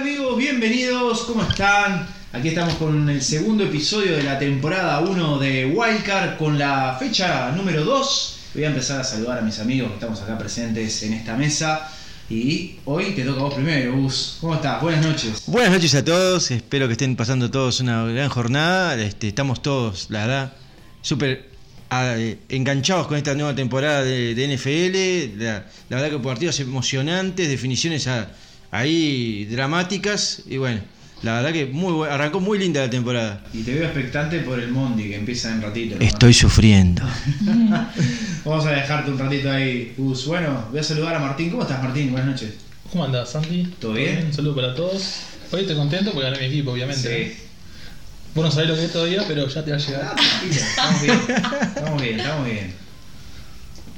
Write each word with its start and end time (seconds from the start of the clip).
Amigos, 0.00 0.38
bienvenidos, 0.38 1.20
¿cómo 1.22 1.42
están? 1.42 2.06
Aquí 2.32 2.48
estamos 2.48 2.74
con 2.74 3.08
el 3.10 3.20
segundo 3.22 3.64
episodio 3.64 4.16
de 4.16 4.22
la 4.22 4.38
temporada 4.38 5.00
1 5.00 5.38
de 5.38 5.66
Wildcard 5.66 6.38
con 6.38 6.58
la 6.58 6.96
fecha 6.98 7.50
número 7.52 7.84
2. 7.84 8.38
Voy 8.54 8.64
a 8.64 8.68
empezar 8.68 9.00
a 9.00 9.04
saludar 9.04 9.38
a 9.38 9.42
mis 9.42 9.58
amigos 9.58 9.88
que 9.88 9.94
estamos 9.94 10.20
acá 10.22 10.38
presentes 10.38 11.02
en 11.02 11.12
esta 11.14 11.36
mesa. 11.36 11.90
Y 12.30 12.76
hoy 12.84 13.12
te 13.12 13.24
toca 13.24 13.40
a 13.40 13.42
vos 13.44 13.54
primero, 13.54 13.94
Gus. 13.96 14.38
¿Cómo 14.40 14.54
estás? 14.54 14.80
Buenas 14.80 15.04
noches. 15.04 15.42
Buenas 15.46 15.72
noches 15.72 15.94
a 15.94 16.04
todos, 16.04 16.50
espero 16.50 16.86
que 16.86 16.92
estén 16.92 17.16
pasando 17.16 17.50
todos 17.50 17.80
una 17.80 18.04
gran 18.04 18.28
jornada. 18.28 18.94
Este, 19.02 19.28
estamos 19.28 19.60
todos, 19.60 20.06
la 20.10 20.20
verdad, 20.26 20.52
súper 21.02 21.50
ah, 21.90 22.14
eh, 22.16 22.38
enganchados 22.48 23.06
con 23.06 23.16
esta 23.16 23.34
nueva 23.34 23.54
temporada 23.54 24.02
de, 24.04 24.34
de 24.34 24.56
NFL. 24.56 25.42
La, 25.42 25.66
la 25.88 25.96
verdad 26.00 26.10
que 26.16 26.22
partidos 26.24 26.58
emocionantes, 26.60 27.48
definiciones 27.48 28.06
a- 28.06 28.30
ahí 28.70 29.44
dramáticas. 29.46 30.42
Y 30.48 30.56
bueno, 30.58 30.80
la 31.22 31.34
verdad 31.36 31.52
que 31.52 31.66
muy 31.66 32.08
arrancó 32.08 32.40
muy 32.40 32.58
linda 32.58 32.80
la 32.82 32.90
temporada. 32.90 33.44
Y 33.52 33.62
te 33.62 33.74
veo 33.74 33.84
expectante 33.84 34.40
por 34.40 34.58
el 34.60 34.70
Mondi 34.70 35.04
que 35.08 35.16
empieza 35.16 35.50
en 35.52 35.62
ratito. 35.62 35.96
¿no? 35.98 36.02
Estoy 36.04 36.32
sufriendo. 36.34 37.02
Vamos 38.44 38.66
a 38.66 38.70
dejarte 38.72 39.10
un 39.10 39.18
ratito 39.18 39.50
ahí, 39.50 39.94
Gus. 39.96 40.26
Bueno, 40.26 40.66
voy 40.70 40.80
a 40.80 40.82
saludar 40.82 41.14
a 41.14 41.18
Martín. 41.18 41.50
¿Cómo 41.50 41.62
estás, 41.62 41.82
Martín? 41.82 42.10
Buenas 42.12 42.30
noches. 42.30 42.54
¿Cómo 42.90 43.04
andás, 43.04 43.30
Santi? 43.30 43.68
¿Todo 43.78 43.92
bien? 43.92 44.26
Un 44.26 44.32
saludo 44.32 44.56
para 44.56 44.74
todos. 44.74 45.20
Hoy 45.52 45.60
estoy 45.62 45.76
contento 45.76 46.12
porque 46.12 46.30
gané 46.30 46.40
mi 46.40 46.46
equipo, 46.46 46.72
obviamente. 46.72 47.34
Sí. 47.36 47.42
Vos 48.34 48.44
no 48.44 48.50
sabés 48.50 48.68
lo 48.68 48.76
que 48.76 48.84
es 48.84 48.92
todavía, 48.92 49.24
pero 49.26 49.46
ya 49.48 49.64
te 49.64 49.70
va 49.72 49.76
a 49.76 49.80
Ah, 49.80 49.84
llegar. 49.86 50.14
tranquilo, 50.16 50.60
estamos 50.66 51.02
bien. 51.02 51.18
Estamos 51.76 52.02
bien, 52.02 52.20
estamos 52.20 52.46
bien. 52.46 52.72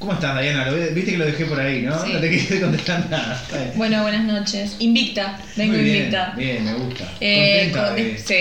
¿Cómo 0.02 0.14
estás, 0.14 0.40
Diana? 0.42 0.68
Lo- 0.68 0.76
Viste 0.94 1.12
que 1.12 1.16
lo 1.18 1.26
dejé 1.26 1.44
por 1.44 1.60
ahí, 1.60 1.82
¿no? 1.82 2.04
Sí. 2.04 2.12
No 2.12 2.18
te 2.18 2.28
quise 2.28 2.60
contestar 2.60 3.08
nada. 3.08 3.40
Bueno, 3.76 4.02
buenas 4.02 4.24
noches. 4.24 4.74
Invicta, 4.80 5.38
vengo 5.56 5.74
Muy 5.74 5.84
bien, 5.84 5.96
invicta. 5.96 6.34
Bien, 6.36 6.64
me 6.64 6.74
gusta. 6.74 7.04
Eh, 7.20 7.70
Contenta 7.72 7.86
con- 7.86 7.96
de- 7.96 8.18
sí, 8.18 8.34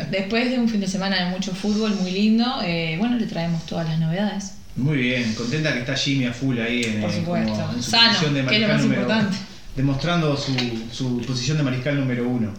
obvio. 0.00 0.06
Después 0.10 0.50
de 0.50 0.58
un 0.58 0.68
fin 0.68 0.80
de 0.80 0.88
semana 0.88 1.24
de 1.24 1.30
mucho 1.30 1.54
fútbol 1.54 1.94
muy 1.94 2.10
lindo, 2.10 2.44
eh, 2.64 2.96
bueno, 2.98 3.16
le 3.16 3.26
traemos 3.26 3.64
todas 3.64 3.88
las 3.88 4.00
novedades. 4.00 4.54
Muy 4.74 4.96
bien, 4.98 5.32
contenta 5.34 5.72
que 5.72 5.78
está 5.80 5.94
Jimmy 5.96 6.24
a 6.26 6.32
full 6.32 6.58
ahí 6.58 6.82
en, 6.82 7.00
Por 7.00 7.10
eh, 7.10 7.14
supuesto. 7.14 7.52
como 7.52 7.72
en 7.74 7.82
su 7.82 7.90
Sano, 7.92 8.08
posición 8.08 8.34
de 8.34 8.44
que 8.46 8.54
es 8.56 8.60
lo 8.62 8.66
mariscal 8.68 8.72
más 8.76 8.82
número 8.82 9.00
importante. 9.02 9.36
Demostrando 9.76 10.36
su, 10.36 10.52
su 10.92 11.20
posición 11.22 11.56
de 11.58 11.62
mariscal 11.62 11.96
número 12.00 12.28
uno. 12.28 12.52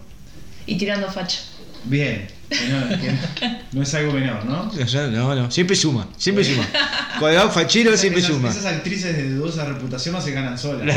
Y 0.65 0.77
tirando 0.77 1.11
facha. 1.11 1.39
Bien, 1.83 2.25
no, 2.49 3.01
que 3.01 3.11
no- 3.11 3.57
no 3.71 3.81
es 3.83 3.93
algo 3.93 4.13
menor, 4.13 4.43
¿no? 4.45 4.71
No, 5.11 5.35
no, 5.35 5.51
siempre 5.51 5.75
suma, 5.75 6.07
siempre 6.17 6.43
suma. 6.43 6.65
Cuando 7.19 7.45
va 7.45 7.51
fachero 7.51 7.95
siempre 7.97 8.21
esas, 8.21 8.33
suma. 8.33 8.49
esas 8.49 8.65
actrices 8.65 9.15
de 9.15 9.29
dudosa 9.31 9.65
reputación 9.65 10.15
no 10.15 10.21
se 10.21 10.31
ganan 10.31 10.57
solas. 10.57 10.95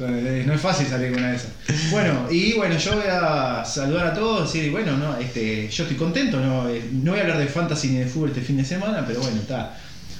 Eh, 0.00 0.44
no 0.46 0.54
es 0.54 0.60
fácil 0.60 0.86
salir 0.86 1.10
con 1.10 1.18
una 1.20 1.30
de 1.30 1.36
esas. 1.36 1.50
Bueno, 1.90 2.26
y 2.30 2.52
bueno, 2.54 2.76
yo 2.76 2.92
voy 2.96 3.04
a 3.10 3.64
saludar 3.64 4.08
a 4.08 4.14
todos 4.14 4.54
y 4.54 4.68
bueno, 4.70 4.96
no, 4.96 5.16
este, 5.18 5.68
yo 5.68 5.84
estoy 5.84 5.96
contento, 5.96 6.38
no, 6.40 6.68
Eh, 6.68 6.82
no 6.92 7.12
voy 7.12 7.20
a 7.20 7.22
hablar 7.24 7.38
de 7.38 7.46
fantasy 7.46 7.88
ni 7.88 7.98
de 7.98 8.06
fútbol 8.06 8.30
este 8.30 8.40
fin 8.42 8.56
de 8.56 8.64
semana, 8.64 9.04
pero 9.06 9.20
bueno, 9.20 9.40
está. 9.40 9.76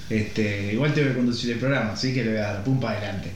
Este, 0.08 0.72
igual 0.72 0.92
tengo 0.92 1.08
que 1.08 1.14
conducir 1.14 1.52
el 1.52 1.58
programa, 1.58 1.92
así 1.92 2.12
que 2.12 2.24
le 2.24 2.30
voy 2.32 2.40
a 2.40 2.52
dar 2.54 2.64
pum 2.64 2.80
para 2.80 2.98
adelante. 2.98 3.30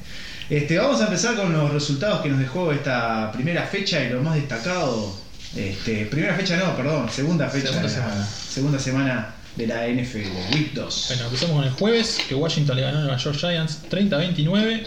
Este, 0.51 0.77
vamos 0.77 1.01
a 1.01 1.05
empezar 1.05 1.37
con 1.37 1.53
los 1.53 1.73
resultados 1.73 2.21
que 2.21 2.29
nos 2.29 2.39
dejó 2.41 2.73
esta 2.73 3.31
primera 3.33 3.63
fecha 3.63 4.03
y 4.05 4.11
lo 4.11 4.21
más 4.23 4.35
destacado. 4.35 5.17
Este, 5.57 6.07
primera 6.07 6.35
fecha 6.35 6.57
no, 6.57 6.77
perdón, 6.77 7.09
segunda 7.11 7.49
fecha. 7.49 7.69
Segunda 7.69 7.89
de 7.89 7.95
la- 7.97 8.03
semana. 8.03 8.27
segunda 8.27 8.79
semana 8.79 9.35
de 9.57 9.67
la 9.69 9.87
NFL, 9.87 10.31
Week 10.53 10.73
2. 10.75 11.05
Bueno, 11.09 11.25
empezamos 11.27 11.57
con 11.57 11.65
el 11.65 11.71
jueves, 11.71 12.19
que 12.29 12.35
Washington 12.35 12.75
le 12.77 12.83
ganó 12.83 12.99
a 12.99 13.03
Nueva 13.03 13.17
York 13.19 13.37
Giants 13.39 13.83
30-29. 13.89 14.83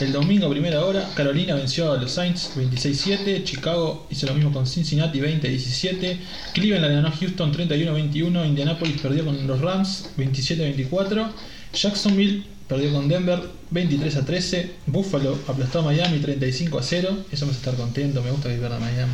El 0.00 0.12
domingo, 0.12 0.48
primera 0.50 0.84
hora, 0.84 1.08
Carolina 1.14 1.54
venció 1.54 1.92
a 1.92 1.96
los 1.96 2.12
Saints 2.12 2.50
26-7. 2.56 3.44
Chicago 3.44 4.06
hizo 4.10 4.26
lo 4.26 4.34
mismo 4.34 4.52
con 4.52 4.66
Cincinnati 4.66 5.20
20-17. 5.20 6.18
Cleveland 6.54 6.86
le 6.86 6.94
ganó 6.96 7.08
a 7.08 7.12
Houston 7.12 7.52
31-21. 7.52 8.44
Indianapolis 8.46 9.00
perdió 9.00 9.24
con 9.24 9.46
los 9.46 9.60
Rams 9.60 10.10
27-24. 10.18 11.30
Jacksonville 11.72 12.44
perdió 12.70 12.92
con 12.92 13.08
Denver 13.08 13.42
23-13. 13.72 14.70
Buffalo 14.86 15.36
aplastó 15.48 15.80
a 15.80 15.82
Miami 15.82 16.20
35-0. 16.20 17.24
Eso 17.32 17.44
me 17.44 17.50
hace 17.50 17.58
estar 17.58 17.74
contento, 17.74 18.22
me 18.22 18.30
gusta 18.30 18.48
que 18.48 18.58
pierda 18.58 18.78
Miami. 18.78 19.12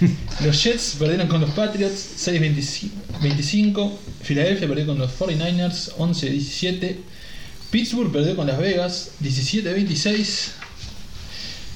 Los 0.44 0.64
Jets 0.64 0.96
perdieron 0.98 1.28
con 1.28 1.42
los 1.42 1.50
Patriots 1.50 2.26
6-25. 2.26 3.92
Filadelfia 4.22 4.66
perdió 4.66 4.86
con 4.86 4.98
los 4.98 5.12
49ers 5.12 5.96
11-17. 5.96 6.96
Pittsburgh 7.70 8.10
perdió 8.10 8.34
con 8.36 8.46
Las 8.46 8.58
Vegas 8.58 9.10
17-26. 9.22 10.52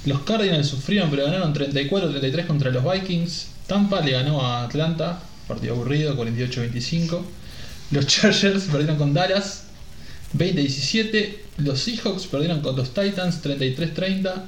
Los 0.06 0.20
Cardinals 0.20 0.66
sufrieron 0.66 1.10
pero 1.10 1.26
ganaron 1.26 1.52
34-33 1.54 2.46
contra 2.46 2.70
los 2.70 2.82
Vikings. 2.90 3.48
Tampa 3.66 4.00
le 4.00 4.12
ganó 4.12 4.40
a 4.40 4.64
Atlanta, 4.64 5.20
partido 5.46 5.74
aburrido, 5.74 6.16
48-25. 6.16 7.20
Los 7.90 8.06
Chargers 8.06 8.64
perdieron 8.64 8.96
con 8.96 9.12
Dallas 9.12 9.65
20-17. 10.36 11.36
Los 11.58 11.80
Seahawks 11.80 12.26
perdieron 12.26 12.60
con 12.60 12.76
los 12.76 12.94
Titans 12.94 13.42
33-30. 13.42 14.44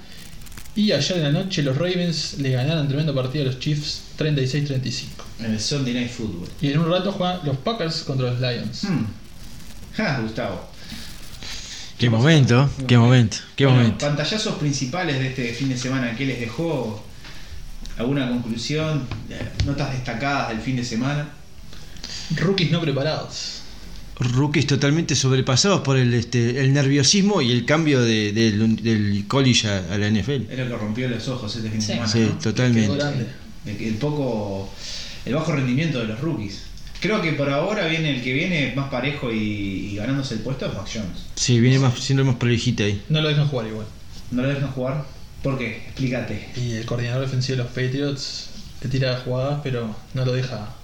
Y 0.77 0.93
ayer 0.93 1.17
en 1.19 1.23
la 1.25 1.33
noche 1.33 1.63
los 1.63 1.77
Ravens 1.77 2.39
le 2.39 2.53
ganaron 2.53 2.87
tremendo 2.87 3.15
partido 3.15 3.45
a 3.45 3.47
los 3.49 3.59
Chiefs 3.59 4.03
36-35. 4.19 5.07
En 5.41 5.53
el 5.53 5.61
Sunday 5.61 5.95
Night 5.95 6.11
Football. 6.11 6.49
Y 6.61 6.71
en 6.73 6.79
un 6.79 6.91
rato 6.91 7.13
juegan 7.13 7.41
los 7.45 7.57
Packers 7.59 8.03
contra 8.03 8.31
los 8.31 8.41
Lions. 8.41 8.85
Hmm. 8.85 9.07
Ja, 9.97 10.21
Gustavo. 10.21 10.69
Qué 11.99 12.09
momento, 12.09 12.71
qué 12.87 12.97
momento, 12.97 13.39
qué 13.57 13.67
Bueno, 13.67 13.81
momento. 13.81 14.07
Pantallazos 14.07 14.55
principales 14.55 15.19
de 15.19 15.29
este 15.31 15.53
fin 15.53 15.69
de 15.69 15.77
semana, 15.77 16.15
¿qué 16.17 16.27
les 16.27 16.39
dejó? 16.39 17.05
¿Alguna 17.97 18.29
conclusión? 18.29 19.05
Eh, 19.29 19.49
¿Notas 19.67 19.91
destacadas 19.91 20.51
del 20.51 20.61
fin 20.61 20.77
de 20.77 20.85
semana? 20.85 21.29
Rookies 22.37 22.71
no 22.71 22.81
preparados. 22.81 23.58
Rookies 24.21 24.67
totalmente 24.67 25.15
sobrepasados 25.15 25.81
por 25.83 25.97
el, 25.97 26.13
este, 26.15 26.61
el 26.61 26.73
nerviosismo 26.73 27.41
y 27.41 27.53
el 27.53 27.65
cambio 27.65 28.01
de- 28.03 28.33
del, 28.33 28.77
del 28.77 29.25
college 29.29 29.69
a, 29.69 29.95
a 29.95 29.99
la 29.99 30.09
NFL. 30.11 30.51
Es 30.51 30.59
lo 30.59 30.65
que 30.69 30.77
rompió 30.77 31.09
los 31.09 31.29
ojos 31.29 31.55
este 31.55 31.71
fin 31.71 31.79
de 31.81 31.87
semana. 31.87 32.09
Sí, 32.09 32.21
¿no? 32.21 32.39
totalmente. 32.39 32.99
El, 33.67 33.77
el 33.83 33.95
poco. 33.95 34.73
El 35.25 35.35
bajo 35.35 35.53
rendimiento 35.53 35.99
de 36.01 36.07
los 36.07 36.21
rookies. 36.21 36.63
Creo 37.01 37.23
que 37.23 37.33
por 37.35 37.49
ahora 37.51 37.87
viene 37.87 38.17
el 38.17 38.23
que 38.23 38.33
viene 38.33 38.73
más 38.75 38.91
parejo 38.91 39.31
y, 39.33 39.37
y 39.93 39.97
ganándose 39.97 40.35
el 40.35 40.41
puesto 40.41 40.67
es 40.67 40.75
Mac 40.75 40.89
Jones. 40.93 41.27
Sí, 41.37 41.61
viene 41.61 41.79
más, 41.79 41.97
siendo 42.01 42.25
más 42.25 42.37
prolijita 42.37 42.83
ahí. 42.85 43.01
No 43.09 43.21
lo 43.21 43.29
dejan 43.29 43.47
jugar 43.47 43.69
igual. 43.69 43.87
¿No 44.33 44.43
lo 44.43 44.49
dejan 44.49 44.71
jugar? 44.73 45.05
¿Por 45.45 45.57
qué? 45.59 45.77
Explícate. 45.87 46.49
Y 46.57 46.73
el 46.73 46.85
coordinador 46.87 47.21
defensivo 47.25 47.59
de 47.59 47.63
los 47.63 47.73
Patriots 47.73 48.49
le 48.83 48.89
tira 48.89 49.17
jugadas, 49.25 49.61
pero 49.63 49.95
no 50.15 50.25
lo 50.25 50.33
deja. 50.33 50.75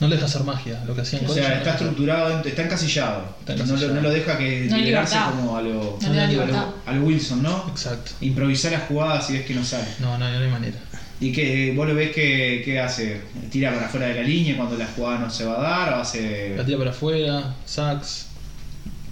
No 0.00 0.06
le 0.08 0.14
deja 0.14 0.26
hacer 0.26 0.44
magia. 0.44 0.82
Lo 0.86 0.94
que 0.94 1.00
hacían 1.00 1.26
O 1.26 1.28
sea, 1.34 1.58
está 1.58 1.70
estructurado, 1.72 2.40
está 2.44 2.62
encasillado. 2.62 3.34
Está 3.40 3.54
No, 3.54 3.58
lo, 3.58 3.64
encasillado. 3.64 3.94
no 3.94 4.00
lo 4.02 4.10
deja 4.10 4.38
que 4.38 4.66
No 4.68 4.76
hay 4.76 4.82
liberarse 4.82 5.14
libertad. 5.16 5.34
como 5.40 5.56
a 5.56 5.62
lo, 5.62 5.98
No 6.00 6.08
le 6.10 6.16
da 6.16 6.22
a 6.22 6.26
lo- 6.26 6.32
libertad. 6.32 6.66
a 6.86 6.92
lo 6.92 7.02
Wilson, 7.02 7.42
¿no? 7.42 7.64
Exacto. 7.68 8.12
Improvisar 8.20 8.72
las 8.72 8.82
jugadas 8.82 9.26
si 9.26 9.32
ves 9.32 9.44
que 9.46 9.54
no 9.54 9.64
sale. 9.64 9.86
No, 9.98 10.16
no, 10.16 10.30
no 10.30 10.38
hay 10.44 10.50
manera. 10.50 10.78
¿Y 11.20 11.32
que 11.32 11.72
vos 11.76 11.88
lo 11.88 11.96
ves 11.96 12.14
que, 12.14 12.62
que 12.64 12.78
hace? 12.78 13.20
¿Tira 13.50 13.72
para 13.74 13.86
afuera 13.86 14.06
de 14.06 14.14
la 14.14 14.22
línea 14.22 14.56
cuando 14.56 14.76
la 14.76 14.86
jugada 14.86 15.18
no 15.18 15.28
se 15.30 15.44
va 15.44 15.58
a 15.58 15.62
dar? 15.62 15.92
¿O 15.94 16.02
hace.? 16.02 16.54
La 16.56 16.64
tira 16.64 16.78
para 16.78 16.90
afuera, 16.90 17.54
sacks, 17.66 18.26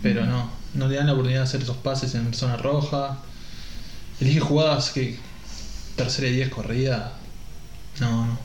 pero 0.02 0.24
no. 0.24 0.52
No 0.74 0.86
le 0.86 0.94
dan 0.96 1.06
la 1.06 1.12
oportunidad 1.14 1.40
de 1.40 1.44
hacer 1.46 1.62
esos 1.62 1.78
pases 1.78 2.14
en 2.14 2.32
zona 2.32 2.56
roja. 2.56 3.18
Elige 4.20 4.38
jugadas 4.40 4.90
que. 4.90 5.18
Tercera 5.96 6.28
y 6.28 6.32
10 6.34 6.50
corrida. 6.50 7.14
No, 7.98 8.26
no. 8.26 8.35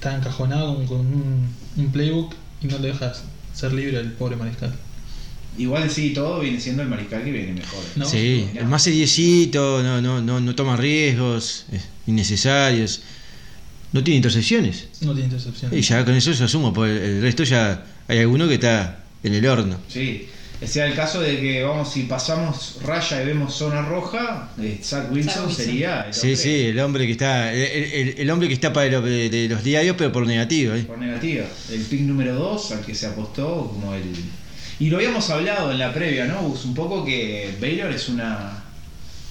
Está 0.00 0.16
encajonado 0.16 0.76
con, 0.76 0.86
con 0.86 1.00
un, 1.00 1.46
un 1.76 1.92
playbook 1.92 2.32
y 2.62 2.68
no 2.68 2.78
le 2.78 2.88
deja 2.88 3.12
ser 3.52 3.74
libre 3.74 4.00
el 4.00 4.12
pobre 4.12 4.34
mariscal. 4.34 4.74
Igual 5.58 5.90
sí, 5.90 6.14
todo 6.14 6.40
viene 6.40 6.58
siendo 6.58 6.82
el 6.82 6.88
mariscal 6.88 7.22
que 7.22 7.30
viene 7.30 7.52
mejor. 7.52 7.84
No. 7.96 8.06
Sí, 8.06 8.48
el 8.54 8.64
más 8.64 8.82
seriecito, 8.82 9.82
no, 9.82 10.00
no, 10.00 10.22
no, 10.22 10.40
no 10.40 10.54
toma 10.54 10.78
riesgos 10.78 11.66
innecesarios. 12.06 13.02
No 13.92 14.02
tiene 14.02 14.16
intercepciones. 14.16 14.88
No 15.02 15.12
tiene 15.12 15.26
intercepción. 15.26 15.76
Y 15.76 15.82
ya 15.82 16.02
con 16.02 16.14
eso 16.14 16.32
yo 16.32 16.46
asumo, 16.46 16.72
porque 16.72 16.94
el 16.94 17.20
resto 17.20 17.44
ya 17.44 17.84
hay 18.08 18.20
alguno 18.20 18.48
que 18.48 18.54
está 18.54 19.04
en 19.22 19.34
el 19.34 19.46
horno. 19.46 19.76
Sí. 19.88 20.28
Sea 20.62 20.86
el 20.86 20.94
caso 20.94 21.20
de 21.22 21.40
que, 21.40 21.62
vamos, 21.62 21.90
si 21.90 22.02
pasamos 22.02 22.76
raya 22.84 23.22
y 23.22 23.26
vemos 23.26 23.54
zona 23.54 23.80
roja, 23.82 24.50
eh, 24.60 24.78
Zach 24.82 25.10
Wilson, 25.10 25.32
Zach 25.34 25.46
Wilson. 25.46 25.64
sería. 25.64 26.00
el 26.02 26.12
Sí, 26.14 26.20
hombre 26.20 26.36
sí, 26.36 26.60
el 26.66 26.80
hombre 26.80 27.06
que 27.06 27.12
está, 27.12 27.52
el, 27.52 27.60
el- 27.62 28.14
el 28.18 28.30
hombre 28.30 28.46
que 28.48 28.54
está 28.54 28.70
para 28.72 28.88
lo- 28.90 29.00
de, 29.02 29.30
de 29.30 29.48
los 29.48 29.64
diarios, 29.64 29.96
pero 29.96 30.12
por 30.12 30.26
negativo. 30.26 30.74
¿eh? 30.74 30.82
Por 30.82 30.98
negativa. 30.98 31.46
El 31.70 31.80
pick 31.82 32.00
número 32.02 32.34
2 32.34 32.72
al 32.72 32.80
que 32.84 32.94
se 32.94 33.06
apostó 33.06 33.68
como 33.72 33.94
el. 33.94 34.02
Y 34.78 34.90
lo 34.90 34.98
habíamos 34.98 35.28
hablado 35.30 35.70
en 35.72 35.78
la 35.78 35.92
previa, 35.94 36.26
¿no? 36.26 36.40
Un 36.42 36.74
poco 36.74 37.04
que 37.06 37.54
Baylor 37.60 37.90
es 37.92 38.08
una. 38.10 38.62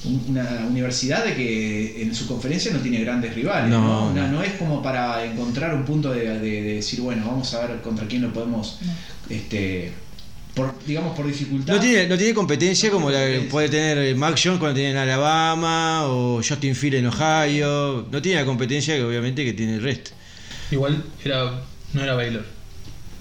un- 0.05 0.23
Una 0.29 0.65
universidad 0.67 1.25
de 1.25 1.35
que 1.35 2.01
en 2.01 2.15
su 2.15 2.25
conferencia 2.25 2.71
no 2.73 2.79
tiene 2.79 3.01
grandes 3.01 3.35
rivales, 3.35 3.69
¿no? 3.69 3.81
No, 3.81 4.13
No, 4.15 4.21
no. 4.27 4.27
no 4.33 4.43
es 4.43 4.53
como 4.53 4.81
para 4.81 5.23
encontrar 5.25 5.75
un 5.75 5.83
punto 5.85 6.11
de, 6.11 6.21
de- 6.39 6.61
de 6.63 6.73
decir, 6.75 7.01
bueno, 7.01 7.25
vamos 7.27 7.53
a 7.53 7.67
ver 7.67 7.81
contra 7.81 8.07
quién 8.07 8.21
lo 8.23 8.31
podemos 8.33 8.79
No. 8.81 8.93
este, 9.35 9.91
por, 10.59 10.85
digamos, 10.85 11.15
por 11.15 11.25
dificultad. 11.25 11.73
No 11.75 11.79
tiene, 11.79 12.07
no 12.07 12.17
tiene 12.17 12.33
competencia 12.33 12.89
No 12.89 12.95
como 12.95 13.09
la 13.09 13.25
que 13.25 13.47
puede 13.49 13.69
tener 13.69 13.97
eh, 13.99 14.15
Mac 14.15 14.39
Jones 14.41 14.59
cuando 14.59 14.75
tiene 14.75 14.91
en 14.91 14.97
Alabama 14.97 16.05
o 16.05 16.41
Justin 16.45 16.75
Field 16.75 16.95
en 16.95 17.07
Ohio. 17.07 18.07
No 18.11 18.21
tiene 18.21 18.41
la 18.41 18.45
competencia 18.45 18.95
que 18.95 19.03
obviamente 19.03 19.45
que 19.45 19.53
tiene 19.53 19.75
el 19.75 19.83
resto. 19.83 20.11
Igual 20.71 21.03
era, 21.23 21.61
no 21.93 22.03
era 22.03 22.13
Baylor. 22.13 22.45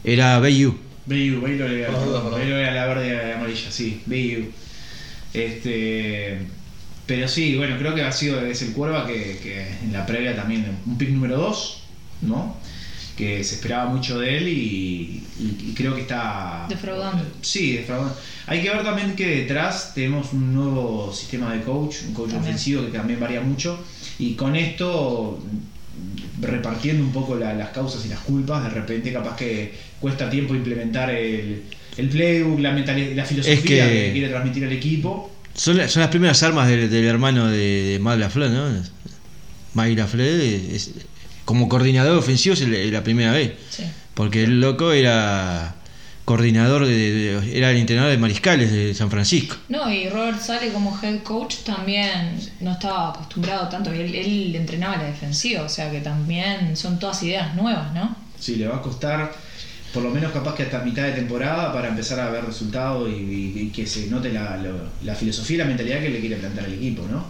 Era 0.04 0.38
BU. 0.40 0.76
BU, 1.06 1.40
Baylor 1.40 1.70
era, 1.70 1.92
Por 1.92 2.22
por 2.22 2.32
Baylor 2.32 2.58
era 2.58 2.74
la 2.74 2.86
verde 2.86 3.08
y 3.08 3.10
la 3.10 3.36
amarilla, 3.36 3.70
sí, 3.70 4.02
BU. 4.06 4.50
Este, 5.32 6.38
pero 7.06 7.28
sí, 7.28 7.56
bueno, 7.56 7.78
creo 7.78 7.94
que 7.94 8.02
ha 8.02 8.12
sido 8.12 8.44
es 8.44 8.62
el 8.62 8.72
Cuerva 8.72 9.06
que, 9.06 9.38
que 9.42 9.66
en 9.82 9.92
la 9.92 10.04
previa 10.04 10.34
también, 10.34 10.76
un 10.86 10.98
pick 10.98 11.10
número 11.10 11.36
2, 11.36 11.82
¿no? 12.22 12.56
Que 13.18 13.42
se 13.42 13.56
esperaba 13.56 13.90
mucho 13.90 14.20
de 14.20 14.36
él 14.38 14.46
y, 14.48 15.24
y- 15.40 15.70
y 15.70 15.74
creo 15.76 15.92
que 15.96 16.02
está... 16.02 16.66
Defraudando. 16.68 17.24
Sí, 17.42 17.72
defraudando. 17.72 18.16
Hay 18.46 18.62
que 18.62 18.70
ver 18.70 18.84
también 18.84 19.16
que 19.16 19.26
detrás 19.40 19.92
tenemos 19.92 20.32
un 20.32 20.54
nuevo 20.54 21.12
sistema 21.12 21.52
de 21.52 21.62
coach, 21.62 21.96
un 22.06 22.14
coach 22.14 22.30
También. 22.30 22.54
ofensivo 22.54 22.84
que 22.86 22.92
también 22.96 23.18
varía 23.18 23.40
mucho 23.40 23.76
y 24.20 24.34
con 24.34 24.54
esto 24.54 25.42
repartiendo 26.40 27.02
un 27.02 27.10
poco 27.12 27.34
la- 27.34 27.54
las 27.54 27.70
causas 27.70 28.06
y 28.06 28.08
las 28.08 28.20
culpas, 28.20 28.62
de 28.62 28.70
repente 28.70 29.12
capaz 29.12 29.34
que 29.36 29.74
cuesta 30.00 30.30
tiempo 30.30 30.54
implementar 30.54 31.10
el, 31.10 31.64
el 31.96 32.08
playbook, 32.08 32.60
la, 32.60 32.70
mentalidad, 32.72 33.12
la 33.16 33.24
filosofía 33.24 33.54
Es 33.56 33.62
que- 33.90 34.04
que... 34.06 34.10
quiere 34.12 34.28
transmitir 34.28 34.62
el 34.64 34.72
equipo. 34.72 35.32
Son, 35.54 35.76
la- 35.76 35.88
son 35.88 36.02
las 36.02 36.10
primeras 36.10 36.40
armas 36.44 36.68
del, 36.68 36.88
del 36.88 37.04
hermano 37.04 37.48
de, 37.48 37.58
de 37.58 37.98
Matt 37.98 38.20
LaFleur, 38.20 38.50
¿no? 38.50 38.68
Mike 39.74 39.96
LaFleur 40.00 40.40
es- 40.40 40.92
como 41.48 41.66
coordinador 41.66 42.18
ofensivo 42.18 42.52
es 42.52 42.60
la 42.92 43.02
primera 43.02 43.32
vez. 43.32 43.52
Sí. 43.70 43.82
Porque 44.12 44.44
el 44.44 44.60
loco 44.60 44.92
era 44.92 45.76
coordinador 46.26 46.84
de, 46.84 46.92
de- 46.94 47.56
era 47.56 47.70
el 47.70 47.78
entrenador 47.78 48.10
de 48.10 48.18
mariscales 48.18 48.70
de 48.70 48.92
San 48.92 49.10
Francisco. 49.10 49.56
No, 49.70 49.90
y 49.90 50.10
Robert 50.10 50.38
Sale 50.42 50.68
como 50.74 50.94
head 51.02 51.22
coach 51.22 51.54
también 51.64 52.38
no 52.60 52.72
estaba 52.72 53.08
acostumbrado 53.12 53.66
tanto. 53.70 53.90
Él, 53.90 54.14
él 54.14 54.54
entrenaba 54.56 54.98
la 54.98 55.04
defensiva, 55.04 55.62
o 55.62 55.70
sea 55.70 55.90
que 55.90 56.00
también 56.02 56.76
son 56.76 56.98
todas 56.98 57.22
ideas 57.22 57.54
nuevas, 57.54 57.94
¿no? 57.94 58.14
Sí, 58.38 58.56
le 58.56 58.68
va 58.68 58.76
a 58.76 58.82
costar 58.82 59.32
por 59.94 60.02
lo 60.02 60.10
menos 60.10 60.30
capaz 60.32 60.54
que 60.54 60.64
hasta 60.64 60.80
mitad 60.80 61.04
de 61.04 61.12
temporada 61.12 61.72
para 61.72 61.88
empezar 61.88 62.20
a 62.20 62.28
ver 62.28 62.44
resultados 62.44 63.08
y, 63.08 63.12
y- 63.14 63.58
y 63.62 63.68
que 63.70 63.86
se 63.86 64.08
note 64.08 64.30
la, 64.34 64.58
lo- 64.58 64.90
la 65.02 65.14
filosofía 65.14 65.54
y 65.54 65.58
la 65.60 65.64
mentalidad 65.64 66.00
que 66.02 66.10
le 66.10 66.20
quiere 66.20 66.36
plantar 66.36 66.66
el 66.66 66.74
equipo, 66.74 67.06
¿no? 67.10 67.24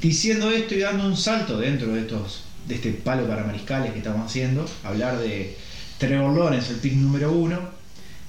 Diciendo 0.00 0.50
esto 0.50 0.74
y 0.74 0.80
dando 0.80 1.06
un 1.06 1.16
salto 1.16 1.56
dentro 1.60 1.92
de 1.94 2.00
estos 2.00 2.42
de 2.68 2.74
este 2.74 2.90
palo 2.92 3.26
para 3.26 3.44
mariscales 3.44 3.92
que 3.92 3.98
estamos 3.98 4.26
haciendo, 4.26 4.68
hablar 4.84 5.18
de 5.18 5.56
Trevor 5.98 6.36
Lawrence, 6.36 6.70
el 6.72 6.78
pick 6.78 6.92
número 6.94 7.32
uno, 7.32 7.58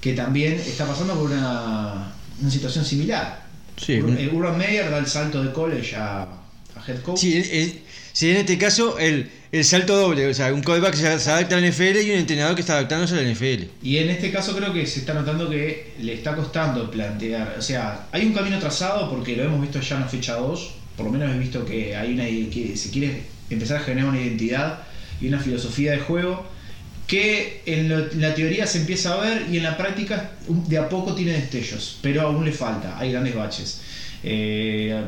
que 0.02 0.14
también 0.14 0.54
está 0.54 0.86
pasando 0.88 1.14
por 1.16 1.30
una, 1.32 2.14
una 2.42 2.50
situación 2.50 2.86
similar. 2.86 3.46
Sí, 3.78 3.94
Ur- 4.00 4.06
un- 4.06 4.18
eh, 4.18 4.30
Urban 4.32 4.58
Meyer 4.58 4.90
da 4.90 4.98
el 4.98 5.08
salto 5.08 5.44
de 5.44 5.52
college 5.52 5.96
a, 5.96 6.22
a 6.24 6.86
head 6.88 7.02
coach. 7.02 7.20
Sí, 7.20 7.38
el- 7.38 7.50
el- 7.52 7.80
sí, 8.14 8.30
en 8.32 8.38
este 8.38 8.58
caso 8.58 8.98
el, 8.98 9.30
el 9.52 9.64
salto 9.66 9.96
doble, 9.98 10.28
o 10.28 10.34
sea, 10.34 10.54
un 10.54 10.62
que 10.62 10.98
se, 10.98 11.20
se 11.20 11.30
adapta 11.32 11.58
a 11.58 11.60
la 11.62 11.68
NFL 11.68 12.02
y 12.02 12.12
un 12.12 12.18
entrenador 12.20 12.56
que 12.56 12.62
está 12.62 12.74
adaptándose 12.74 13.16
a 13.16 13.22
la 13.22 13.30
NFL. 13.30 13.66
Y 13.84 13.98
en 13.98 14.10
este 14.10 14.32
caso 14.32 14.56
creo 14.56 14.72
que 14.74 14.86
se 14.88 15.00
está 15.02 15.14
notando 15.14 15.50
que 15.50 15.94
le 16.00 16.14
está 16.14 16.36
costando 16.36 16.90
plantear, 16.90 17.56
o 17.58 17.62
sea, 17.62 18.08
hay 18.12 18.26
un 18.26 18.34
camino 18.34 18.58
trazado 18.60 19.10
porque 19.10 19.36
lo 19.36 19.44
hemos 19.44 19.62
visto 19.62 19.80
ya 19.82 19.96
en 19.98 20.02
la 20.04 20.08
fecha 20.08 20.36
2, 20.36 20.72
por 20.96 21.06
lo 21.08 21.12
menos 21.12 21.34
he 21.36 21.40
visto 21.40 21.66
que 21.66 21.96
hay 21.96 22.14
una 22.14 22.24
que 22.26 22.74
se 22.76 22.90
quiere 22.90 23.22
empezar 23.50 23.78
a 23.78 23.80
generar 23.82 24.10
una 24.10 24.22
identidad 24.22 24.80
y 25.22 25.28
una 25.28 25.40
filosofía 25.40 25.92
de 25.92 26.00
juego 26.00 26.46
que 27.08 27.64
en, 27.66 27.90
lo- 27.90 28.08
la 28.18 28.36
teoría 28.36 28.68
se 28.68 28.80
empieza 28.80 29.14
a 29.16 29.18
ver 29.22 29.48
y 29.52 29.58
en 29.58 29.64
la 29.64 29.76
práctica 29.78 30.32
de 30.48 30.78
a 30.78 30.88
poco 30.90 31.16
tiene 31.16 31.34
destellos, 31.34 31.98
pero 32.02 32.22
aún 32.22 32.46
le 32.46 32.52
falta, 32.52 32.98
hay 33.00 33.12
grandes 33.12 33.36
baches. 33.36 33.82
Eh, 34.24 35.02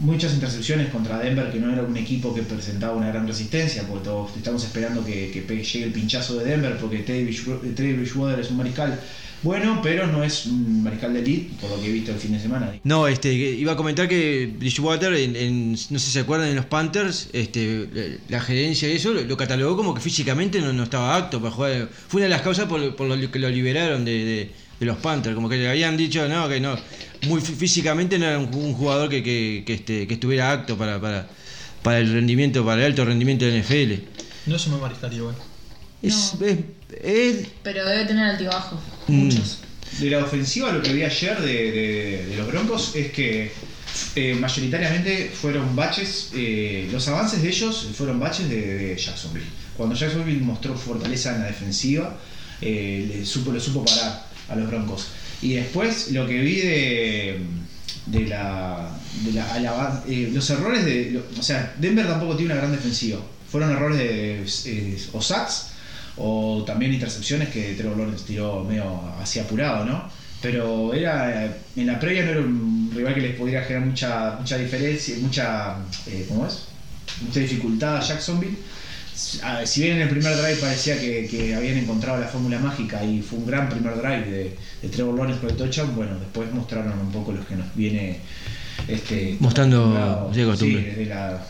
muchas 0.00 0.32
intercepciones 0.32 0.88
contra 0.90 1.18
Denver, 1.18 1.50
que 1.50 1.58
no 1.58 1.72
era 1.72 1.82
un 1.82 1.96
equipo 1.96 2.32
que 2.34 2.42
presentaba 2.42 2.94
una 2.94 3.08
gran 3.08 3.26
resistencia, 3.26 3.82
porque 3.82 4.04
todos 4.04 4.36
estamos 4.36 4.62
esperando 4.64 5.04
que, 5.04 5.30
que 5.30 5.40
llegue 5.62 5.84
el 5.86 5.92
pinchazo 5.92 6.36
de 6.38 6.44
Denver, 6.44 6.76
porque 6.78 6.98
Teddy 7.00 7.24
Bridgewater 7.24 8.38
es 8.40 8.50
un 8.50 8.56
mariscal 8.58 8.98
bueno, 9.42 9.80
pero 9.82 10.06
no 10.06 10.24
es 10.24 10.46
un 10.46 10.82
mariscal 10.82 11.12
de 11.12 11.20
elite, 11.20 11.50
por 11.60 11.70
lo 11.70 11.80
que 11.80 11.88
he 11.88 11.92
visto 11.92 12.10
el 12.12 12.18
fin 12.18 12.32
de 12.32 12.40
semana. 12.40 12.74
No, 12.84 13.06
este, 13.06 13.30
que 13.30 13.52
iba 13.52 13.72
a 13.72 13.76
comentar 13.76 14.08
que 14.08 14.52
Bridgewater, 14.58 15.14
en, 15.14 15.36
en- 15.36 15.72
no 15.72 15.76
sé 15.98 16.06
si 16.06 16.10
se 16.10 16.20
acuerdan, 16.20 16.48
en 16.48 16.56
los 16.56 16.66
Panthers, 16.66 17.28
este, 17.32 18.18
la 18.28 18.40
gerencia 18.40 18.88
y 18.88 18.92
eso 18.96 19.12
lo, 19.12 19.22
lo 19.22 19.36
catalogó 19.36 19.76
como 19.76 19.94
que 19.94 20.00
físicamente 20.00 20.60
no, 20.60 20.72
no 20.72 20.82
estaba 20.84 21.16
apto 21.16 21.40
para 21.40 21.52
jugar. 21.52 21.88
Fue 22.08 22.18
una 22.18 22.24
de 22.24 22.30
las 22.30 22.42
causas 22.42 22.66
por, 22.66 22.96
por 22.96 23.06
lo 23.06 23.30
que 23.30 23.38
lo 23.38 23.48
liberaron 23.48 24.04
de, 24.04 24.24
de- 24.24 24.50
de 24.80 24.86
los 24.86 24.96
Panthers, 24.98 25.34
como 25.34 25.48
que 25.48 25.56
le 25.56 25.68
habían 25.68 25.96
dicho 25.96 26.28
no, 26.28 26.48
que 26.48 26.60
no, 26.60 26.76
muy 27.26 27.40
fí- 27.40 27.54
físicamente 27.56 28.16
no 28.18 28.26
era 28.26 28.38
un, 28.38 28.52
un 28.54 28.74
jugador 28.74 29.08
que, 29.08 29.22
que, 29.24 29.64
que, 29.66 29.74
este, 29.74 30.06
que 30.06 30.14
estuviera 30.14 30.52
apto 30.52 30.76
para, 30.78 31.00
para, 31.00 31.28
para 31.82 31.98
el 31.98 32.12
rendimiento, 32.12 32.64
para 32.64 32.80
el 32.84 32.92
alto 32.92 33.04
rendimiento 33.04 33.44
de 33.44 33.60
NFL. 33.60 34.02
No 34.50 34.56
es 34.56 34.64
un 34.66 34.72
buen 34.72 34.82
mariscal 34.82 35.12
igual. 35.12 35.34
Es, 36.02 36.34
No. 36.40 36.46
es- 36.46 36.58
Pero 37.62 37.86
debe 37.86 38.04
tener 38.06 38.24
altibajos, 38.30 38.80
Mm. 39.06 39.12
muchos. 39.24 39.58
De 40.00 40.10
la 40.10 40.18
ofensiva, 40.24 40.72
lo 40.72 40.82
que 40.82 40.92
vi 40.92 41.02
ayer 41.02 41.38
de, 41.40 41.46
de- 41.72 42.26
de 42.26 42.36
los 42.36 42.46
Broncos 42.46 42.92
es 42.94 43.10
que 43.12 43.50
eh, 44.14 44.34
mayoritariamente 44.34 45.30
fueron 45.34 45.74
baches, 45.74 46.30
eh, 46.34 46.88
los 46.92 47.08
avances 47.08 47.42
de 47.42 47.48
ellos 47.48 47.88
fueron 47.94 48.20
baches 48.20 48.48
de, 48.48 48.60
de 48.60 48.96
Jacksonville. 48.96 49.46
Cuando 49.76 49.94
Jacksonville 49.94 50.40
mostró 50.40 50.76
fortaleza 50.76 51.34
en 51.34 51.40
la 51.42 51.46
defensiva, 51.48 52.16
eh, 52.60 53.12
le 53.18 53.24
supo, 53.26 53.50
lo 53.52 53.60
supo 53.60 53.84
parar 53.84 54.26
a 54.48 54.56
los 54.56 54.68
Broncos. 54.68 55.08
Y 55.40 55.54
después 55.54 56.10
lo 56.12 56.26
que 56.26 56.38
vi 56.40 56.56
de, 56.60 57.38
de 58.06 58.20
la, 58.26 58.90
de 59.24 59.32
la- 59.32 59.54
avan- 59.54 60.02
eh, 60.08 60.30
los 60.32 60.48
errores 60.50 60.84
de. 60.84 61.10
lo- 61.12 61.24
o 61.38 61.42
sea, 61.42 61.74
Denver 61.78 62.06
tampoco 62.06 62.36
tiene 62.36 62.52
una 62.52 62.60
gran 62.60 62.72
defensiva. 62.72 63.20
Fueron 63.50 63.70
errores 63.70 63.98
de 63.98 64.44
eh, 64.66 64.98
o 65.12 65.22
sacks 65.22 65.67
o 66.18 66.64
también 66.66 66.92
intercepciones 66.94 67.48
que 67.50 67.74
Trevor 67.74 67.98
Lawrence 67.98 68.24
tiró 68.26 68.64
medio 68.64 68.84
así 69.20 69.38
apurado, 69.38 69.84
¿no? 69.84 70.04
Pero 70.40 70.94
era 70.94 71.44
en 71.76 71.86
la 71.86 71.98
previa 71.98 72.24
no 72.24 72.30
era 72.30 72.40
un 72.40 72.92
rival 72.94 73.14
que 73.14 73.20
les 73.20 73.36
pudiera 73.36 73.62
generar 73.62 73.86
mucha 73.88 74.36
mucha 74.38 74.56
diferencia, 74.56 75.16
mucha 75.20 75.76
eh, 76.06 76.26
¿cómo 76.28 76.46
es? 76.46 76.64
Mucha 77.22 77.40
dificultad 77.40 77.96
a 77.96 78.00
Jacksonville. 78.00 78.56
Ah, 79.42 79.66
Si 79.66 79.82
bien 79.82 79.96
en 79.96 80.02
el 80.02 80.08
primer 80.08 80.36
drive 80.36 80.56
parecía 80.56 80.98
que, 81.00 81.26
que 81.26 81.54
habían 81.54 81.76
encontrado 81.76 82.20
la 82.20 82.28
fórmula 82.28 82.58
mágica 82.60 83.02
y 83.04 83.20
fue 83.20 83.38
un 83.40 83.46
gran 83.46 83.68
primer 83.68 83.96
drive 83.96 84.30
de, 84.30 84.56
de 84.82 84.88
Trevor 84.88 85.16
Lawrence 85.16 85.40
con 85.40 85.50
el 85.50 85.56
touchdown, 85.56 85.96
bueno, 85.96 86.18
después 86.20 86.52
mostraron 86.52 86.98
un 87.00 87.10
poco 87.10 87.32
los 87.32 87.44
que 87.46 87.56
nos 87.56 87.74
viene 87.74 88.20
este, 88.86 89.36
Mostrando 89.40 90.30
de 90.32 90.56
Sí, 90.56 90.74
desde 90.74 91.06
la, 91.06 91.44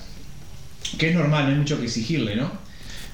que 0.97 1.11
es 1.11 1.15
normal, 1.15 1.45
no 1.45 1.51
hay 1.51 1.57
mucho 1.57 1.79
que 1.79 1.85
exigirle, 1.85 2.37
¿no? 2.37 2.51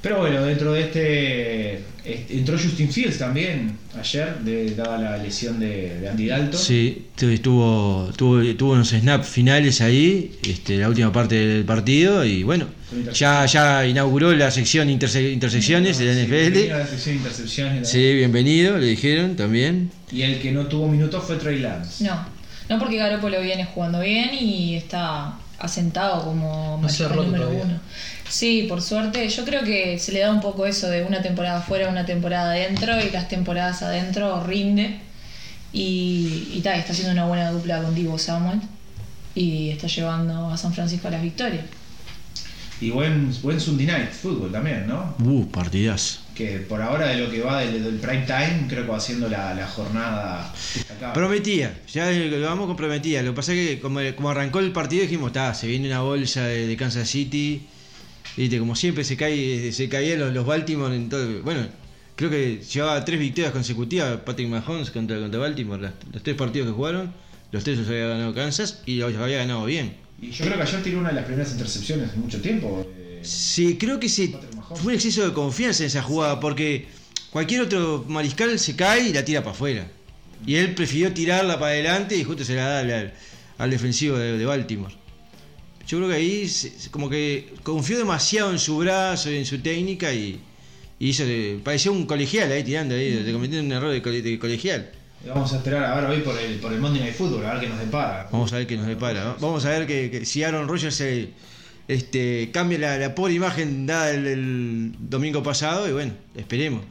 Pero 0.04 0.18
bueno, 0.18 0.44
dentro 0.44 0.72
de 0.74 0.82
este, 0.82 1.74
este- 2.04 2.36
entró 2.38 2.58
Justin 2.58 2.90
Fields 2.92 3.16
también 3.18 3.78
ayer, 3.98 4.36
de, 4.40 4.74
dada 4.74 4.98
la 4.98 5.16
lesión 5.16 5.58
de, 5.58 5.98
de 5.98 6.08
Andy 6.10 6.26
Dalton. 6.26 6.60
Sí, 6.60 7.06
tu- 7.16 7.36
tuvo, 7.38 8.10
tuvo, 8.14 8.54
tuvo 8.54 8.72
unos 8.74 8.90
snaps 8.90 9.26
finales 9.26 9.80
ahí, 9.80 10.30
este, 10.46 10.76
la 10.76 10.90
última 10.90 11.10
parte 11.10 11.34
del 11.36 11.64
partido, 11.64 12.22
y 12.22 12.42
bueno, 12.42 12.66
ya, 13.14 13.46
ya 13.46 13.86
inauguró 13.86 14.32
la 14.34 14.50
sección 14.50 14.88
interse- 14.90 15.32
intersecciones 15.32 15.96
de 15.98 16.04
la 16.04 16.14
Sí, 16.14 16.20
NFL. 16.26 16.52
tenía 16.52 16.76
la 16.76 16.86
sección 16.86 17.14
de 17.16 17.22
intercepciones. 17.22 17.88
Sí, 17.88 18.14
bienvenido, 18.14 18.76
le 18.76 18.86
dijeron 18.88 19.36
también. 19.36 19.90
Y 20.12 20.20
el 20.20 20.38
que 20.38 20.52
no 20.52 20.66
tuvo 20.66 20.86
minutos 20.86 21.24
fue 21.24 21.36
Trey 21.36 21.60
Lance. 21.60 22.04
No, 22.04 22.26
no 22.68 22.78
porque 22.78 22.98
Garoppolo 22.98 23.40
viene 23.40 23.64
jugando 23.64 24.00
bien 24.00 24.30
y 24.38 24.74
está 24.76 25.38
asentado 25.64 26.24
como 26.24 26.78
No 26.80 26.88
se 26.88 27.04
ha 27.04 27.08
mariscal 27.08 27.08
roto 27.08 27.22
número 27.24 27.44
todavía. 27.44 27.64
uno. 27.64 27.80
Sí, 28.28 28.66
por 28.68 28.82
suerte. 28.82 29.28
Yo 29.28 29.44
creo 29.44 29.62
que 29.64 29.98
se 29.98 30.12
le 30.12 30.20
da 30.20 30.30
un 30.30 30.40
poco 30.40 30.66
eso 30.66 30.88
de 30.88 31.04
una 31.04 31.22
temporada 31.22 31.58
afuera, 31.58 31.88
una 31.88 32.06
temporada 32.06 32.52
adentro 32.52 33.00
y 33.00 33.10
las 33.10 33.28
temporadas 33.28 33.82
adentro 33.82 34.42
rinde. 34.44 35.00
Y, 35.72 36.48
y 36.54 36.60
ta, 36.62 36.76
está 36.76 36.92
haciendo 36.92 37.12
una 37.12 37.26
buena 37.26 37.50
dupla 37.50 37.82
con 37.82 37.94
Divo 37.94 38.18
Samuel 38.18 38.60
y 39.34 39.70
está 39.70 39.88
llevando 39.88 40.50
a 40.50 40.56
San 40.56 40.72
Francisco 40.72 41.08
a 41.08 41.10
las 41.10 41.22
victorias. 41.22 41.64
Y 42.80 42.90
buen, 42.90 43.34
buen 43.42 43.60
Sunday 43.60 43.86
Night 43.86 44.10
Football 44.12 44.52
también, 44.52 44.86
¿no? 44.86 45.14
Uh, 45.24 45.46
partidazo. 45.50 46.20
Que 46.34 46.58
por 46.58 46.82
ahora 46.82 47.06
de 47.08 47.18
lo 47.18 47.30
que 47.30 47.40
va 47.42 47.60
del, 47.60 47.84
del 47.84 47.94
prime 47.96 48.24
time, 48.26 48.66
creo 48.68 48.84
que 48.84 48.90
va 48.90 48.98
siendo 48.98 49.28
la, 49.28 49.54
la 49.54 49.68
jornada 49.68 50.52
destacable. 50.74 51.14
Prometía, 51.14 51.78
ya 51.92 52.10
lo 52.10 52.40
vamos 52.40 52.66
con 52.66 52.76
prometía. 52.76 53.22
Lo 53.22 53.30
que 53.30 53.36
pasa 53.36 53.52
es 53.54 53.68
que 53.68 53.80
como, 53.80 54.00
como 54.16 54.30
arrancó 54.30 54.58
el 54.58 54.72
partido 54.72 55.02
dijimos, 55.02 55.28
está, 55.28 55.54
se 55.54 55.68
viene 55.68 55.86
una 55.86 56.00
bolsa 56.00 56.44
de, 56.44 56.66
de 56.66 56.76
Kansas 56.76 57.08
City. 57.08 57.62
Viste, 58.36 58.58
como 58.58 58.74
siempre 58.74 59.04
se 59.04 59.16
cae, 59.16 59.70
se 59.72 59.88
caían 59.88 60.18
los, 60.18 60.32
los 60.34 60.44
Baltimore 60.44 60.94
en 60.96 61.08
todo. 61.08 61.42
Bueno, 61.42 61.68
creo 62.16 62.30
que 62.30 62.60
llevaba 62.68 63.04
tres 63.04 63.20
victorias 63.20 63.52
consecutivas 63.52 64.16
Patrick 64.24 64.48
Mahomes 64.48 64.90
contra, 64.90 65.20
contra 65.20 65.38
Baltimore, 65.38 65.80
las- 65.80 65.92
los 66.12 66.20
tres 66.22 66.34
partidos 66.36 66.66
que 66.66 66.72
jugaron, 66.74 67.12
los 67.52 67.62
tres 67.62 67.78
los 67.78 67.86
había 67.86 68.08
ganado 68.08 68.34
Kansas 68.34 68.82
y 68.86 68.96
los 68.96 69.14
había 69.14 69.38
ganado 69.38 69.64
bien. 69.66 69.94
Y 70.20 70.30
yo 70.32 70.44
creo 70.46 70.56
que 70.56 70.62
ayer 70.62 70.82
tiró 70.82 70.98
una 70.98 71.10
de 71.10 71.14
las 71.16 71.24
primeras 71.26 71.52
intercepciones 71.52 72.12
en 72.14 72.20
mucho 72.22 72.40
tiempo. 72.40 72.84
eh, 72.96 73.03
Sí, 73.24 73.76
creo 73.78 73.98
que 74.00 74.08
se, 74.08 74.28
Mahomes. 74.28 74.80
fue 74.80 74.92
un 74.92 74.94
exceso 74.94 75.26
de 75.26 75.32
confianza 75.32 75.82
en 75.82 75.86
esa 75.88 76.02
jugada, 76.02 76.40
porque 76.40 76.86
cualquier 77.30 77.62
otro 77.62 78.04
mariscal 78.08 78.58
se 78.58 78.76
cae 78.76 79.08
y 79.08 79.12
la 79.12 79.24
tira 79.24 79.40
para 79.42 79.52
afuera. 79.52 79.86
Y 80.46 80.56
él 80.56 80.74
prefirió 80.74 81.12
tirarla 81.12 81.58
para 81.58 81.72
adelante 81.72 82.16
y 82.16 82.24
justo 82.24 82.44
se 82.44 82.54
la 82.54 82.66
da 82.66 82.80
al, 82.80 83.14
al 83.58 83.70
defensivo 83.70 84.18
de, 84.18 84.36
de 84.38 84.44
Baltimore. 84.46 84.94
Yo 85.86 85.98
creo 85.98 86.08
que 86.10 86.16
ahí 86.16 86.48
se- 86.48 86.70
se- 86.78 86.90
como 86.90 87.08
que 87.10 87.52
confió 87.62 87.98
demasiado 87.98 88.50
en 88.52 88.58
su 88.58 88.76
brazo 88.78 89.30
y 89.30 89.36
en 89.36 89.46
su 89.46 89.58
técnica 89.60 90.12
y, 90.12 90.40
y 90.98 91.08
hizo 91.08 91.24
parecía 91.62 91.90
un 91.92 92.06
colegial 92.06 92.50
ahí 92.52 92.62
tirando 92.64 92.94
ahí, 92.94 93.10
de 93.10 93.32
cometiendo 93.32 93.64
un 93.66 93.72
error 93.72 93.92
de, 93.92 94.02
cole- 94.02 94.22
de 94.22 94.38
colegial. 94.38 94.90
Vamos 95.26 95.52
a 95.54 95.56
esperar 95.56 95.84
a 95.84 95.94
ver 96.00 96.04
hoy 96.10 96.20
por 96.20 96.38
el, 96.38 96.58
por 96.58 96.72
el 96.72 96.80
Monday 96.80 97.00
Night 97.02 97.14
Football, 97.14 97.46
a 97.46 97.52
ver 97.54 97.62
qué 97.62 97.68
nos 97.68 97.78
depara. 97.80 98.28
Vamos 98.30 98.52
a 98.52 98.56
ver 98.58 98.66
qué 98.66 98.76
nos 98.76 98.86
depara. 98.86 99.24
¿no? 99.24 99.36
Vamos 99.40 99.64
a 99.64 99.70
ver 99.70 99.86
que, 99.86 100.10
que 100.10 100.26
si 100.26 100.42
Aaron 100.42 100.68
Rodgers 100.68 100.94
se, 100.94 101.30
este, 101.88 102.50
cambia 102.52 102.78
la, 102.78 102.98
la 102.98 103.14
pobre 103.14 103.34
imagen 103.34 103.86
dada 103.86 104.10
el, 104.10 104.26
el 104.26 104.92
domingo 104.98 105.42
pasado 105.42 105.88
y 105.88 105.92
bueno, 105.92 106.12
esperemos. 106.36 106.82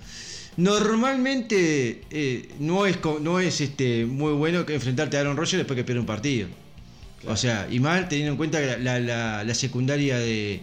Normalmente 0.56 2.02
eh, 2.12 2.50
no 2.60 2.86
es, 2.86 2.98
no 3.22 3.40
es 3.40 3.60
este, 3.62 4.06
muy 4.06 4.34
bueno 4.34 4.66
que 4.66 4.76
enfrentarte 4.76 5.18
a 5.18 5.22
Aaron 5.22 5.36
Rodgers 5.38 5.58
después 5.58 5.76
que 5.78 5.84
pierde 5.84 6.00
un 6.00 6.06
partido. 6.06 6.48
O 7.26 7.36
sea, 7.38 7.68
y 7.72 7.80
mal 7.80 8.08
teniendo 8.10 8.32
en 8.34 8.38
cuenta 8.38 8.60
que 8.60 8.66
la, 8.68 8.78
la- 8.78 9.00
la- 9.00 9.44
la 9.44 9.56
secundaria 9.56 10.18
de, 10.20 10.60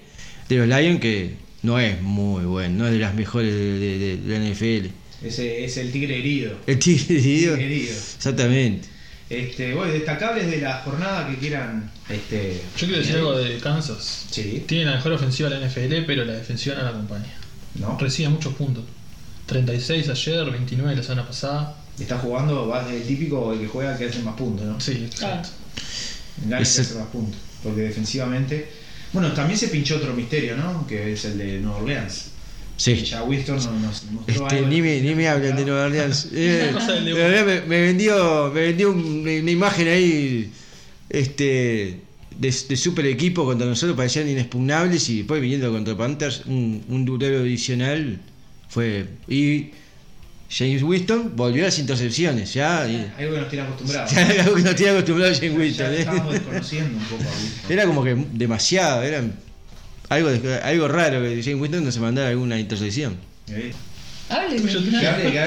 de 0.48 0.56
los 0.56 0.68
Lions 0.68 1.00
que 1.00 1.30
no 1.62 1.78
es 1.80 2.00
muy 2.02 2.44
buena, 2.44 2.68
no 2.76 2.86
es 2.86 2.92
de 2.92 2.98
las 2.98 3.14
mejores 3.14 3.52
de, 3.52 3.78
de- 3.78 3.98
de- 3.98 4.16
de 4.18 4.38
la 4.38 4.44
NFL. 4.50 4.86
Ese 5.26 5.64
es 5.64 5.76
el 5.76 5.90
tigre 5.90 6.18
herido. 6.18 6.52
El 6.66 6.78
tigre 6.78 7.18
herido. 7.18 7.54
Tigre 7.56 7.66
herido. 7.74 7.92
Exactamente. 7.92 8.88
Este, 9.30 9.74
bueno, 9.74 9.92
destacables 9.92 10.50
de 10.50 10.60
la 10.60 10.78
jornada 10.78 11.28
que 11.28 11.36
quieran. 11.36 11.88
Este, 12.08 12.60
Yo 12.76 12.86
quiero 12.88 12.98
decir 12.98 13.16
algo 13.16 13.38
de 13.38 13.58
Kansas. 13.58 14.26
Sí, 14.28 14.64
Tiene 14.66 14.86
la 14.86 14.96
mejor 14.96 15.12
ofensiva 15.12 15.48
de 15.48 15.60
la 15.60 15.68
NFL, 15.68 16.04
pero 16.04 16.24
la 16.24 16.32
defensiva 16.32 16.74
no 16.74 16.82
la 16.82 16.88
acompaña. 16.88 17.32
¿no? 17.76 17.96
Recibe 17.96 18.28
muchos 18.28 18.54
puntos. 18.54 18.84
36 19.46 20.08
ayer, 20.08 20.50
29 20.50 20.96
la 20.96 21.02
semana 21.02 21.26
pasada. 21.26 21.76
Está 21.98 22.18
jugando, 22.18 22.66
va 22.66 22.84
el 22.92 23.02
típico 23.04 23.52
el 23.52 23.60
que 23.60 23.68
juega 23.68 23.96
que 23.96 24.06
hace 24.06 24.20
más 24.22 24.34
puntos, 24.34 24.66
¿no? 24.66 24.80
Sí, 24.80 25.04
exacto. 25.04 25.50
Gana 26.44 26.56
que 26.58 26.62
hace 26.62 26.94
más 26.94 27.08
puntos. 27.08 27.40
Porque 27.62 27.82
defensivamente. 27.82 28.68
Bueno, 29.12 29.32
también 29.32 29.58
se 29.58 29.68
pinchó 29.68 29.96
otro 29.96 30.12
misterio, 30.12 30.56
¿no? 30.56 30.86
Que 30.88 31.12
es 31.12 31.24
el 31.24 31.38
de 31.38 31.60
Nueva 31.60 31.78
Orleans. 31.78 32.29
Sí. 32.80 32.94
Ya 33.04 33.22
Winston 33.24 33.56
nos, 33.56 33.66
nos 33.66 34.04
mostró 34.10 34.44
Este, 34.46 34.56
algo 34.56 34.68
ni, 34.68 34.80
me, 34.80 35.00
ni 35.02 35.14
me 35.14 35.28
hablen 35.28 35.54
de 35.54 35.64
Nueva 35.66 35.84
Orleans. 35.84 36.28
Eh, 36.32 36.72
me, 37.44 37.60
me 37.66 37.80
vendió, 37.82 38.50
me 38.54 38.60
vendió 38.62 38.90
un- 38.90 39.20
una 39.20 39.50
imagen 39.50 39.86
ahí 39.86 40.50
este, 41.10 42.00
de, 42.38 42.54
de 42.68 42.76
super 42.76 43.04
equipo 43.04 43.44
contra 43.44 43.66
nosotros, 43.66 43.94
parecían 43.98 44.28
inexpugnables 44.30 45.08
y 45.10 45.18
después 45.18 45.42
viniendo 45.42 45.70
contra 45.70 45.94
Panthers, 45.94 46.46
un, 46.46 46.82
un 46.88 47.04
duelo 47.04 47.40
adicional 47.40 48.18
fue. 48.70 49.04
Y 49.28 49.72
James 50.48 50.82
Winston 50.82 51.32
volvió 51.36 51.64
a 51.64 51.66
las 51.66 51.78
intercepciones, 51.78 52.54
ya. 52.54 52.88
y- 52.88 53.12
Algo 53.22 53.34
que 53.34 53.40
nos 53.40 53.48
tiene 53.50 53.64
acostumbrados. 53.66 54.10
ya 54.10 54.22
era 54.32 54.42
algo 54.44 54.56
que 54.56 54.62
no 54.62 54.74
tenía 54.74 54.92
acostumbrado 54.92 55.34
James 55.34 55.52
Ya 55.52 55.58
Winston. 55.58 55.92
¿eh? 55.92 55.98
estábamos 55.98 56.32
desconociendo 56.32 56.96
un 56.98 57.04
poco 57.04 57.22
a 57.24 57.26
Winston. 57.42 57.72
Era 57.72 57.84
como 57.84 58.02
que 58.04 58.16
demasiado, 58.32 59.02
era 59.02 59.22
algo, 60.10 60.28
algo 60.62 60.88
raro 60.88 61.22
que 61.22 61.42
James 61.42 61.60
Winston 61.60 61.84
no 61.84 61.92
se 61.92 62.00
mandara 62.00 62.28
alguna 62.28 62.58
intercepción. 62.58 63.16
¿Eh? 63.48 63.72
Hable. 64.28 64.58
Yo 64.60 64.80
Que 64.84 64.90
que 64.90 65.40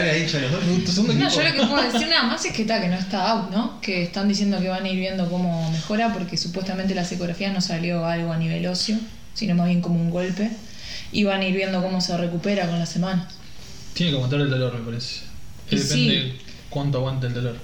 No, 1.13 1.27
equipo. 1.27 1.41
yo 1.41 1.43
lo 1.43 1.53
que 1.53 1.67
puedo 1.67 1.91
decir 1.91 2.07
nada 2.09 2.23
más 2.23 2.43
es 2.43 2.51
que 2.51 2.63
está, 2.63 2.81
que 2.81 2.89
no 2.89 2.95
está 2.95 3.29
out, 3.31 3.51
¿no? 3.51 3.79
Que 3.79 4.03
están 4.03 4.27
diciendo 4.27 4.59
que 4.59 4.67
van 4.67 4.83
a 4.83 4.89
ir 4.89 4.97
viendo 4.99 5.29
cómo 5.29 5.71
mejora 5.71 6.11
porque 6.11 6.35
supuestamente 6.35 6.93
las 6.93 7.09
ecografías 7.11 7.53
no 7.53 7.61
salió 7.61 8.05
algo 8.05 8.33
a 8.33 8.37
nivel 8.37 8.65
óseo, 8.67 8.97
sino 9.33 9.55
más 9.55 9.67
bien 9.67 9.81
como 9.81 10.01
un 10.01 10.09
golpe. 10.09 10.49
Y 11.13 11.23
van 11.23 11.41
a 11.41 11.45
ir 11.45 11.55
viendo 11.55 11.81
cómo 11.81 12.01
se 12.01 12.17
recupera 12.17 12.67
con 12.67 12.79
las 12.79 12.89
semanas. 12.89 13.33
Tiene 13.93 14.11
que 14.11 14.15
aguantar 14.17 14.41
el 14.41 14.49
dolor, 14.49 14.73
me 14.79 14.85
parece. 14.85 15.21
Y 15.69 15.75
Depende 15.77 16.21
sí. 16.21 16.33
cuánto 16.69 16.97
aguante 16.97 17.27
el 17.27 17.33
dolor. 17.35 17.55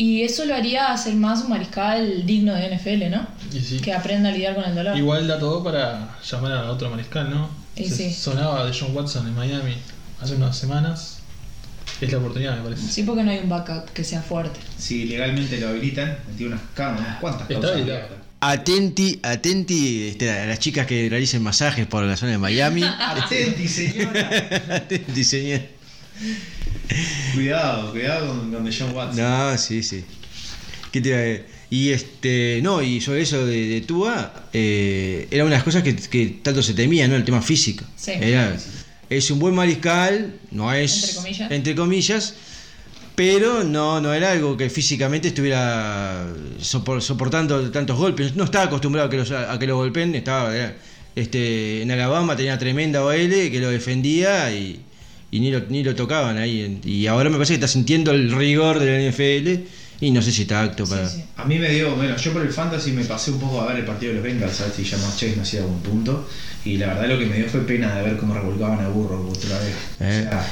Y 0.00 0.22
eso 0.22 0.46
lo 0.46 0.54
haría 0.54 0.96
ser 0.96 1.14
más 1.14 1.42
un 1.42 1.50
mariscal 1.50 2.24
digno 2.24 2.54
de 2.54 2.74
NFL, 2.74 3.10
¿no? 3.10 3.26
Y 3.52 3.60
sí. 3.60 3.80
Que 3.80 3.92
aprenda 3.92 4.30
a 4.30 4.32
lidiar 4.32 4.54
con 4.54 4.64
el 4.64 4.74
dolor. 4.74 4.96
Igual 4.96 5.28
da 5.28 5.38
todo 5.38 5.62
para 5.62 6.16
llamar 6.24 6.52
a 6.52 6.70
otro 6.70 6.88
mariscal, 6.88 7.28
¿no? 7.28 7.50
Y 7.76 7.84
Se 7.84 8.08
sí. 8.08 8.14
Sonaba 8.14 8.64
de 8.64 8.72
John 8.72 8.96
Watson 8.96 9.26
en 9.26 9.34
Miami 9.34 9.74
hace 10.18 10.36
unas 10.36 10.56
semanas. 10.56 11.18
Es 12.00 12.10
la 12.10 12.16
oportunidad, 12.16 12.56
me 12.56 12.62
parece. 12.62 12.90
Sí, 12.90 13.02
porque 13.02 13.22
no 13.22 13.30
hay 13.30 13.40
un 13.40 13.50
backup 13.50 13.90
que 13.90 14.02
sea 14.02 14.22
fuerte. 14.22 14.58
Si 14.78 15.04
legalmente 15.04 15.60
lo 15.60 15.68
habilitan, 15.68 16.16
tiene 16.34 16.54
unas 16.54 16.64
cámaras, 16.72 17.06
unas 17.06 17.20
cuantas 17.20 17.42
Está 17.42 17.60
causas 17.60 17.72
habilitado. 17.72 18.16
Atenti, 18.40 19.20
atenti 19.22 20.08
este, 20.08 20.30
a 20.30 20.46
las 20.46 20.60
chicas 20.60 20.86
que 20.86 21.10
realicen 21.10 21.42
masajes 21.42 21.86
por 21.86 22.04
la 22.04 22.16
zona 22.16 22.32
de 22.32 22.38
Miami. 22.38 22.84
Atenti, 22.98 23.68
señora. 23.68 24.30
atenti, 24.76 25.24
señor. 25.24 25.60
cuidado, 27.34 27.90
cuidado 27.92 28.28
con, 28.28 28.52
con 28.52 28.72
John 28.72 28.94
Watson. 28.94 29.22
No, 29.22 29.58
sí, 29.58 29.82
sí. 29.82 30.04
¿Qué 30.92 31.00
te 31.00 31.08
iba 31.10 31.18
a 31.18 31.20
decir? 31.20 31.44
Y 31.72 31.90
este, 31.90 32.58
no, 32.64 32.82
y 32.82 33.00
sobre 33.00 33.22
eso 33.22 33.46
de, 33.46 33.66
de 33.68 33.80
Tua, 33.82 34.46
eh, 34.52 35.28
era 35.30 35.44
una 35.44 35.52
de 35.52 35.56
las 35.58 35.64
cosas 35.64 35.84
que, 35.84 35.94
que 35.94 36.40
tanto 36.42 36.64
se 36.64 36.74
temía, 36.74 37.06
¿no? 37.06 37.14
El 37.14 37.24
tema 37.24 37.40
físico. 37.42 37.84
Sí. 37.96 38.10
Era, 38.20 38.56
es 39.08 39.30
un 39.30 39.38
buen 39.38 39.54
mariscal, 39.54 40.34
no 40.50 40.72
es. 40.72 40.94
Entre 41.04 41.14
comillas. 41.16 41.50
entre 41.52 41.74
comillas, 41.76 42.34
pero 43.14 43.62
no, 43.62 44.00
no 44.00 44.12
era 44.12 44.32
algo 44.32 44.56
que 44.56 44.68
físicamente 44.68 45.28
estuviera 45.28 46.26
sopor- 46.60 47.00
soportando 47.00 47.70
tantos 47.70 47.96
golpes. 47.96 48.34
No 48.34 48.44
estaba 48.44 48.64
acostumbrado 48.64 49.06
a 49.06 49.10
que, 49.10 49.16
los, 49.18 49.30
a 49.30 49.56
que 49.56 49.66
lo 49.68 49.76
golpeen, 49.76 50.12
estaba. 50.16 50.56
era, 50.56 50.76
este, 51.14 51.82
en 51.82 51.90
Alabama 51.92 52.34
tenía 52.36 52.58
tremenda 52.58 53.04
OL 53.04 53.16
que 53.30 53.58
lo 53.60 53.70
defendía 53.70 54.52
y, 54.52 54.80
y 55.30 55.40
ni, 55.40 55.50
lo, 55.50 55.60
ni 55.68 55.82
lo 55.84 55.94
tocaban 55.94 56.38
ahí. 56.38 56.80
Y 56.84 57.06
ahora 57.06 57.30
me 57.30 57.36
parece 57.36 57.52
que 57.52 57.56
está 57.56 57.68
sintiendo 57.68 58.10
el 58.12 58.32
rigor 58.32 58.78
de 58.78 58.86
la 58.86 59.10
NFL 59.10 59.64
y 60.02 60.10
no 60.12 60.22
sé 60.22 60.32
si 60.32 60.42
está 60.42 60.62
apto 60.62 60.86
para. 60.86 61.08
Sí, 61.08 61.18
sí. 61.18 61.24
A 61.36 61.44
mí 61.44 61.58
me 61.58 61.68
dio, 61.70 61.94
bueno, 61.94 62.16
yo 62.16 62.32
por 62.32 62.42
el 62.42 62.48
fantasy 62.52 62.92
me 62.92 63.04
pasé 63.04 63.30
un 63.32 63.38
poco 63.40 63.60
a 63.60 63.66
ver 63.66 63.76
el 63.80 63.84
partido 63.84 64.12
de 64.12 64.18
los 64.20 64.24
Bengals, 64.24 64.60
a 64.60 64.64
ver 64.64 64.72
si 64.74 64.84
Jamar 64.84 65.10
Chase 65.12 65.34
no 65.36 65.42
hacía 65.42 65.60
algún 65.60 65.80
punto. 65.80 66.28
Y 66.64 66.76
la 66.78 66.88
verdad 66.88 67.08
lo 67.08 67.18
que 67.18 67.26
me 67.26 67.36
dio 67.36 67.48
fue 67.48 67.60
pena 67.66 67.94
de 67.96 68.02
ver 68.02 68.16
cómo 68.16 68.34
revolcaban 68.34 68.80
a 68.84 68.88
Burro 68.88 69.28
otra 69.28 69.58
vez. 69.58 69.74
Eh. 70.00 70.24
O 70.26 70.30
sea, 70.30 70.46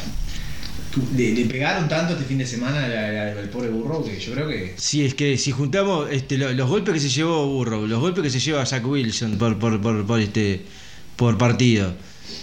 le, 1.16 1.32
le 1.32 1.44
pegaron 1.44 1.86
tanto 1.88 2.14
este 2.14 2.24
fin 2.24 2.38
de 2.38 2.46
semana 2.46 2.84
al- 2.86 3.48
pobre 3.50 3.68
Burro 3.68 4.02
que 4.04 4.18
yo 4.18 4.32
creo 4.32 4.48
que 4.48 4.74
Sí, 4.78 5.04
es 5.04 5.14
que 5.14 5.36
si 5.38 5.50
juntamos 5.52 6.08
este, 6.10 6.38
lo- 6.38 6.52
los 6.52 6.68
golpes 6.68 6.94
que 6.94 7.00
se 7.00 7.08
llevó 7.08 7.46
Burrow, 7.46 7.86
los 7.86 8.00
golpes 8.00 8.22
que 8.24 8.30
se 8.30 8.40
lleva 8.40 8.64
Zach 8.66 8.84
Wilson 8.86 9.36
por, 9.38 9.58
por, 9.58 9.80
por, 9.80 10.06
por, 10.06 10.20
este, 10.20 10.62
por 11.16 11.36
partido. 11.38 11.94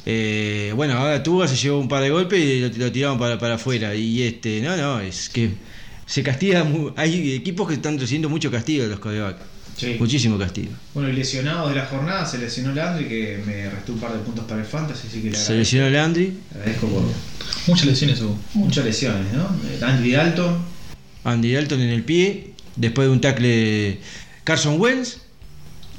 Eh, 0.06 0.72
bueno, 0.76 0.94
ahora 0.98 1.22
Tuga 1.24 1.48
se 1.48 1.56
llevó 1.56 1.80
un 1.80 1.88
par 1.88 2.04
de 2.04 2.10
golpes 2.10 2.40
y 2.40 2.60
lo, 2.62 2.70
lo 2.70 2.92
tiraron 2.92 3.18
para, 3.18 3.38
para 3.40 3.56
afuera. 3.56 3.96
Y 3.96 4.22
este, 4.24 4.62
no, 4.62 4.76
no, 4.78 5.00
es 5.00 5.30
que 5.30 5.52
se 6.06 6.24
castiga. 6.24 6.66
Hay 6.96 7.34
equipos 7.34 7.68
que 7.68 7.76
están 7.76 8.00
recibiendo 8.00 8.30
mucho 8.30 8.52
castigo 8.52 8.84
de 8.84 8.90
los 8.90 9.00
corebacks. 9.00 9.42
Sí. 9.78 9.98
Muchísimo 10.00 10.38
castigo. 10.40 10.72
Bueno, 10.94 11.10
y 11.10 11.14
lesionados 11.14 11.70
de 11.70 11.76
la 11.76 11.86
jornada, 11.86 12.26
se 12.26 12.38
lesionó 12.38 12.74
Landry, 12.74 13.10
que 13.10 13.44
me 13.46 13.70
restó 13.70 13.92
un 13.92 14.00
par 14.00 14.14
de 14.14 14.20
puntos 14.20 14.46
para 14.46 14.62
el 14.62 14.66
Fantasy, 14.68 15.08
así 15.10 15.22
que 15.22 15.32
le 15.32 15.36
Se 15.36 15.52
agradezco, 15.52 15.60
lesionó 15.60 15.90
Landry, 15.90 16.34
le 16.54 16.60
agradezco 16.60 16.88
por 16.88 17.04
Muchas 17.68 17.86
lesiones 17.86 18.22
hubo. 18.22 18.40
muchas 18.54 18.86
lesiones, 18.86 19.34
¿no? 19.34 19.44
Eh, 19.44 19.78
Landry 19.82 20.12
Dalton, 20.14 20.58
Andy 21.26 21.54
Dalton 21.54 21.82
en 21.82 21.90
el 21.90 22.04
pie, 22.04 22.54
después 22.78 23.08
de 23.08 23.14
un 23.14 23.20
tackle 23.20 24.00
Carson 24.46 24.80
Wentz, 24.80 25.18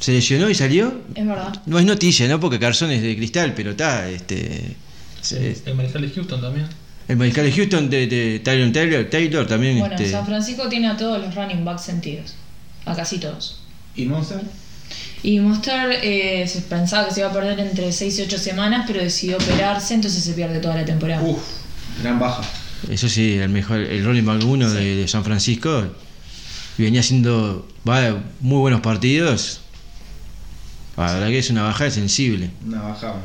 se 0.00 0.12
lesionó 0.12 0.48
y 0.50 0.54
salió. 0.54 1.00
Es 1.14 1.26
verdad. 1.26 1.62
No 1.66 1.78
es 1.78 1.84
noticia, 1.84 2.28
¿no? 2.28 2.38
Porque 2.40 2.58
Carson 2.58 2.90
es 2.90 3.02
de 3.02 3.16
cristal, 3.16 3.54
pero 3.54 3.70
está, 3.72 4.08
este. 4.08 4.76
El 5.64 5.74
mariscal 5.74 6.02
de 6.02 6.10
Houston 6.10 6.40
también. 6.40 6.66
El 7.08 7.16
mariscal 7.16 7.44
de 7.44 7.52
Houston 7.52 7.88
de, 7.90 8.06
de 8.06 8.40
Tyron 8.40 8.72
Taylor, 8.72 9.04
Taylor 9.10 9.46
también. 9.46 9.78
Bueno, 9.78 9.94
este, 9.94 10.10
San 10.10 10.26
Francisco 10.26 10.68
tiene 10.68 10.88
a 10.88 10.96
todos 10.96 11.20
los 11.20 11.34
running 11.34 11.64
backs 11.64 11.82
sentidos. 11.82 12.34
A 12.84 12.94
casi 12.94 13.18
todos. 13.18 13.60
y 13.96 14.04
Monster. 14.06 14.40
Y 15.22 15.40
Monster 15.40 15.98
eh, 16.02 16.46
se 16.46 16.60
pensaba 16.62 17.08
que 17.08 17.14
se 17.14 17.20
iba 17.20 17.30
a 17.30 17.32
perder 17.32 17.58
entre 17.58 17.90
6 17.90 18.18
y 18.18 18.22
8 18.22 18.38
semanas, 18.38 18.84
pero 18.86 19.00
decidió 19.02 19.36
operarse, 19.38 19.94
entonces 19.94 20.22
se 20.22 20.32
pierde 20.34 20.60
toda 20.60 20.76
la 20.76 20.84
temporada. 20.84 21.22
Uf, 21.22 21.38
gran 22.02 22.18
baja. 22.20 22.42
Eso 22.88 23.08
sí, 23.08 23.32
el 23.34 23.48
mejor, 23.48 23.78
el 23.80 24.04
running 24.04 24.24
back 24.26 24.44
uno 24.44 24.68
Sí. 24.70 24.76
de, 24.76 24.96
de 24.96 25.08
San 25.08 25.24
Francisco. 25.24 25.84
Venía 26.78 27.00
haciendo 27.00 27.66
va, 27.88 28.22
muy 28.40 28.58
buenos 28.58 28.80
partidos. 28.82 29.62
La 30.96 31.12
verdad 31.12 31.28
que 31.28 31.38
es 31.38 31.50
una 31.50 31.62
bajada 31.64 31.90
sensible. 31.90 32.50
Una 32.66 32.82
baja. 32.82 33.08
bueno, 33.10 33.24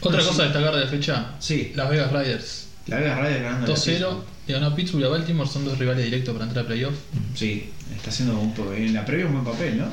Otra 0.00 0.20
cosa 0.22 0.42
a 0.42 0.44
destacar 0.46 0.74
de 0.74 0.80
la 0.84 0.90
fecha: 0.90 1.32
Sí, 1.38 1.72
Las 1.76 1.88
Vegas 1.90 2.12
Riders. 2.12 2.66
la 2.86 2.96
Vegas 2.98 3.18
Raiders 3.18 3.42
ganando. 3.42 3.74
2-0. 3.74 4.20
Le 4.46 4.54
ganó 4.54 4.66
a 4.66 4.74
Pittsburgh 4.74 5.02
y 5.02 5.06
a 5.06 5.08
Baltimore. 5.08 5.48
Son 5.48 5.64
dos 5.64 5.78
rivales 5.78 6.04
directos 6.04 6.32
para 6.34 6.46
entrar 6.46 6.64
a 6.64 6.68
playoff. 6.68 6.94
Sí, 7.34 7.70
está 7.94 8.10
haciendo 8.10 8.38
un 8.38 8.54
poco. 8.54 8.72
En 8.72 8.94
la 8.94 9.04
previa 9.04 9.26
un 9.26 9.32
buen 9.32 9.44
papel, 9.44 9.78
¿no? 9.78 9.86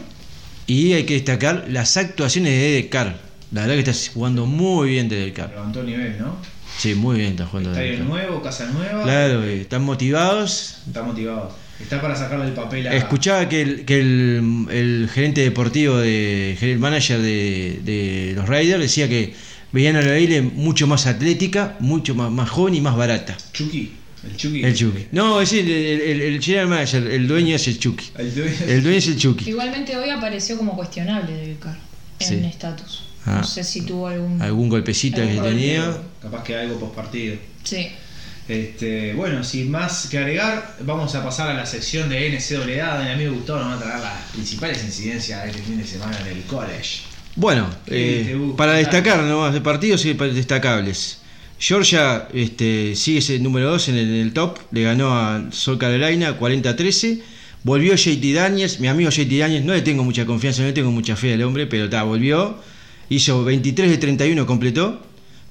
Y 0.67 0.93
hay 0.93 1.03
que 1.05 1.13
destacar 1.15 1.65
las 1.69 1.95
actuaciones 1.97 2.51
de 2.53 2.57
Derek 2.57 2.89
Carr. 2.89 3.15
La 3.51 3.61
verdad 3.67 3.83
que 3.83 3.89
está 3.91 4.11
jugando 4.13 4.45
muy 4.45 4.89
bien 4.91 5.09
Derek 5.09 5.35
Carr. 5.35 5.49
Levantó 5.51 5.81
el 5.81 5.85
nivel, 5.87 6.17
¿no? 6.19 6.37
Sí, 6.77 6.95
muy 6.95 7.17
bien 7.19 7.31
está 7.31 7.45
jugando 7.45 7.71
Derek 7.71 7.91
Estadio 7.93 8.09
Carr. 8.11 8.23
nuevo, 8.27 8.41
casa 8.41 8.65
nueva. 8.67 9.03
Claro, 9.03 9.43
eh, 9.43 9.61
están 9.61 9.83
motivados. 9.83 10.77
Está 10.87 11.03
motivado. 11.03 11.55
Está 11.81 12.01
para 12.01 12.15
sacarle 12.15 12.45
el 12.45 12.53
papel 12.53 12.87
a. 12.87 12.95
Escuchaba 12.95 13.49
que 13.49 13.61
el, 13.61 13.85
que 13.85 13.99
el, 13.99 14.65
el 14.71 15.09
gerente 15.13 15.41
deportivo, 15.41 15.97
de, 15.97 16.57
el 16.61 16.79
manager 16.79 17.19
de, 17.21 17.79
de 17.83 18.33
los 18.35 18.47
Raiders, 18.47 18.81
decía 18.81 19.09
que 19.09 19.33
veían 19.71 19.95
a 19.97 20.01
la 20.01 20.11
Bailey 20.11 20.41
mucho 20.41 20.87
más 20.87 21.05
atlética, 21.05 21.75
mucho 21.81 22.15
más, 22.15 22.31
más 22.31 22.49
joven 22.49 22.75
y 22.75 22.81
más 22.81 22.95
barata. 22.95 23.35
Chucky. 23.51 23.91
El 24.25 24.37
Chucky. 24.37 24.63
El 24.63 24.73
Chucky. 24.73 25.05
No, 25.11 25.41
es 25.41 25.51
el, 25.53 25.69
el, 25.69 26.01
el- 26.01 26.21
el 26.21 26.41
general 26.41 26.67
manager, 26.69 27.05
el 27.07 27.27
dueño 27.27 27.55
es 27.57 27.67
el 27.67 27.77
Chucky. 27.77 28.05
El 28.17 28.33
dueño- 28.33 28.55
El 28.67 28.81
dueño 28.83 28.97
es 28.97 29.07
el 29.07 29.17
Chucky. 29.17 29.49
Igualmente 29.49 29.95
hoy 29.97 30.09
apareció 30.09 30.57
como 30.57 30.75
cuestionable 30.75 31.33
de 31.35 31.47
Vicar 31.49 31.77
en 32.19 32.27
Sí. 32.27 32.45
estatus. 32.45 33.03
Ah. 33.25 33.39
No 33.41 33.43
sé 33.43 33.63
si 33.63 33.81
tuvo 33.81 34.07
algún. 34.07 34.41
Algún 34.41 34.69
golpecito 34.69 35.17
que 35.17 35.39
tenía. 35.43 35.97
Capaz 36.21 36.43
que 36.43 36.55
algo 36.55 36.79
post 36.79 36.95
partido. 36.95 37.35
Sí. 37.63 37.87
Este, 38.47 39.13
bueno, 39.13 39.43
sin 39.43 39.71
más 39.71 40.07
que 40.07 40.19
agregar, 40.19 40.77
vamos 40.81 41.15
a 41.15 41.23
pasar 41.23 41.49
a 41.49 41.53
la 41.53 41.65
sección 41.65 42.09
de 42.09 42.29
NCAA. 42.29 43.03
Mi 43.03 43.11
amigo 43.11 43.33
Gustavo 43.33 43.59
nos 43.59 43.69
va 43.69 43.75
a 43.75 43.79
traer 43.79 43.99
las 44.01 44.31
principales 44.33 44.83
incidencias 44.83 45.43
de 45.43 45.49
este 45.49 45.61
fin 45.63 45.77
de 45.77 45.85
semana 45.85 46.17
en 46.21 46.37
el 46.37 46.43
college. 46.43 47.01
Bueno, 47.35 47.67
¿Qué 47.85 48.31
eh, 48.31 48.53
para 48.55 48.73
destacar 48.73 49.21
nomás 49.23 49.53
de 49.53 49.61
partidos 49.61 50.05
y 50.05 50.13
destacables. 50.13 51.19
Georgia 51.57 52.27
este, 52.33 52.95
sigue 52.95 53.19
ese 53.19 53.39
número 53.39 53.71
2 53.71 53.89
en 53.89 53.95
el, 53.95 54.09
en 54.09 54.21
el 54.21 54.33
top, 54.33 54.59
le 54.71 54.83
ganó 54.83 55.15
a 55.15 55.45
South 55.51 55.77
Carolina 55.77 56.37
40-13. 56.39 57.21
Volvió 57.63 57.95
JT 57.95 58.33
Daniels, 58.33 58.79
mi 58.79 58.87
amigo 58.87 59.09
JT 59.09 59.39
Daniels, 59.39 59.65
no 59.65 59.73
le 59.73 59.81
tengo 59.81 60.03
mucha 60.03 60.25
confianza, 60.25 60.61
no 60.61 60.67
le 60.67 60.73
tengo 60.73 60.91
mucha 60.91 61.15
fe 61.15 61.33
al 61.33 61.41
hombre, 61.41 61.65
pero 61.65 61.89
ta, 61.89 62.03
volvió. 62.03 62.59
Hizo 63.09 63.43
23 63.43 63.89
de 63.89 63.97
31, 63.97 64.45
completó, 64.45 65.01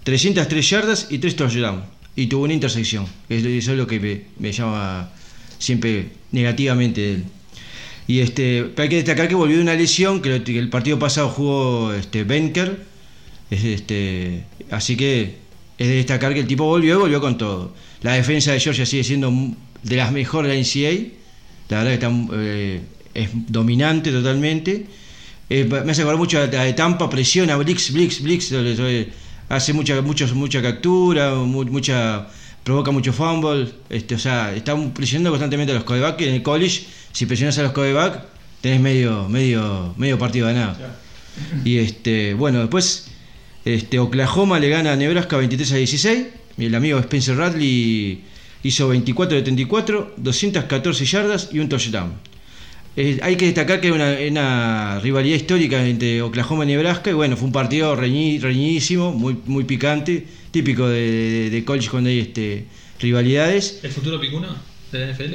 303 0.04 0.70
yardas 0.70 1.06
y 1.10 1.18
3 1.18 1.36
touchdowns. 1.36 1.82
Y 2.16 2.26
tuvo 2.26 2.44
una 2.44 2.52
intersección, 2.52 3.06
eso 3.28 3.72
es 3.72 3.78
lo 3.78 3.86
que 3.86 4.26
me, 4.38 4.52
llama 4.52 5.10
siempre 5.58 6.10
negativamente. 6.30 7.22
Y 8.06 8.20
este, 8.20 8.72
hay 8.76 8.88
que 8.88 8.96
destacar 8.96 9.28
que 9.28 9.34
volvió 9.34 9.56
de 9.56 9.62
una 9.62 9.74
lesión, 9.74 10.22
que, 10.22 10.36
el 10.36 10.68
partido 10.68 10.98
pasado 10.98 11.28
jugó 11.28 11.92
este, 11.92 12.22
Benker, 12.22 12.84
es, 13.50 13.64
este, 13.64 14.44
así 14.70 14.96
que 14.96 15.36
es 15.76 15.88
de 15.88 15.94
destacar 15.96 16.34
que 16.34 16.40
el 16.40 16.46
tipo 16.46 16.64
volvió 16.64 16.94
y 16.94 16.98
volvió 16.98 17.20
con 17.20 17.36
todo. 17.36 17.74
La 18.02 18.12
defensa 18.12 18.52
de 18.52 18.60
Georgia 18.60 18.86
sigue 18.86 19.02
siendo 19.02 19.32
de 19.82 19.96
las 19.96 20.12
mejores 20.12 20.50
de 20.50 20.56
la 20.56 20.62
NCAA, 20.62 21.08
la 21.68 21.82
verdad 21.82 21.90
que 21.90 21.94
está, 21.94 22.12
eh, 22.34 22.80
es 23.14 23.30
dominante 23.32 24.10
totalmente. 24.10 24.86
Eh, 25.48 25.64
me 25.64 25.90
hace 25.90 26.02
acordar 26.02 26.18
mucho 26.18 26.38
a 26.38 26.46
la 26.46 26.64
de 26.64 26.72
Tampa, 26.72 27.08
presiona, 27.08 27.56
blitz, 27.56 27.92
blitz, 27.92 28.20
eh, 28.52 28.74
eh, 28.78 29.08
hace 29.48 29.72
mucha, 29.72 30.00
mucho- 30.02 30.26
mucha 30.34 30.60
captura, 30.62 31.34
mu- 31.34 31.64
mucha 31.64 32.26
provoca 32.62 32.90
mucho 32.90 33.12
fumble, 33.12 33.68
este, 33.90 34.14
o 34.14 34.18
sea, 34.18 34.54
está 34.54 34.74
presionando 34.94 35.30
constantemente 35.30 35.72
a 35.72 35.74
los 35.76 35.84
codeback, 35.84 36.20
en 36.22 36.34
el 36.34 36.42
college, 36.42 36.86
si 37.12 37.26
presionas 37.26 37.58
a 37.58 37.62
los 37.62 37.72
codeback, 37.72 38.22
tenés 38.62 38.80
medio, 38.80 39.28
medio, 39.28 39.94
medio 39.98 40.18
partido 40.18 40.46
ganado. 40.46 40.74
Y 41.64 41.78
este, 41.78 42.32
bueno, 42.34 42.60
después 42.60 43.08
este, 43.66 43.98
Oklahoma 43.98 44.58
le 44.60 44.68
gana 44.70 44.92
a 44.92 44.96
Nebraska 44.96 45.36
23 45.36 45.72
a 45.72 45.76
16. 45.76 46.26
Y 46.56 46.64
el 46.66 46.74
amigo 46.74 46.98
Spencer 47.00 47.36
Radley 47.36 48.22
hizo 48.62 48.88
24 48.88 49.36
de 49.36 49.42
34, 49.42 50.14
214 50.16 51.04
yardas 51.04 51.48
y 51.52 51.58
un 51.58 51.68
touchdown. 51.68 52.12
Eh, 52.96 53.18
hay 53.22 53.36
que 53.36 53.46
destacar 53.46 53.80
que 53.80 53.88
es 53.88 53.92
una, 53.94 54.16
una 54.30 55.00
rivalidad 55.00 55.36
histórica 55.36 55.84
entre 55.86 56.22
Oklahoma 56.22 56.64
y 56.64 56.68
Nebraska. 56.68 57.10
Y 57.10 57.14
bueno, 57.14 57.36
fue 57.36 57.46
un 57.46 57.52
partido 57.52 57.96
reñi- 57.96 58.40
reñidísimo, 58.40 59.12
muy, 59.12 59.36
muy 59.46 59.64
picante, 59.64 60.24
típico 60.52 60.88
de, 60.88 61.00
de- 61.00 61.50
de 61.50 61.64
college 61.64 61.88
cuando 61.90 62.10
hay 62.10 62.20
este, 62.20 62.64
rivalidades. 63.00 63.80
¿El 63.82 63.90
futuro 63.90 64.20
picuno 64.20 64.48
de 64.92 64.98
la 64.98 65.12
NFL? 65.12 65.34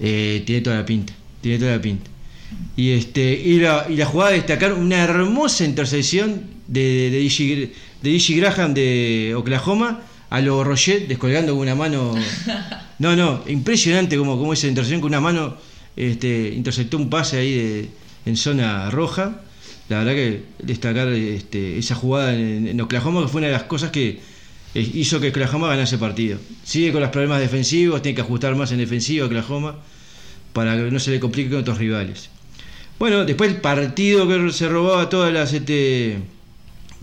Eh, 0.00 0.42
tiene 0.44 0.60
toda 0.60 0.76
la 0.76 0.84
pinta, 0.86 1.12
tiene 1.40 1.58
toda 1.58 1.72
la 1.76 1.80
pinta. 1.82 2.10
Y 2.76 2.90
este 2.90 3.32
y 3.32 3.60
la, 3.60 3.86
y 3.88 3.96
la 3.96 4.06
jugada 4.06 4.30
de 4.32 4.36
destacar 4.38 4.72
una 4.74 4.98
hermosa 5.02 5.64
intercepción 5.64 6.42
de, 6.66 7.10
de, 7.10 7.18
DJ, 7.18 7.72
de 8.02 8.10
DJ 8.10 8.36
Graham 8.36 8.74
de 8.74 9.34
Oklahoma 9.36 10.02
a 10.30 10.40
lo 10.40 10.62
Roget 10.64 11.08
descolgando 11.08 11.52
con 11.52 11.62
una 11.62 11.74
mano. 11.74 12.14
No, 13.00 13.16
no, 13.16 13.42
impresionante 13.48 14.18
como, 14.18 14.36
como 14.38 14.52
esa 14.52 14.66
intercepción 14.66 15.00
con 15.00 15.08
una 15.08 15.22
mano 15.22 15.56
este, 16.00 16.54
interceptó 16.56 16.96
un 16.96 17.10
pase 17.10 17.38
ahí 17.38 17.90
en 18.24 18.36
zona 18.36 18.90
roja. 18.90 19.42
La 19.88 19.98
verdad 19.98 20.12
que 20.12 20.42
destacar 20.62 21.08
este, 21.08 21.78
esa 21.78 21.94
jugada 21.94 22.34
en, 22.34 22.80
Oklahoma 22.80 23.22
que 23.22 23.28
fue 23.28 23.40
una 23.40 23.48
de 23.48 23.52
las 23.52 23.64
cosas 23.64 23.90
que 23.90 24.20
eh, 24.74 24.90
hizo 24.94 25.20
que 25.20 25.28
Oklahoma 25.28 25.68
ganase 25.68 25.98
partido. 25.98 26.38
Sigue 26.64 26.92
con 26.92 27.02
los 27.02 27.10
problemas 27.10 27.40
defensivos, 27.40 28.00
tiene 28.00 28.14
que 28.16 28.22
ajustar 28.22 28.54
más 28.54 28.72
en 28.72 28.78
defensiva 28.78 29.26
Oklahoma 29.26 29.76
para 30.52 30.74
que 30.76 30.90
no 30.90 30.98
se 30.98 31.10
le 31.10 31.20
complique 31.20 31.50
con 31.50 31.60
otros 31.60 31.78
rivales. 31.78 32.30
Bueno, 32.98 33.24
después 33.24 33.50
el 33.50 33.60
partido 33.60 34.26
que 34.26 34.52
se 34.52 34.68
robaba 34.68 35.08
todas 35.08 35.32
las 35.32 35.52
este, 35.52 36.18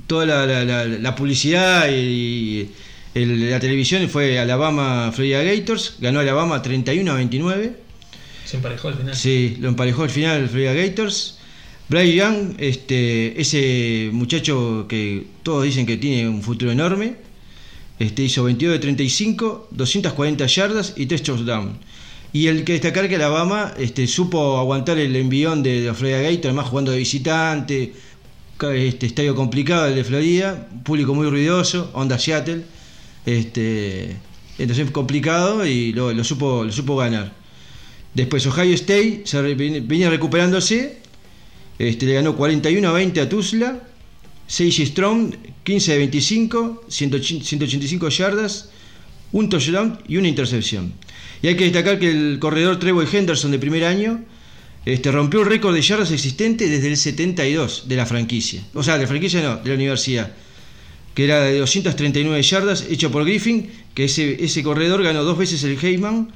toda 0.08 0.26
la, 0.26 1.16
publicidad 1.16 1.90
y 1.92 2.70
la 3.14 3.60
televisión 3.60 4.08
fue 4.10 4.40
Alabama 4.40 5.12
Florida 5.14 5.44
Gators, 5.44 5.98
ganó 6.00 6.20
Alabama 6.20 6.62
31 6.62 7.12
a 7.12 7.16
29. 7.16 7.87
Se 8.48 8.56
emparejó 8.56 8.88
al 8.88 8.96
final. 8.96 9.14
Sí, 9.14 9.58
lo 9.60 9.68
emparejó 9.68 10.04
al 10.04 10.10
final 10.10 10.48
Florida 10.48 10.74
Gators. 10.74 11.38
Bryce 11.90 12.16
Young, 12.16 12.56
este, 12.60 13.40
ese 13.42 14.10
muchacho 14.14 14.86
que 14.88 15.28
todos 15.44 15.66
dicen 15.66 15.86
que 15.86 15.98
tiene 15.98 16.30
un 16.30 16.42
futuro 16.42 16.72
enorme, 16.72 17.16
este, 18.00 18.24
hizo 18.24 18.46
22 18.46 18.76
de 18.76 18.80
35, 18.80 19.68
240 19.72 20.46
yardas 20.46 20.94
y 20.96 21.08
3 21.08 21.24
touchdowns. 21.24 21.78
Y 22.32 22.48
el 22.48 22.64
que 22.64 22.74
destacar 22.74 23.10
que 23.10 23.16
Alabama 23.16 23.74
este, 23.78 24.08
supo 24.08 24.58
aguantar 24.58 24.98
el 24.98 25.14
envión 25.18 25.62
de, 25.62 25.82
de 25.82 25.94
Florida 25.94 26.22
Gators, 26.22 26.46
además 26.46 26.68
jugando 26.68 26.92
de 26.92 27.00
visitante, 27.00 27.94
este 28.62 29.08
estadio 29.08 29.36
complicado 29.36 29.88
el 29.88 29.96
de 29.96 30.06
Florida, 30.06 30.70
público 30.86 31.14
muy 31.14 31.30
ruidoso, 31.30 31.92
onda 31.94 32.18
Seattle. 32.18 32.64
Este, 33.26 34.16
entonces 34.58 34.90
complicado 34.92 35.66
y 35.66 35.92
lo 35.92 36.24
supo, 36.24 36.64
lo 36.64 36.72
supo 36.72 36.96
ganar. 36.96 37.47
Después 38.18 38.48
Ohio 38.48 38.74
State 38.74 39.22
se 39.26 39.40
venía 39.44 40.10
recuperándose, 40.10 40.98
este, 41.78 42.08
le 42.08 42.16
ganó 42.16 42.36
41 42.36 42.90
a 42.90 42.92
20 42.92 43.22
a 43.22 43.30
Tuzla, 43.30 43.84
6 44.48 44.88
Strong, 44.88 45.36
15 45.64 45.92
de 45.92 45.98
25, 46.00 46.86
180 46.88 47.46
185 47.46 48.10
yardas, 48.10 48.70
un 49.34 49.50
touchdown 49.50 50.00
y 50.08 50.18
una 50.18 50.30
intercepción. 50.30 50.94
Y 51.44 51.48
hay 51.50 51.56
que 51.56 51.66
destacar 51.66 52.00
que 52.00 52.10
el 52.10 52.40
corredor 52.40 52.80
Trevor 52.80 53.08
Henderson 53.08 53.52
de 53.52 53.60
primer 53.60 53.84
año 53.84 54.26
este, 54.84 55.12
rompió 55.12 55.42
el 55.42 55.46
récord 55.46 55.76
de 55.76 55.84
yardas 55.84 56.10
existente 56.10 56.68
desde 56.68 56.88
el 56.88 56.98
72 56.98 57.84
de 57.88 57.96
la 57.98 58.08
franquicia. 58.08 58.64
O 58.74 58.82
sea, 58.82 58.96
de 58.96 59.04
la 59.04 59.08
franquicia 59.08 59.44
no, 59.44 59.58
de 59.58 59.70
la 59.70 59.76
universidad. 59.76 60.32
Que 61.14 61.26
era 61.26 61.42
de 61.42 61.60
239 61.60 62.42
yardas, 62.42 62.84
hecho 62.90 63.12
por 63.12 63.26
Griffin, 63.26 63.70
que 63.94 64.06
ese, 64.06 64.44
ese 64.44 64.64
corredor 64.64 65.04
ganó 65.04 65.24
dos 65.24 65.38
veces 65.38 65.64
el 65.64 65.78
Heyman 65.78 66.30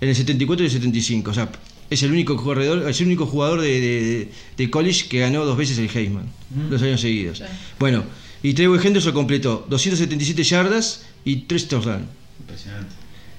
en 0.00 0.08
el 0.08 0.14
74 0.14 0.64
y 0.64 0.66
el 0.66 0.72
75. 0.72 1.30
O 1.30 1.34
sea, 1.34 1.50
es 1.88 2.02
el 2.02 2.10
único 2.12 2.36
corredor, 2.36 2.88
es 2.88 3.00
el 3.00 3.06
único 3.06 3.26
jugador 3.26 3.60
de, 3.60 3.80
de- 3.80 4.28
de 4.56 4.70
college 4.70 5.06
que 5.08 5.20
ganó 5.20 5.44
dos 5.44 5.56
veces 5.56 5.78
el 5.78 5.88
Heisman, 5.94 6.26
dos 6.70 6.82
años 6.82 7.00
seguidos. 7.00 7.42
Bueno, 7.78 8.04
y 8.42 8.54
Trevor 8.54 8.84
Henderson 8.84 9.12
completó 9.12 9.66
277 9.70 10.42
yardas 10.44 11.06
y 11.24 11.36
3 11.42 11.68
touchdowns. 11.68 12.04
Impresionante. 12.40 12.94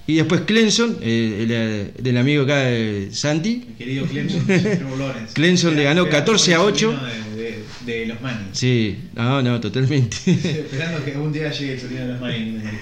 Y 0.09 0.15
después 0.15 0.41
Clemson, 0.41 0.97
eh, 1.01 1.39
el, 1.43 1.51
eh, 1.51 1.93
del 2.01 2.15
amigo 2.17 2.43
acá 2.43 2.59
de 2.59 3.09
Santi, 3.11 3.65
Mi 3.67 3.73
querido 3.75 4.05
Clemson, 4.05 4.45
Trevor 4.45 4.97
Lawrence. 4.97 5.33
Clemson 5.33 5.75
le 5.75 5.83
ganó 5.83 6.07
14 6.07 6.53
a 6.53 6.63
8. 6.63 6.91
sobrino 6.93 7.35
De, 7.35 7.43
de- 7.85 7.99
de 7.99 8.05
los 8.05 8.21
Manning. 8.21 8.47
sí, 8.53 8.97
no, 9.15 9.41
no, 9.41 9.59
totalmente. 9.59 10.15
Esperando 10.25 11.03
que 11.03 11.11
algún 11.11 11.33
día 11.33 11.51
llegue 11.51 11.73
el 11.73 11.79
sobrino 11.81 12.01
de 12.03 12.07
los 12.13 12.21
Manning 12.21 12.53
desde 12.55 12.69
el. 12.69 12.77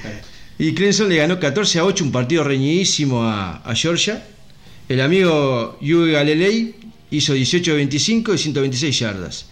Y 0.58 0.74
Clemson 0.74 1.10
le 1.10 1.18
ganó 1.18 1.40
14 1.40 1.80
a 1.80 1.86
8, 1.86 2.04
un 2.04 2.12
partido 2.12 2.44
reñidísimo 2.44 3.24
a, 3.24 3.58
a 3.58 3.76
Georgia. 3.76 4.26
El 4.88 5.02
amigo 5.02 5.78
Hugh 5.82 6.12
Galilei 6.12 6.76
hizo 7.12 7.34
18 7.34 7.72
de 7.72 7.78
25 7.78 8.34
y 8.34 8.38
126 8.38 9.00
yardas. 9.00 9.46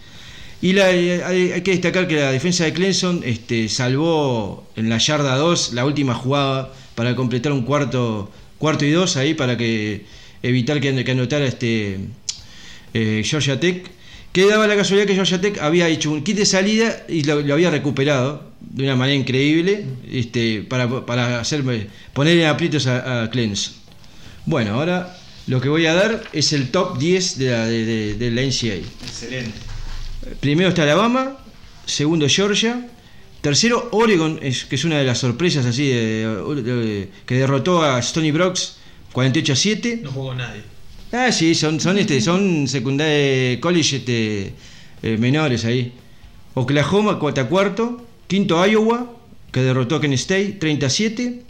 Y 0.62 0.72
la- 0.72 0.86
hay, 0.86 1.10
hay 1.52 1.60
que 1.62 1.72
destacar 1.72 2.08
que 2.08 2.16
la 2.16 2.32
defensa 2.32 2.64
de 2.64 2.72
Clemson 2.72 3.20
este, 3.24 3.68
salvó 3.68 4.66
en 4.76 4.88
la 4.88 4.98
yarda 4.98 5.36
2 5.36 5.74
la 5.74 5.84
última 5.84 6.14
jugada 6.14 6.72
para 6.94 7.14
completar 7.14 7.52
un 7.52 7.62
cuarto, 7.62 8.30
cuarto 8.58 8.84
y 8.86 8.90
dos 8.90 9.16
ahí 9.16 9.34
para 9.34 9.56
que 9.58 10.06
evitar 10.42 10.80
que, 10.80 11.04
que 11.04 11.10
anotara 11.10 11.44
este, 11.44 11.98
eh, 12.94 13.22
Georgia 13.24 13.60
Tech. 13.60 13.90
Que 14.34 14.46
daba 14.46 14.66
la 14.66 14.74
casualidad 14.76 15.06
que 15.06 15.14
Georgia 15.14 15.40
Tech 15.40 15.58
había 15.60 15.86
hecho 15.88 16.10
un 16.10 16.24
kit 16.24 16.36
de 16.36 16.44
salida 16.44 17.04
y 17.08 17.22
lo, 17.22 17.40
lo 17.40 17.54
había 17.54 17.70
recuperado 17.70 18.50
de 18.60 18.82
una 18.82 18.96
manera 18.96 19.16
increíble 19.16 19.84
este, 20.10 20.62
para, 20.68 21.06
para 21.06 21.42
poner 22.12 22.38
en 22.38 22.46
aprietos 22.46 22.88
a, 22.88 23.22
a 23.22 23.30
Clemson. 23.30 23.74
Bueno, 24.44 24.74
ahora 24.74 25.16
lo 25.46 25.60
que 25.60 25.68
voy 25.68 25.86
a 25.86 25.94
dar 25.94 26.24
es 26.32 26.52
el 26.52 26.70
top 26.72 26.98
10 26.98 27.38
de 27.38 27.50
la, 27.50 27.66
de, 27.66 27.84
de- 27.84 28.14
de 28.14 28.30
la 28.32 28.42
NCAA. 28.42 28.82
Excelente. 29.06 29.52
Primero 30.40 30.70
está 30.70 30.82
Alabama, 30.82 31.36
segundo 31.86 32.26
Georgia, 32.28 32.88
tercero 33.40 33.88
Oregon, 33.92 34.40
es, 34.42 34.64
que 34.64 34.74
es 34.74 34.84
una 34.84 34.98
de 34.98 35.04
las 35.04 35.18
sorpresas 35.18 35.64
así 35.66 35.84
que 37.26 37.34
derrotó 37.36 37.82
a 37.84 38.00
Stony 38.00 38.32
Brooks 38.32 38.78
48 39.12 39.52
a 39.52 39.56
7. 39.56 40.00
No 40.02 40.10
jugó 40.10 40.34
nadie. 40.34 40.62
Ah, 41.16 41.30
sí, 41.30 41.54
son, 41.54 41.78
son, 41.78 41.96
este, 41.96 42.20
son 42.20 42.66
secundaria 42.66 43.60
college 43.60 43.98
este, 43.98 44.52
eh, 45.00 45.16
menores 45.16 45.64
ahí. 45.64 45.92
Oklahoma, 46.54 47.20
cuarta 47.20 47.48
cuarto. 47.48 48.04
Quinto 48.26 48.66
Iowa, 48.66 49.12
que 49.52 49.60
derrotó 49.60 49.94
a 49.94 50.00
Kent 50.00 50.14
State, 50.14 50.56
37. 50.58 51.42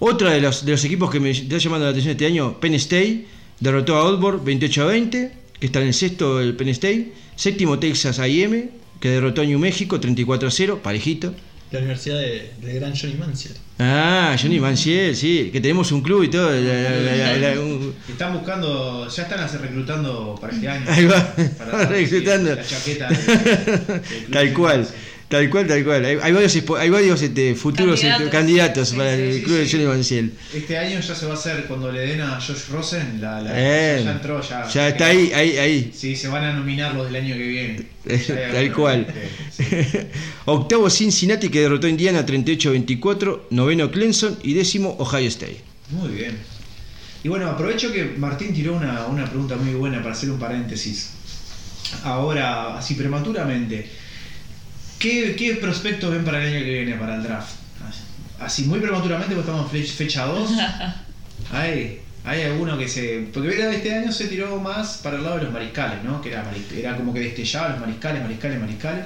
Otro 0.00 0.28
de 0.28 0.40
los, 0.40 0.64
de 0.64 0.72
los 0.72 0.84
equipos 0.84 1.12
que 1.12 1.20
me 1.20 1.30
está 1.30 1.58
llamando 1.58 1.84
la 1.84 1.92
atención 1.92 2.10
este 2.10 2.26
año, 2.26 2.58
Penn 2.58 2.74
State, 2.74 3.26
derrotó 3.60 3.94
a 3.94 4.02
Oldborg 4.02 4.42
28 4.42 4.82
a 4.82 4.86
20, 4.86 5.32
que 5.60 5.66
está 5.66 5.80
en 5.80 5.86
el 5.86 5.94
sexto 5.94 6.40
el 6.40 6.56
Penn 6.56 6.70
State. 6.70 7.12
Séptimo 7.36 7.78
Texas 7.78 8.18
AM, 8.18 8.70
que 8.98 9.10
derrotó 9.10 9.42
a 9.42 9.44
New 9.44 9.60
México 9.60 10.00
34 10.00 10.48
a 10.48 10.50
0, 10.50 10.80
parejito. 10.82 11.36
La 11.70 11.80
universidad 11.80 12.18
de, 12.18 12.50
de 12.62 12.74
gran 12.74 12.94
Johnny 12.96 13.14
Mansell. 13.14 13.52
Ah, 13.78 14.34
Johnny 14.40 14.58
Manciel, 14.58 15.14
sí, 15.14 15.50
que 15.52 15.60
tenemos 15.60 15.92
un 15.92 16.00
club 16.00 16.22
y 16.24 16.28
todo. 16.30 16.50
la- 16.50 16.58
la- 16.60 17.36
la- 17.36 17.36
la- 17.54 17.60
un- 17.60 17.94
Están 18.08 18.32
buscando, 18.32 19.06
ya 19.08 19.22
están 19.24 19.60
reclutando 19.60 20.34
para 20.40 20.54
este 20.54 20.66
año. 20.68 20.84
Ahí 20.88 21.04
va, 21.04 21.34
Para 21.58 21.84
reclutando. 21.88 22.54
La 22.54 22.64
chaqueta. 22.66 23.08
del- 23.08 23.26
del 23.26 24.02
Tal 24.32 24.52
cual, 24.54 24.88
tal 25.28 25.50
cual, 25.50 25.66
tal 25.66 25.84
cual. 25.84 26.04
Hay, 26.06 26.18
hay 26.22 26.32
varios, 26.32 26.56
hay 26.78 26.88
varios 26.90 27.20
este, 27.22 27.54
futuros 27.54 28.00
Candidatos. 28.00 28.24
este, 28.24 28.36
candidatos 28.36 28.88
Sí, 28.88 28.96
para 28.96 29.14
sí, 29.16 29.22
el 29.22 29.34
sí, 29.34 29.42
club 29.42 29.56
de. 29.58 29.68
Johnny 29.70 29.84
Manciel. 29.84 30.32
Este 30.54 30.78
año 30.78 31.00
ya 31.00 31.14
se 31.14 31.26
va 31.26 31.32
a 31.32 31.36
hacer 31.36 31.64
cuando 31.66 31.92
le 31.92 32.00
den 32.00 32.20
a 32.22 32.40
Josh 32.40 32.68
Rosen. 32.72 33.20
La, 33.20 33.42
la- 33.42 33.52
Eh, 33.54 34.00
ya 34.04 34.12
entró, 34.12 34.40
ya. 34.40 34.66
ya 34.66 34.88
está 34.88 35.06
ahí, 35.08 35.30
ahí, 35.34 35.58
ahí. 35.58 35.92
Sí, 35.94 36.16
se 36.16 36.28
van 36.28 36.44
a 36.44 36.52
nominar 36.54 36.94
los 36.94 37.04
del 37.12 37.16
año 37.22 37.34
que 37.36 37.46
viene. 37.46 37.82
Tal 38.52 38.72
cual. 38.72 39.04
este. 39.06 39.28
Octavo 40.46 40.88
Cincinnati 40.90 41.48
que 41.48 41.60
derrotó 41.60 41.86
a 41.86 41.90
Indiana 41.90 42.24
38-24, 42.24 43.40
noveno 43.50 43.90
Clemson 43.90 44.38
y 44.42 44.54
décimo 44.54 44.96
Ohio 44.98 45.28
State. 45.28 45.60
Muy 45.90 46.08
bien. 46.10 46.36
Y 47.24 47.28
bueno, 47.28 47.48
aprovecho 47.50 47.92
que 47.92 48.04
Martín 48.16 48.54
tiró 48.54 48.74
una, 48.76 49.06
una 49.06 49.24
pregunta 49.26 49.56
muy 49.56 49.74
buena 49.74 49.98
para 50.02 50.12
hacer 50.14 50.30
un 50.30 50.38
paréntesis. 50.38 51.10
Ahora, 52.04 52.78
así 52.78 52.94
prematuramente, 52.94 53.88
¿qué, 54.98 55.34
qué 55.36 55.54
prospectos 55.56 56.10
ven 56.10 56.24
para 56.24 56.42
el 56.44 56.54
año 56.54 56.64
que 56.64 56.72
viene 56.72 56.94
para 56.96 57.16
el 57.16 57.22
draft? 57.22 57.50
Así 58.38 58.64
muy 58.64 58.78
prematuramente, 58.78 59.34
porque 59.34 59.50
estamos 59.50 59.72
en 59.74 59.82
fe- 59.82 59.92
fecha 59.92 60.24
2. 60.26 60.50
Hay, 61.52 62.00
hay 62.24 62.42
alguno 62.42 62.76
que 62.76 62.86
se. 62.88 63.28
Porque 63.32 63.48
este 63.74 63.94
año 63.94 64.12
se 64.12 64.26
tiró 64.28 64.60
más 64.60 64.98
para 65.02 65.16
el 65.16 65.22
lado 65.22 65.38
de 65.38 65.44
los 65.44 65.52
mariscales, 65.52 66.04
¿no? 66.04 66.20
Que 66.20 66.30
era, 66.30 66.44
era 66.76 66.96
como 66.96 67.14
que 67.14 67.20
destellaba 67.20 67.70
los 67.70 67.80
mariscales, 67.80 68.22
mariscales, 68.22 68.60
mariscales. 68.60 69.04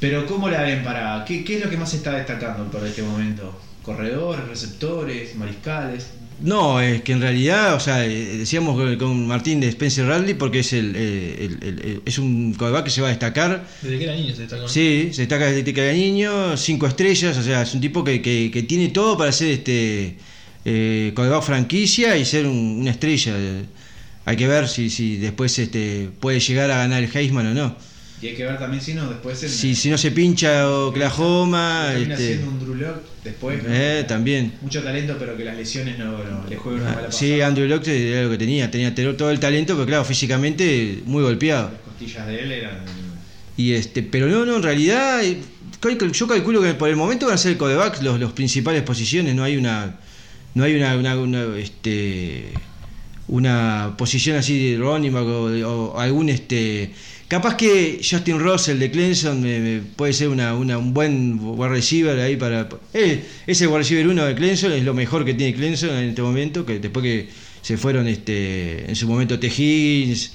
Pero 0.00 0.26
¿cómo 0.26 0.48
la 0.48 0.62
ven 0.62 0.82
para.? 0.82 1.24
¿Qué, 1.26 1.44
qué 1.44 1.56
es 1.58 1.64
lo 1.64 1.70
que 1.70 1.76
más 1.76 1.90
se 1.90 1.96
está 1.98 2.12
destacando 2.12 2.70
por 2.70 2.86
este 2.86 3.02
momento? 3.02 3.58
¿Corredores, 3.82 4.46
receptores, 4.48 5.34
mariscales? 5.36 6.08
No, 6.40 6.80
es 6.80 7.02
que 7.02 7.12
en 7.12 7.20
realidad, 7.20 7.74
o 7.74 7.80
sea, 7.80 8.04
eh, 8.04 8.38
decíamos 8.38 8.76
con- 8.98 9.26
Martín 9.26 9.60
de 9.60 9.68
Spencer 9.68 10.06
Radley 10.06 10.34
porque 10.34 10.60
es 10.60 10.72
el, 10.72 10.92
eh, 10.96 11.36
el- 11.44 11.68
el- 11.68 11.78
el- 11.80 12.02
es 12.04 12.18
un 12.18 12.54
quarterback 12.54 12.84
que 12.86 12.90
se 12.90 13.00
va 13.00 13.06
a 13.06 13.10
destacar. 13.10 13.64
Desde 13.82 13.98
que 13.98 14.04
era 14.04 14.14
niño 14.16 14.34
se 14.34 14.40
destacó. 14.42 14.68
Sí, 14.68 15.10
se 15.12 15.22
destaca 15.22 15.46
desde 15.46 15.72
que 15.72 15.80
era 15.80 15.92
niño, 15.92 16.56
cinco 16.56 16.86
estrellas, 16.88 17.36
o 17.38 17.42
sea, 17.42 17.62
es 17.62 17.72
un 17.72 17.80
tipo 17.80 18.02
que, 18.02 18.20
que- 18.20 18.50
que 18.52 18.62
tiene 18.64 18.88
todo 18.88 19.16
para 19.16 19.30
ser 19.32 19.50
este 19.52 20.16
eh, 20.66 21.12
franquicia 21.42 22.16
y 22.16 22.24
ser 22.24 22.46
un- 22.46 22.78
una 22.80 22.90
estrella. 22.90 23.34
Hay 24.24 24.36
que 24.36 24.48
ver 24.48 24.66
si, 24.68 24.88
si 24.90 25.18
después 25.18 25.58
este, 25.58 26.08
puede 26.20 26.40
llegar 26.40 26.70
a 26.70 26.78
ganar 26.78 27.02
el 27.02 27.14
Heisman 27.14 27.46
o 27.48 27.54
no. 27.54 27.76
Y 28.24 28.28
hay 28.28 28.34
que 28.36 28.44
ver 28.46 28.58
también 28.58 28.82
si 28.82 28.94
no, 28.94 29.06
después 29.10 29.42
en- 29.42 29.50
Si, 29.50 29.74
si 29.74 29.90
no 29.90 29.98
se 29.98 30.10
pincha 30.10 30.66
Oklahoma, 30.70 31.88
termina 31.90 32.14
este, 32.14 32.26
siendo 32.28 32.50
un 32.52 32.58
Drew 32.58 32.74
Lock 32.76 32.96
después. 33.22 33.62
¿no? 33.62 33.68
eh, 33.70 34.04
también. 34.08 34.54
Mucho 34.62 34.82
talento, 34.82 35.16
pero 35.18 35.36
que 35.36 35.44
las 35.44 35.54
lesiones 35.58 35.98
no, 35.98 36.12
no 36.24 36.46
le 36.48 36.56
juegan 36.56 36.80
una 36.80 36.90
mala 36.92 37.02
Ah, 37.02 37.06
pasada. 37.10 37.18
Sí, 37.20 37.40
Andrew 37.42 37.68
Locke 37.68 37.88
era 37.88 38.22
lo 38.22 38.30
que 38.30 38.38
tenía, 38.38 38.70
tenía 38.70 38.94
todo 38.94 39.30
el 39.30 39.38
talento, 39.40 39.74
pero 39.74 39.84
claro, 39.86 40.04
físicamente 40.06 41.02
muy 41.04 41.22
golpeado. 41.22 41.70
Las 41.72 41.80
costillas 41.82 42.26
de 42.26 42.40
él 42.40 42.52
eran. 42.52 42.78
Y 43.58 43.72
este, 43.74 44.02
pero 44.02 44.26
no, 44.26 44.46
no, 44.46 44.56
en 44.56 44.62
realidad 44.62 45.22
eh, 45.22 45.36
yo 46.12 46.26
calculo 46.26 46.62
que 46.62 46.72
por 46.72 46.88
el 46.88 46.96
momento 46.96 47.26
van 47.26 47.34
a 47.34 47.38
ser 47.38 47.52
el 47.52 47.58
codeback 47.58 48.00
los, 48.00 48.18
los 48.18 48.32
principales 48.32 48.82
posiciones, 48.84 49.34
no 49.34 49.44
hay 49.44 49.58
una 49.58 49.96
no 50.54 50.64
hay 50.64 50.76
una, 50.76 50.96
una, 50.96 51.18
una, 51.18 51.58
este 51.58 52.44
una 53.28 53.94
posición 53.98 54.36
así 54.38 54.72
de 54.72 54.78
back 54.78 55.24
o, 55.26 55.92
o 55.92 56.00
algún 56.00 56.30
este 56.30 56.92
capaz 57.36 57.56
que 57.56 58.00
Justin 58.02 58.38
Russell 58.38 58.78
de 58.78 58.90
Clemson 58.90 59.40
me- 59.40 59.58
me 59.60 59.80
puede 59.80 60.12
ser 60.12 60.28
una, 60.28 60.54
una- 60.54 60.78
un 60.78 60.92
buen 60.94 61.38
wide 61.40 61.68
receiver 61.68 62.18
ahí 62.20 62.36
para 62.36 62.68
eh, 62.92 63.22
es 63.46 63.60
el 63.60 63.68
wide 63.68 63.78
receiver 63.78 64.06
uno 64.08 64.24
de 64.24 64.34
Clemson 64.34 64.72
es 64.72 64.84
lo 64.84 64.94
mejor 64.94 65.24
que 65.24 65.34
tiene 65.34 65.54
Clemson 65.54 65.90
en 65.90 66.10
este 66.10 66.22
momento 66.22 66.64
que 66.64 66.78
después 66.78 67.02
que 67.02 67.28
se 67.62 67.76
fueron 67.76 68.06
este 68.08 68.88
en 68.88 68.94
su 68.94 69.08
momento 69.08 69.38
T. 69.38 69.46
Higgins 69.48 70.32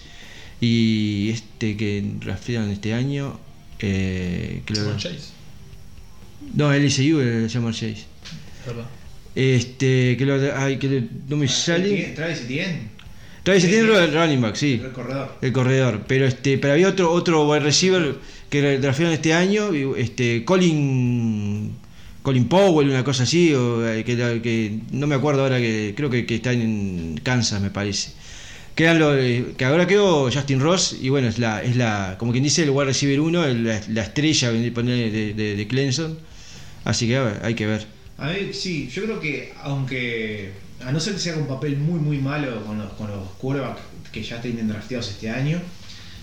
y 0.62 1.30
este 1.30 1.78
que 1.78 2.04
rastrearon 2.22 2.70
este 2.72 2.94
año 2.94 3.40
eh, 3.80 4.62
que 4.66 4.74
lo- 4.74 4.98
Chase, 4.98 5.30
no 6.56 6.74
LSU 6.74 7.20
el 7.22 7.50
Jamar 7.50 7.74
Chase 7.74 8.04
verdad. 8.66 8.86
este 9.36 10.18
que 10.18 10.26
lo 10.26 10.34
ay, 10.58 10.78
que 10.78 10.88
lo- 10.90 11.08
no 11.30 11.38
me 11.38 11.48
sale 11.48 11.88
Etienne- 11.90 12.16
Travis 12.16 12.42
Etienne, 12.42 12.80
Travis 13.50 13.64
Etienne 13.64 13.96
el 13.96 14.14
running 14.14 14.42
back 14.42 14.54
sí. 14.54 14.80
El 14.84 14.92
corredor. 14.92 15.32
el 15.42 15.52
corredor 15.52 16.02
pero 16.06 16.28
este 16.28 16.60
pero 16.60 16.74
había 16.74 16.88
otro 16.88 17.12
otro 17.12 17.50
wide 17.50 17.62
receiver 17.62 18.16
que 18.48 18.78
draftearon 18.78 19.12
este 19.12 19.34
año 19.34 19.72
este 19.98 20.46
Colin 20.46 21.76
Colin 22.22 22.48
Powell 22.48 22.88
una 22.88 23.04
cosa 23.04 23.24
así 23.24 23.52
o 23.56 23.88
eh, 23.90 24.04
que, 24.04 24.16
que 24.44 24.80
no 24.92 25.08
me 25.08 25.16
acuerdo 25.16 25.42
ahora 25.42 25.58
que 25.58 25.96
creo 25.98 26.12
que, 26.12 26.28
que 26.28 26.36
está 26.36 26.52
en 26.54 27.20
Kansas 27.24 27.60
me 27.60 27.72
parece. 27.72 28.12
Los, 28.78 29.16
eh, 29.18 29.56
que 29.58 29.66
ahora 29.66 29.88
quedó 29.88 30.32
Justin 30.32 30.60
Ross 30.60 30.96
y 31.02 31.10
bueno 31.10 31.28
es 31.28 31.40
la 31.40 31.64
es 31.64 31.76
la 31.76 32.18
como 32.20 32.32
quien 32.32 32.44
dice 32.44 32.62
el 32.62 32.70
wide 32.70 32.86
receiver 32.86 33.20
1 33.20 33.48
la, 33.48 33.82
la 33.90 34.04
estrella 34.04 34.52
de, 34.52 35.34
de, 35.34 35.56
de 35.56 35.68
Clemson. 35.68 36.20
Así 36.86 37.08
que 37.08 37.18
a 37.18 37.24
ver, 37.24 37.40
hay 37.44 37.56
que 37.56 37.66
ver 37.66 37.88
A 38.20 38.28
ver, 38.28 38.54
sí, 38.54 38.90
yo 38.90 39.04
creo 39.04 39.20
que 39.20 39.54
aunque, 39.64 40.52
a 40.86 40.92
no 40.92 41.00
ser 41.00 41.14
que 41.14 41.20
sea 41.20 41.36
un 41.36 41.48
papel 41.48 41.78
muy 41.78 42.00
muy 42.00 42.18
malo 42.18 42.64
con 42.66 42.78
los, 42.78 42.92
con 42.94 43.08
los 43.10 43.28
quarterbacks 43.38 43.82
que 44.12 44.24
ya 44.24 44.42
tienen 44.42 44.68
drafteados 44.68 45.10
este 45.10 45.30
año, 45.30 45.62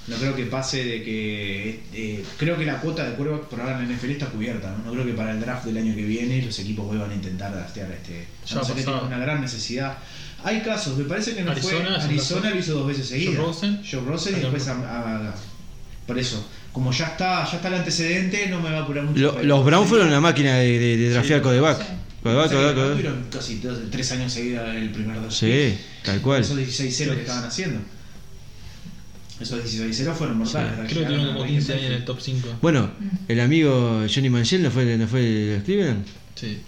no 0.09 0.17
creo 0.17 0.37
que 0.37 0.45
pase 0.47 0.85
de 0.85 1.03
que, 1.03 1.81
eh, 1.93 2.25
creo 2.39 2.57
que 2.57 2.65
la 2.65 2.81
cuota 2.81 3.05
de 3.09 3.17
quarterback 3.17 3.47
por 3.49 3.61
ahora 3.61 3.81
en 3.81 3.89
la 3.89 3.95
NFL 3.97 4.11
está 4.11 4.27
cubierta, 4.27 4.71
¿no? 4.71 4.85
No 4.85 4.93
creo 4.93 5.05
que 5.07 5.13
para 5.15 5.33
el 5.33 5.41
draft 5.41 5.65
del 5.65 5.77
año 5.79 5.95
que 5.95 6.05
viene 6.05 6.43
los 6.43 6.59
equipos 6.59 6.87
vuelvan 6.87 7.11
a 7.11 7.15
intentar 7.15 7.53
draftear 7.53 7.91
este, 7.93 8.27
Ya 8.47 8.55
no 8.57 8.63
que 8.75 8.85
una 9.07 9.19
gran 9.19 9.41
necesidad. 9.41 9.99
Hay 10.45 10.61
casos, 10.61 10.97
me 10.97 11.05
parece 11.05 11.35
que 11.35 11.43
no 11.43 11.51
Arizona, 11.53 11.87
fue, 11.87 12.05
Arizona 12.05 12.51
lo 12.51 12.59
hizo 12.59 12.75
dos 12.75 12.87
veces 12.87 13.09
seguidas. 13.09 13.35
Joe 13.37 13.47
Rosen. 13.47 13.83
Joe 13.91 14.01
Rosen 14.03 14.37
y 14.37 14.41
después 14.41 14.69
a- 14.69 15.29
a- 15.31 15.35
por 16.07 16.19
eso, 16.19 16.47
como 16.77 16.93
ya 16.93 17.07
está, 17.07 17.43
ya 17.51 17.57
está 17.57 17.69
el 17.69 17.75
antecedente, 17.77 18.49
no 18.51 18.61
me 18.61 18.71
va 18.71 18.81
a 18.81 18.83
apurar 18.83 19.05
mucho. 19.05 19.19
Lo- 19.19 19.43
los 19.43 19.65
Browns 19.65 19.89
fueron 19.89 20.09
una 20.09 20.21
máquina 20.21 20.57
de, 20.59 20.79
de, 20.79 20.97
de 20.99 21.09
draftear 21.11 21.41
Sí, 21.41 21.43
codeback. 21.43 21.79
sí. 21.79 21.85
Codeback, 22.23 22.51
codeback, 22.53 22.75
codeback. 22.75 22.97
tuvieron 22.99 23.25
casi 23.33 23.55
dos- 23.61 23.79
tres 23.91 24.13
años 24.13 24.31
seguidos 24.31 24.75
el 24.75 24.91
primer 24.91 25.19
dos. 25.23 25.35
Sí, 25.35 25.75
tal 26.05 26.21
cual. 26.21 26.43
Esos 26.43 26.59
16-0 26.59 27.15
que 27.15 27.21
estaban 27.23 27.45
haciendo. 27.47 27.81
Esos 29.41 29.65
16-0 29.65 30.13
fueron 30.15 30.37
mortales. 30.37 30.73
Creo 30.75 31.01
que 31.01 31.07
tuvieron 31.07 31.33
como 31.35 31.47
15 31.47 31.73
años 31.73 31.85
en 31.87 31.93
el 31.93 32.05
top 32.05 32.19
5. 32.21 32.49
Bueno, 32.61 32.91
el 33.27 33.41
amigo 33.41 34.05
Johnny 34.15 34.29
Manziel 34.29 34.63
no 34.63 34.71
fue, 34.71 34.85
no 34.99 35.09
fue 35.09 35.21
de 35.23 35.55
los 35.57 35.65
Cleveland. 35.65 36.05
Sí. 36.35 36.59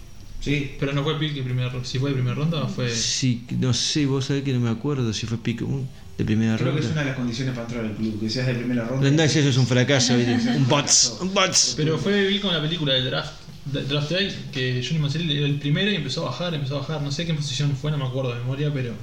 Sí, 0.41 0.71
Pero 0.79 0.93
no 0.93 1.03
fue 1.03 1.19
pick 1.19 1.33
de 1.35 1.43
primer 1.43 1.69
Si 1.83 1.99
fue 1.99 2.09
de 2.09 2.15
primera 2.15 2.35
ronda, 2.35 2.65
fue. 2.67 2.89
Sí, 2.89 3.43
no 3.59 3.75
sé, 3.75 4.07
vos 4.07 4.25
sabés 4.25 4.43
que 4.43 4.53
no 4.53 4.59
me 4.59 4.69
acuerdo 4.71 5.13
si 5.13 5.27
fue 5.27 5.37
pick 5.37 5.61
un- 5.61 5.87
de 6.19 6.25
primera 6.25 6.57
creo 6.57 6.73
que 6.75 6.81
es 6.81 6.87
una 6.91 7.01
de 7.01 7.07
las 7.07 7.15
condiciones 7.15 7.53
para 7.55 7.65
entrar 7.67 7.85
al 7.85 7.93
club, 7.95 8.19
que 8.19 8.29
seas 8.29 8.45
de 8.47 8.53
primera 8.55 8.83
ronda. 8.85 9.03
Rendá, 9.07 9.23
eso 9.23 9.39
es 9.39 9.57
un 9.57 9.65
fracaso, 9.65 10.15
¿viste? 10.17 10.33
un 10.57 10.67
bots, 10.67 11.17
un 11.21 11.33
bots. 11.33 11.73
Pero 11.77 11.97
fue 11.97 12.27
vi 12.27 12.39
con 12.39 12.53
la 12.53 12.61
película 12.61 12.93
del 12.93 13.05
draft. 13.05 13.31
de- 13.65 13.83
Draft 13.85 14.11
Day, 14.11 14.35
que 14.51 14.83
Johnny 14.85 14.99
Manziel 14.99 15.29
era 15.31 15.45
el 15.45 15.59
primero 15.59 15.89
y 15.91 15.95
empezó 15.95 16.23
a 16.27 16.31
bajar, 16.31 16.53
empezó 16.53 16.75
a 16.75 16.79
bajar. 16.79 17.01
No 17.01 17.11
sé 17.11 17.25
qué 17.25 17.33
posición 17.33 17.75
fue, 17.75 17.89
no 17.91 17.97
me 17.97 18.05
acuerdo 18.05 18.33
de 18.33 18.39
memoria, 18.41 18.71
pero. 18.73 18.93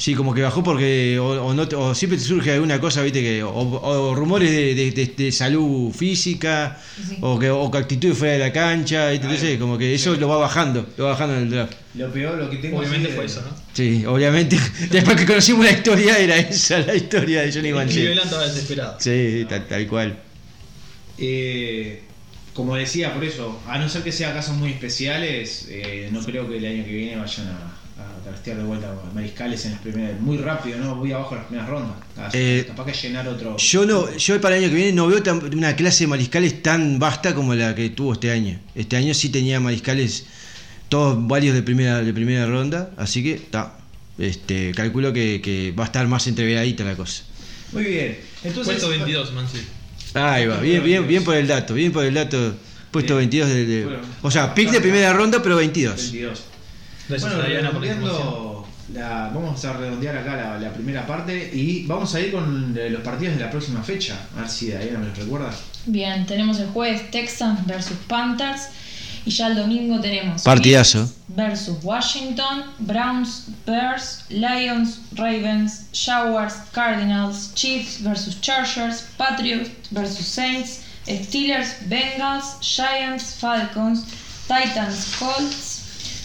Sí, 0.00 0.14
como 0.14 0.32
que 0.32 0.40
bajó 0.40 0.62
porque 0.62 1.18
o, 1.18 1.44
o 1.44 1.52
no, 1.52 1.68
te- 1.68 1.76
o 1.76 1.94
siempre 1.94 2.16
te 2.18 2.24
surge 2.24 2.52
alguna 2.52 2.80
cosa, 2.80 3.02
viste, 3.02 3.20
que 3.20 3.42
o, 3.42 3.50
o 3.52 4.14
rumores 4.14 4.50
de, 4.50 4.74
de- 4.74 4.90
de- 4.92 5.12
de 5.14 5.30
salud 5.30 5.92
física 5.92 6.80
Sí. 7.06 7.18
o 7.20 7.38
que 7.38 7.50
o 7.50 7.70
que 7.70 7.76
actitud 7.76 8.14
fuera 8.14 8.32
de 8.32 8.38
la 8.38 8.50
cancha, 8.50 9.10
¿viste? 9.10 9.26
entonces 9.26 9.58
como 9.58 9.76
que 9.76 9.94
eso 9.94 10.14
lo 10.16 10.26
va 10.26 10.38
bajando, 10.38 10.88
lo 10.96 11.04
va 11.04 11.10
bajando 11.10 11.36
en 11.36 11.42
el 11.42 11.50
draft. 11.50 11.74
Lo 11.96 12.10
peor, 12.10 12.38
lo 12.38 12.48
que 12.48 12.56
tengo 12.56 12.78
Obviamente 12.78 13.08
fue 13.10 13.26
eso, 13.26 13.42
¿no? 13.42 13.54
Sí, 13.74 14.06
obviamente. 14.06 14.56
Después 14.90 15.16
que 15.18 15.26
conocimos 15.26 15.66
la 15.66 15.72
historia, 15.72 16.18
era 16.18 16.38
esa 16.38 16.78
la 16.78 16.94
historia 16.94 17.42
de 17.42 17.52
Johnny 17.52 17.68
Y 17.68 17.72
Manziel. 17.74 18.04
Cleveland 18.06 18.24
estaba 18.26 18.46
desesperado. 18.46 18.96
Sí, 18.98 19.44
tal, 19.50 19.66
tal 19.68 19.86
cual. 19.86 20.18
Eh, 21.18 22.00
como 22.54 22.74
decía, 22.76 23.12
por 23.12 23.24
eso, 23.24 23.60
a 23.66 23.78
no 23.78 23.88
ser 23.88 24.02
que 24.02 24.12
sea 24.12 24.32
casos 24.32 24.56
muy 24.56 24.70
especiales, 24.70 25.66
eh, 25.68 26.08
no 26.10 26.20
creo 26.24 26.48
que 26.48 26.56
el 26.56 26.64
año 26.64 26.84
que 26.84 26.90
viene 26.92 27.16
vayan 27.16 27.48
a 27.48 27.76
trastear 28.22 28.56
de 28.58 28.62
vuelta 28.64 28.88
a 28.90 29.14
mariscales 29.14 29.64
en 29.66 29.72
las 29.72 29.80
primeras, 29.80 30.20
muy 30.20 30.36
rápido, 30.38 30.78
¿no? 30.78 30.94
Muy 30.96 31.12
abajo 31.12 31.34
en 31.34 31.38
las 31.38 31.46
primeras 31.46 31.70
rondas. 31.70 31.96
Capaz, 32.16 32.30
Eh, 32.34 32.64
capaz 32.68 32.84
que 32.86 32.92
llenar 32.92 33.28
otro. 33.28 33.56
Yo 33.56 33.84
no, 33.86 34.16
yo 34.16 34.40
para 34.40 34.56
el 34.56 34.62
año 34.64 34.70
que 34.70 34.76
viene 34.76 34.92
no 34.92 35.06
veo 35.06 35.22
tan- 35.22 35.54
una 35.54 35.74
clase 35.76 36.04
de 36.04 36.08
mariscales 36.08 36.62
tan 36.62 36.98
vasta 36.98 37.34
como 37.34 37.54
la 37.54 37.74
que 37.74 37.90
tuvo 37.90 38.12
este 38.14 38.30
año. 38.30 38.58
Este 38.74 38.96
año 38.96 39.12
sí 39.14 39.28
tenía 39.30 39.60
mariscales 39.60 40.26
todos 40.88 41.16
varios 41.28 41.54
de 41.54 41.62
primera, 41.62 42.02
de 42.02 42.12
primera 42.12 42.46
ronda, 42.46 42.90
así 42.96 43.22
que 43.22 43.34
está. 43.34 43.74
Este, 44.18 44.72
calculo 44.74 45.12
que, 45.14 45.40
que 45.42 45.72
va 45.72 45.84
a 45.84 45.86
estar 45.86 46.06
más 46.06 46.26
entreveradita 46.26 46.84
la 46.84 46.94
cosa. 46.94 47.22
Muy 47.72 47.84
bien. 47.84 48.18
Entonces, 48.44 48.74
Puesto 48.74 48.88
22, 48.90 49.32
Manziel. 49.32 49.64
Ahí 50.14 50.46
va, 50.46 50.58
bien, 50.60 50.82
bien, 50.84 51.06
bien 51.06 51.22
por 51.24 51.36
el 51.36 51.46
dato, 51.46 51.72
bien 51.74 51.92
por 51.92 52.04
el 52.04 52.12
dato. 52.14 52.54
Puesto 52.90 53.14
Bien. 53.16 53.30
22 53.30 53.48
de, 53.48 53.64
de- 53.66 53.84
Bueno, 53.84 54.00
o 54.22 54.30
sea, 54.32 54.52
pick 54.52 54.70
de 54.72 54.80
primera 54.80 55.12
ronda, 55.12 55.40
pero 55.40 55.54
22. 55.56 55.94
22. 56.10 56.42
Gracias 57.10 57.32
bueno, 57.34 57.44
a 57.44 57.48
Diana 57.48 57.70
por 57.70 57.80
la 57.80 57.86
información. 57.86 58.22
redondeando 58.22 58.66
la- 58.94 59.30
vamos 59.34 59.64
a 59.64 59.72
redondear 59.74 60.16
acá 60.16 60.36
la, 60.36 60.58
la 60.58 60.72
primera 60.72 61.06
parte 61.06 61.50
y 61.54 61.86
vamos 61.86 62.14
a 62.14 62.20
ir 62.20 62.32
con 62.32 62.74
los 62.74 63.02
partidos 63.02 63.36
de 63.36 63.40
la 63.44 63.50
próxima 63.50 63.82
fecha. 63.82 64.16
A 64.36 64.40
ver 64.40 64.48
si 64.48 64.66
Diana 64.66 64.98
me 64.98 65.06
los 65.08 65.18
recuerda. 65.18 65.50
Bien, 65.86 66.26
tenemos 66.26 66.58
el 66.58 66.68
jueves 66.68 67.10
Texans 67.10 67.64
versus 67.66 67.96
Panthers. 68.08 68.68
Y 69.26 69.30
ya 69.32 69.48
el 69.48 69.56
domingo 69.56 70.00
tenemos 70.00 70.42
Partidazo. 70.42 71.12
Versus 71.28 71.76
Washington, 71.82 72.64
Browns, 72.78 73.48
Bears, 73.66 74.24
Lions, 74.30 74.98
Ravens, 75.12 75.82
Jaguars, 75.92 76.54
Cardinals, 76.72 77.52
Chiefs 77.54 78.02
versus 78.02 78.40
Chargers, 78.40 79.04
Patriots 79.18 79.70
versus 79.90 80.24
Saints, 80.26 80.80
Steelers, 81.06 81.86
Bengals, 81.86 82.58
Giants, 82.62 83.34
Falcons, 83.38 84.04
Titans, 84.48 85.14
Colts, 85.18 85.69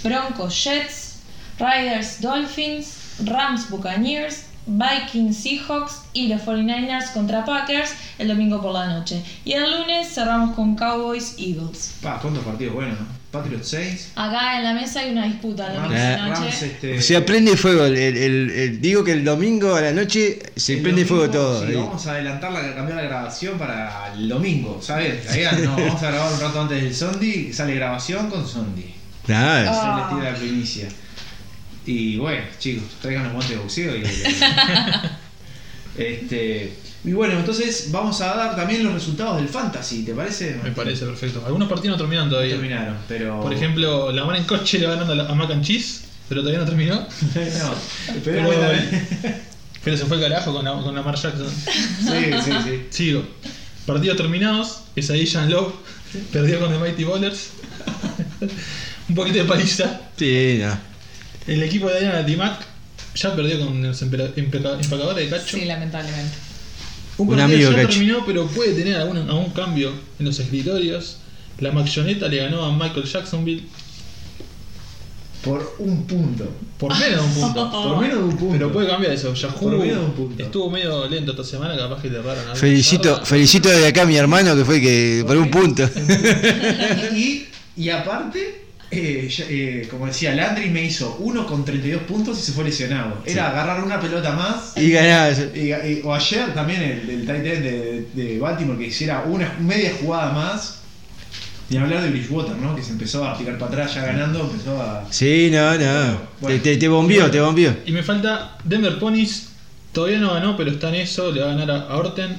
Broncos, 0.10 0.64
Jets, 0.64 1.16
Riders, 1.60 2.22
Dolphins, 2.22 2.88
Rams, 3.26 3.70
Buccaneers, 3.70 4.44
Vikings, 4.68 5.38
Seahawks 5.38 6.02
y 6.14 6.28
los 6.28 6.42
49ers 6.42 7.12
contra 7.14 7.46
Packers 7.46 7.92
el 8.18 8.28
domingo 8.28 8.62
por 8.62 8.74
la 8.74 8.88
noche. 8.88 9.22
Y 9.44 9.54
el 9.54 9.70
lunes 9.80 10.08
cerramos 10.14 10.56
con 10.56 10.76
Cowboys, 10.76 11.36
Eagles. 11.38 11.96
Pa, 12.02 12.20
¿cuántos 12.20 12.44
partidos 12.44 12.74
buenos, 12.74 13.00
no? 13.00 13.06
Patriots 13.32 13.68
6. 13.68 14.12
Acá 14.16 14.58
en 14.58 14.64
la 14.64 14.74
mesa 14.74 15.02
hay 15.02 15.12
una 15.12 15.26
disputa 15.26 15.68
el 15.68 15.74
domingo 15.76 15.96
Eh. 15.96 16.16
la 16.18 16.28
noche. 16.30 16.42
Rams, 16.42 16.62
este, 16.64 16.98
O 16.98 17.02
sea, 17.02 17.26
prende 17.26 17.58
fuego. 17.58 17.84
El, 17.86 17.98
el- 17.98 18.18
el- 18.18 18.50
el- 18.52 18.82
digo 18.82 19.04
que 19.04 19.12
el 19.12 19.26
domingo 19.26 19.76
a 19.76 19.82
la 19.82 19.92
noche 19.92 20.40
se 20.56 20.76
el 20.76 20.82
prende 20.82 21.04
domingo, 21.04 21.26
fuego 21.28 21.32
todo. 21.34 21.66
sí, 21.68 21.74
eh. 21.74 21.76
vamos 21.76 22.08
a 22.08 22.12
adelantar 22.12 22.52
la, 22.54 22.74
cambiar 22.76 22.96
la 22.98 23.04
grabación 23.04 23.58
para 23.60 24.14
el 24.14 24.30
domingo, 24.30 24.80
¿sabes? 24.82 25.30
Ahí 25.30 25.44
no, 25.64 25.76
vamos 25.76 26.02
a 26.02 26.12
grabar 26.12 26.34
un 26.34 26.40
rato 26.40 26.62
antes 26.62 26.82
del 26.82 26.96
Sondi, 26.96 27.52
sale 27.54 27.76
grabación 27.76 28.30
con 28.30 28.48
Sondi. 28.48 28.95
Nada, 29.28 29.72
Ah. 29.72 30.08
Se 30.10 30.16
les 30.16 30.20
tira 30.22 30.32
la 30.32 30.38
primicia. 30.38 30.88
Y 31.86 32.18
bueno, 32.18 32.44
chicos, 32.60 32.84
traigan 33.02 33.24
los 33.26 33.34
guantes 33.34 33.52
de 33.56 33.62
boxeo 33.62 33.96
y. 33.96 34.04
este. 35.98 36.74
Y 37.04 37.14
bueno, 37.14 37.38
entonces 37.38 37.90
vamos 37.92 38.20
a 38.22 38.36
dar 38.36 38.56
también 38.56 38.84
los 38.84 38.92
resultados 38.94 39.38
del 39.38 39.48
fantasy, 39.48 40.04
¿te 40.04 40.14
parece? 40.16 40.60
Me 40.64 40.72
parece 40.72 41.06
perfecto. 41.06 41.44
Algunos 41.46 41.70
partidos 41.70 41.98
no 41.98 42.04
terminan 42.04 42.26
No 42.26 42.32
todavía. 42.32 42.54
terminaron, 42.56 42.98
pero. 43.08 43.40
Por 43.42 43.54
ejemplo, 43.54 44.12
la 44.12 44.26
mano 44.26 44.40
en 44.40 44.46
coche 44.46 44.80
le 44.80 44.88
va 44.88 44.96
ganando 44.96 45.24
a 45.32 45.36
Mac 45.36 45.52
and 45.52 45.64
Cheese, 45.64 46.02
pero 46.28 46.42
todavía 46.42 46.60
no 46.62 46.66
terminó. 46.66 46.96
no, 46.96 47.06
Pero, 48.24 48.50
pero 48.50 48.50
pero 49.84 49.98
se 49.98 50.06
fue 50.06 50.18
el 50.18 50.24
carajo 50.24 50.52
con, 50.54 50.66
la- 50.66 50.74
con 50.82 50.96
Lamar 50.96 51.16
Jackson. 51.16 51.48
Sí, 51.48 52.32
sí, 52.44 52.52
sí. 52.64 52.86
Sigo. 52.90 53.24
Partidos 53.86 54.18
terminados. 54.18 54.82
Pesadilla 54.96 55.46
Love 55.46 55.74
perdió 56.34 56.60
con 56.60 56.72
The 56.74 56.80
Mighty 56.80 57.04
Ballers. 57.04 57.50
Un 59.10 59.16
poquito 59.16 59.38
de 59.40 59.46
paliza. 59.46 60.02
sí, 60.18 60.58
no. 60.62 60.78
El 61.48 61.62
equipo 61.62 61.88
de 61.90 62.00
Diana 62.00 62.26
Timac 62.26 62.60
ya 63.16 63.36
perdió 63.36 63.60
con 63.60 63.82
los 63.84 64.02
empacadores 64.02 65.30
de 65.30 65.30
cacho. 65.38 65.58
Sí, 65.58 65.66
lamentablemente. 65.66 66.34
Un 67.18 67.30
Un 67.30 67.36
partido 67.38 67.56
amigo 67.56 67.72
ya 67.72 67.76
cacho. 67.78 67.90
terminó, 68.00 68.26
pero 68.26 68.48
puede 68.48 68.74
tener 68.74 68.96
algún, 68.98 69.18
algún 69.18 69.52
cambio 69.52 69.92
en 70.20 70.26
los 70.26 70.40
escritorios. 70.40 71.18
La 71.60 71.72
Macchoneta 71.72 72.28
le 72.28 72.38
ganó 72.38 72.66
a 72.66 72.72
Michael 72.76 73.06
Jacksonville 73.06 73.64
Por 75.44 75.76
un 75.80 76.06
punto. 76.08 76.52
por 76.80 76.92
menos 77.00 77.22
de 77.22 77.22
un 77.22 77.34
punto. 77.54 77.72
Por 77.84 78.00
menos 78.02 78.18
de 78.18 78.24
un 78.24 78.36
punto. 78.38 78.52
Pero 78.54 78.74
puede 78.74 78.88
cambiar 78.88 79.14
eso. 79.14 79.34
Yahoo 79.34 79.60
Por 79.60 79.78
menos 79.78 79.98
de 80.00 80.04
un 80.06 80.12
punto. 80.14 80.44
estuvo 80.44 80.70
medio 80.72 81.08
lento 81.08 81.32
esta 81.32 81.44
semana, 81.44 81.78
capaz 81.78 82.02
que 82.02 82.10
le 82.10 82.18
erraron 82.18 82.44
algo. 82.44 82.56
Felicito, 82.56 83.24
felicito 83.24 83.70
de 83.70 83.86
acá 83.88 84.02
a 84.02 84.06
mi 84.06 84.18
hermano 84.18 84.56
que 84.56 84.66
fue 84.66 84.82
que 84.82 85.24
por 85.28 85.38
un 85.38 85.52
punto. 85.52 85.88
y, 87.16 87.46
y 87.78 87.90
aparte, 87.90 88.65
eh, 88.92 89.28
eh, 89.50 89.88
como 89.90 90.06
decía, 90.08 90.34
Landry 90.36 90.70
me 90.70 90.84
hizo 90.84 91.18
uno 91.20 91.46
con 91.46 91.66
32 91.66 92.04
puntos 92.04 92.40
y 92.40 92.42
se 92.44 92.52
fue 92.52 92.64
lesionado. 92.64 93.22
Era 93.26 93.50
agarrar 93.50 93.84
una 93.84 94.00
pelota 94.00 94.32
más. 94.34 94.74
Y 94.78 94.92
ganaba. 94.92 95.32
Y- 95.32 95.72
y- 95.72 96.02
o 96.04 96.14
ayer 96.14 96.54
también 96.54 96.82
el, 96.82 97.10
el 97.10 97.26
tight 97.26 97.46
end 97.46 97.64
de, 97.64 98.08
de 98.14 98.40
Baltimore 98.40 98.78
que 98.80 98.88
hiciera 98.88 99.24
una 99.28 99.54
media 99.60 99.92
jugada 100.02 100.32
más. 100.32 100.80
Ni 101.68 101.78
hablar 101.78 102.04
de 102.04 102.10
Bridgewater, 102.12 102.56
¿no? 102.58 102.76
Que 102.76 102.84
se 102.84 102.92
empezó 102.92 103.28
a 103.28 103.36
tirar 103.36 103.58
para 103.58 103.72
atrás 103.72 103.96
ya 103.96 104.06
ganando, 104.06 104.42
empezó 104.42 104.80
a. 104.80 105.08
Sí, 105.12 105.50
no, 105.52 105.76
no. 105.78 106.22
Bueno. 106.40 106.62
Te, 106.62 106.72
te, 106.72 106.78
te 106.78 106.88
bombió, 106.88 107.32
te 107.32 107.42
bombió. 107.42 107.76
Y 107.88 107.92
me 107.92 108.04
falta 108.04 108.58
Denver 108.64 109.00
Ponies. 109.00 109.48
Todavía 109.92 110.20
no 110.20 110.34
ganó, 110.36 110.56
pero 110.58 110.70
está 110.70 110.90
en 110.90 110.96
eso. 110.96 111.32
Le 111.32 111.42
va 111.42 111.48
a 111.52 111.56
ganar 111.56 111.72
a 111.72 111.82
a 111.92 111.98
Orten. 111.98 112.36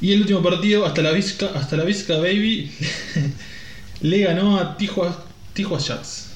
Y 0.00 0.12
el 0.12 0.20
último 0.20 0.42
partido, 0.42 0.86
hasta 0.86 1.02
la 1.02 1.10
Vizca, 1.10 1.46
hasta 1.56 1.76
la 1.76 1.82
Vizca 1.84 2.18
Baby, 2.18 2.70
le 4.00 4.20
ganó 4.20 4.58
a 4.58 4.76
Tijuas, 4.76 5.16
Tijuas 5.52 5.86
Jacks. 5.86 6.26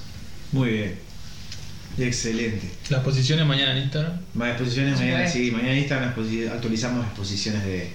Muy 0.53 0.71
bien. 0.71 0.99
Excelente. 1.99 2.71
Las 2.89 3.03
posiciones 3.03 3.47
mañana 3.47 3.77
en 3.77 3.85
Instagram. 3.85 4.13
Más 4.35 4.51
exposiciones 4.51 4.99
mañana, 4.99 5.19
Bueno. 5.19 5.33
sí, 5.33 5.51
mañana 5.51 5.73
en 5.73 5.79
Instagram 5.79 6.15
actualizamos 6.53 7.07
exposiciones 7.07 7.65
de. 7.65 7.93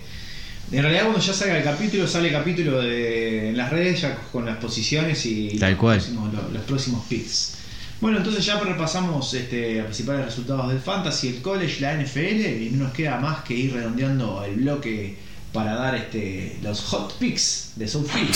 En 0.72 0.82
realidad 0.82 1.04
cuando 1.04 1.20
ya 1.20 1.34
salga 1.34 1.58
el 1.58 1.64
capítulo, 1.64 2.08
sale 2.08 2.28
el 2.30 2.34
capítulo 2.34 2.82
de 2.82 3.50
en 3.50 3.58
las 3.58 3.70
redes 3.70 4.02
ya 4.02 4.16
con 4.32 4.46
las 4.46 4.58
posiciones 4.58 5.26
y 5.26 5.58
Tal 5.60 5.72
los, 5.72 5.80
cual. 5.80 5.98
Próximos, 5.98 6.34
los, 6.34 6.52
los 6.52 6.64
próximos 6.64 7.06
picks. 7.08 7.56
Bueno, 8.02 8.18
entonces 8.18 8.46
ya 8.46 8.60
repasamos 8.60 9.34
este, 9.34 9.76
los 9.76 9.86
principales 9.86 10.26
resultados 10.26 10.68
del 10.70 10.80
Fantasy, 10.80 11.30
el 11.30 11.42
College, 11.42 11.82
la 11.82 11.96
NFL 11.96 12.64
y 12.64 12.70
no 12.74 12.86
nos 12.86 12.94
queda 12.94 13.20
más 13.20 13.44
que 13.44 13.54
ir 13.54 13.74
redondeando 13.74 14.44
el 14.44 14.56
bloque 14.56 15.18
para 15.56 15.74
dar 15.76 15.96
este, 15.96 16.58
los 16.62 16.82
hot 16.82 17.18
picks 17.18 17.72
de 17.78 17.88
South 17.88 18.08
Philly. 18.14 18.30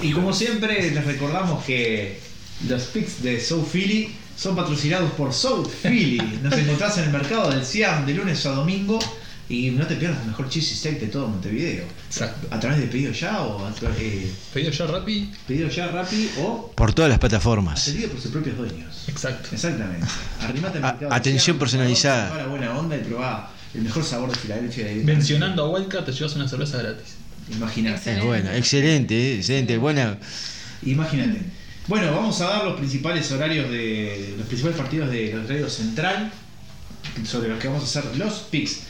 Y 0.00 0.12
como 0.12 0.32
siempre 0.32 0.90
les 0.90 1.04
recordamos 1.04 1.62
que 1.64 2.18
los 2.66 2.84
picks 2.84 3.22
de 3.22 3.38
South 3.38 3.68
Philly 3.70 4.16
son 4.36 4.56
patrocinados 4.56 5.12
por 5.12 5.34
South 5.34 5.68
Philly. 5.82 6.40
Nos 6.42 6.54
encontrás 6.54 6.96
en 6.96 7.04
el 7.04 7.10
mercado 7.10 7.50
del 7.50 7.66
Siam 7.66 8.06
de 8.06 8.14
lunes 8.14 8.44
a 8.46 8.52
domingo 8.52 8.98
y 9.46 9.72
no 9.72 9.86
te 9.86 9.96
pierdas 9.96 10.20
el 10.22 10.28
mejor 10.28 10.48
cheesy 10.48 10.74
steak 10.74 11.00
de 11.00 11.08
todo 11.08 11.28
Montevideo. 11.28 11.84
Exacto. 12.06 12.48
A 12.50 12.58
través 12.58 12.80
de 12.80 12.86
pedido 12.86 13.12
ya 13.12 13.42
o 13.42 13.66
a 13.66 13.74
eh, 13.98 14.32
Pedido 14.54 14.70
ya 14.70 14.86
Rappi. 14.86 15.30
pedido 15.46 15.68
ya 15.68 15.88
Rappi 15.88 16.30
o 16.38 16.72
Por 16.74 16.94
todas 16.94 17.10
las 17.10 17.18
plataformas. 17.18 17.82
atendido 17.82 18.08
por 18.10 18.20
sus 18.22 18.30
propios 18.32 18.56
dueños. 18.56 19.04
Exacto. 19.06 19.50
Exactamente. 19.52 20.06
Arrimate 20.40 20.78
al 20.78 20.84
mercado 20.84 21.12
atención 21.12 21.58
personalizada. 21.58 22.34
La 22.36 22.46
buena 22.46 22.78
onda 22.78 22.96
y 22.96 23.00
probá 23.00 23.50
el 23.74 23.82
mejor 23.82 24.04
sabor 24.04 24.30
de 24.30 24.36
Filadelfia. 24.36 24.92
y- 24.92 24.96
Mencionando 25.04 25.64
a 25.64 25.70
Wildcat 25.70 26.04
te 26.06 26.12
llevas 26.12 26.34
una 26.34 26.48
cerveza 26.48 26.78
gratis. 26.78 27.14
Imagínate. 27.52 28.16
Es 28.18 28.24
bueno, 28.24 28.50
excelente, 28.52 29.14
eh, 29.14 29.36
excelente. 29.38 29.76
Buena. 29.78 30.18
Imagínate. 30.82 31.40
Bueno, 31.88 32.12
vamos 32.12 32.40
a 32.40 32.48
dar 32.48 32.64
los 32.64 32.76
principales 32.78 33.30
horarios 33.32 33.68
de 33.70 34.34
los 34.38 34.46
principales 34.46 34.78
partidos 34.78 35.10
de 35.10 35.32
los 35.34 35.48
Radio 35.48 35.68
Central 35.68 36.30
sobre 37.26 37.48
los 37.48 37.58
que 37.58 37.66
vamos 37.68 37.82
a 37.82 37.86
hacer 38.00 38.16
los 38.16 38.34
picks. 38.50 38.80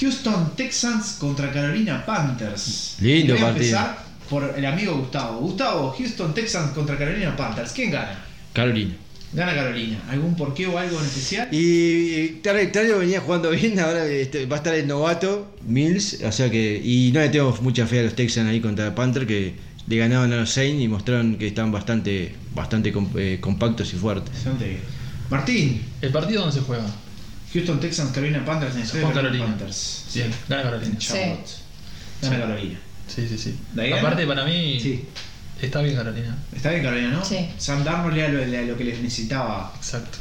Houston 0.00 0.56
Texans 0.56 1.16
contra 1.18 1.52
Carolina 1.52 2.04
Panthers. 2.06 2.96
Lindo 3.00 3.34
voy 3.34 3.42
a 3.42 3.46
partido. 3.46 3.64
empezar 3.78 4.04
por 4.30 4.54
el 4.56 4.64
amigo 4.64 4.96
Gustavo. 4.96 5.40
Gustavo, 5.40 5.94
Houston 5.98 6.32
Texans 6.34 6.72
contra 6.72 6.96
Carolina 6.96 7.36
Panthers. 7.36 7.72
¿Quién 7.72 7.90
gana? 7.90 8.18
Carolina. 8.52 8.94
Gana 9.32 9.54
Carolina. 9.54 9.98
¿Algún 10.10 10.36
porqué 10.36 10.66
o 10.66 10.76
algo 10.76 10.98
en 10.98 11.06
especial? 11.06 11.48
Y 11.50 12.40
Tarek 12.42 12.70
Tarek 12.72 12.98
venía 12.98 13.20
jugando 13.20 13.50
bien, 13.50 13.80
ahora 13.80 14.06
este, 14.06 14.44
va 14.46 14.56
a 14.56 14.58
estar 14.58 14.74
el 14.74 14.86
novato, 14.86 15.54
Mills, 15.66 16.20
o 16.22 16.32
sea 16.32 16.50
que. 16.50 16.80
Y 16.84 17.12
no 17.12 17.20
le 17.20 17.30
tengo 17.30 17.56
mucha 17.62 17.86
fe 17.86 18.00
a 18.00 18.02
los 18.02 18.14
Texans 18.14 18.48
ahí 18.50 18.60
contra 18.60 18.94
Panther 18.94 19.26
que 19.26 19.54
le 19.86 19.96
ganaban 19.96 20.32
a 20.32 20.36
los 20.36 20.50
Saints 20.50 20.82
y 20.82 20.88
mostraron 20.88 21.36
que 21.36 21.46
están 21.46 21.72
bastante, 21.72 22.34
bastante 22.54 22.92
eh, 23.16 23.38
compactos 23.40 23.92
y 23.94 23.96
fuertes. 23.96 24.32
Bastante. 24.34 24.80
Martín, 25.30 25.80
¿El 26.02 26.12
partido 26.12 26.42
dónde 26.42 26.58
se 26.58 26.62
juega? 26.64 26.84
Houston 27.54 27.80
Texans, 27.80 28.12
Carolina 28.12 28.44
Panthers 28.44 28.76
en 28.76 28.82
Carolina 28.82 29.14
Carolina. 29.14 29.46
Panthers. 29.46 30.04
Bien, 30.14 30.30
gana 30.48 30.62
Carolina. 30.62 30.98
Charlotte. 30.98 31.50
Gana 32.20 32.38
Carolina. 32.38 32.78
Sí, 33.08 33.26
sí, 33.28 33.38
sí. 33.38 33.54
Aparte, 33.98 34.26
para 34.26 34.44
mí, 34.44 34.78
Sí. 34.80 35.04
Está 35.66 35.80
bien 35.82 35.96
Carolina. 35.96 36.36
Está 36.54 36.70
bien 36.70 36.82
Carolina, 36.82 37.10
¿no? 37.10 37.24
Sí. 37.24 37.48
Sam 37.58 37.84
Darnold 37.84 38.16
era 38.18 38.28
lo, 38.28 38.66
lo 38.72 38.76
que 38.76 38.84
les 38.84 39.00
necesitaba. 39.00 39.72
Exacto. 39.76 40.18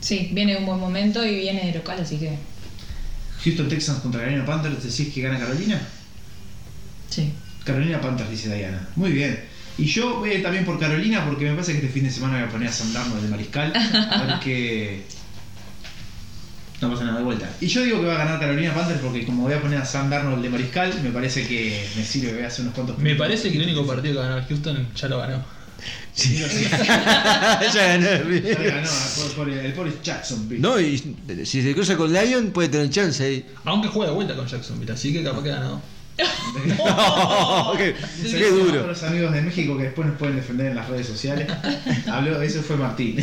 Sí, 0.00 0.30
viene 0.32 0.56
un 0.56 0.66
buen 0.66 0.80
momento 0.80 1.24
y 1.24 1.36
viene 1.36 1.66
de 1.66 1.74
local, 1.78 2.00
así 2.00 2.16
que 2.18 2.36
Houston 3.44 3.68
Texans 3.68 4.00
contra 4.00 4.20
Carolina 4.20 4.44
Panthers, 4.44 4.82
¿decís 4.82 5.12
que 5.14 5.20
gana 5.22 5.38
Carolina? 5.38 5.80
sí. 7.08 7.32
Carolina 7.64 8.00
Panthers, 8.00 8.28
dice 8.28 8.52
Diana. 8.52 8.88
Muy 8.96 9.12
bien. 9.12 9.38
Y 9.78 9.84
yo 9.84 10.18
voy 10.18 10.30
a 10.30 10.34
ir 10.34 10.42
también 10.42 10.64
por 10.64 10.80
Carolina 10.80 11.24
porque 11.24 11.44
me 11.44 11.52
parece 11.52 11.72
que 11.72 11.78
este 11.78 11.90
fin 11.90 12.02
de 12.02 12.10
semana 12.10 12.38
voy 12.38 12.48
a 12.48 12.50
poner 12.50 12.68
a 12.68 12.72
Sam 12.72 12.92
Darnold 12.92 13.22
de 13.22 13.28
mariscal. 13.28 13.72
A 14.10 14.22
ver 14.24 14.40
qué. 14.40 15.02
No 16.82 16.90
pasa 16.90 17.04
nada 17.04 17.18
de 17.18 17.24
vuelta. 17.24 17.48
Y 17.60 17.68
yo 17.68 17.82
digo 17.82 18.00
que 18.00 18.06
va 18.06 18.14
a 18.16 18.18
ganar 18.18 18.40
Carolina 18.40 18.74
Panthers 18.74 19.00
porque 19.00 19.24
como 19.24 19.44
voy 19.44 19.52
a 19.52 19.60
poner 19.62 19.78
a 19.78 19.84
Sam 19.84 20.10
Darnold 20.10 20.42
de 20.42 20.50
mariscal, 20.50 20.92
me 21.02 21.10
parece 21.10 21.46
que 21.46 21.86
me 21.96 22.04
sirve, 22.04 22.34
voy 22.34 22.42
a 22.42 22.48
hacer 22.48 22.62
unos 22.62 22.74
cuantos 22.74 22.98
Me 22.98 23.14
parece 23.14 23.50
que 23.50 23.56
el 23.58 23.62
único 23.64 23.86
partido 23.86 24.14
que 24.14 24.18
va 24.18 24.26
a 24.26 24.28
ganar 24.30 24.48
Houston 24.48 24.88
ya 24.94 25.08
lo 25.08 25.18
ganó. 25.18 25.44
Sí, 26.12 26.38
lo 26.38 26.48
sé. 26.48 26.68
ya 26.70 27.86
ganó. 27.86 28.06
Ya 28.34 28.62
ganó 28.62 28.88
por, 29.16 29.32
por 29.36 29.48
el, 29.48 29.58
el 29.60 29.72
pobre 29.72 29.92
Jacksonville. 30.02 30.60
No, 30.60 30.80
y 30.80 30.98
si 31.44 31.62
se 31.62 31.72
cruza 31.72 31.96
con 31.96 32.12
Lion 32.12 32.50
puede 32.50 32.68
tener 32.68 32.90
chance 32.90 33.24
ahí. 33.24 33.46
Aunque 33.64 33.88
juega 33.88 34.10
de 34.10 34.16
vuelta 34.16 34.34
con 34.34 34.46
Jacksonville, 34.46 34.92
así 34.92 35.12
que 35.12 35.22
capaz 35.22 35.42
que 35.42 35.50
ha 35.52 35.54
ganado. 35.54 35.80
No, 36.18 37.72
qué, 37.76 37.94
Un 38.24 38.30
qué 38.32 38.50
duro. 38.50 38.86
los 38.86 39.02
amigos 39.02 39.32
de 39.32 39.42
México 39.42 39.76
que 39.76 39.84
después 39.84 40.06
nos 40.08 40.18
pueden 40.18 40.36
defender 40.36 40.68
en 40.68 40.76
las 40.76 40.88
redes 40.88 41.06
sociales. 41.06 41.48
Habló, 42.06 42.40
ese 42.42 42.60
fue 42.60 42.76
Martín. 42.76 43.16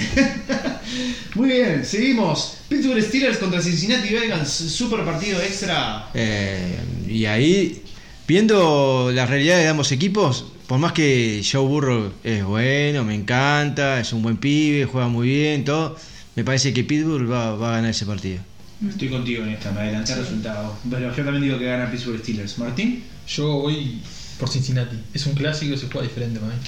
Muy 1.36 1.50
bien, 1.50 1.86
seguimos. 1.86 2.58
Pittsburgh 2.68 3.02
Steelers 3.02 3.38
contra 3.38 3.62
Cincinnati 3.62 4.14
Bengals, 4.14 4.50
super 4.50 5.04
partido 5.06 5.40
extra. 5.42 6.10
Eh, 6.14 6.78
y 7.08 7.26
ahí, 7.26 7.84
viendo 8.28 9.12
las 9.14 9.30
realidades 9.30 9.64
de 9.64 9.70
ambos 9.70 9.92
equipos, 9.92 10.46
por 10.68 10.80
más 10.80 10.94
que 10.94 11.42
Joe 11.50 11.66
Burrow 11.66 12.12
es 12.24 12.44
bueno, 12.44 13.04
me 13.04 13.16
encanta, 13.16 14.00
es 14.00 14.14
un 14.14 14.22
buen 14.22 14.38
pibe, 14.38 14.86
juega 14.86 15.08
muy 15.08 15.28
bien, 15.28 15.64
todo, 15.64 15.96
me 16.36 16.44
parece 16.44 16.74
que 16.74 16.84
Pittsburgh 16.84 17.32
va, 17.32 17.56
va 17.56 17.70
a 17.70 17.76
ganar 17.78 17.92
ese 17.92 18.06
partido. 18.06 18.40
Estoy 18.88 19.10
contigo 19.10 19.44
en 19.44 19.50
esta, 19.50 19.72
me 19.72 19.82
adelanté 19.82 20.14
al 20.14 20.20
resultado. 20.20 20.78
Pero 20.90 21.14
yo 21.14 21.24
también 21.24 21.44
digo 21.44 21.60
que 21.60 21.66
gana 21.66 21.92
Pittsburgh 21.92 22.20
Steelers. 22.20 22.58
Martín, 22.60 23.04
Yo 23.28 23.60
voy 23.60 24.02
por 24.40 24.50
Cincinnati. 24.50 24.98
Es 25.14 25.26
un 25.26 25.34
clásico 25.34 25.74
y 25.74 25.78
se 25.78 25.88
juega 25.88 26.08
diferente 26.08 26.40
para 26.40 26.54
mí. 26.54 26.60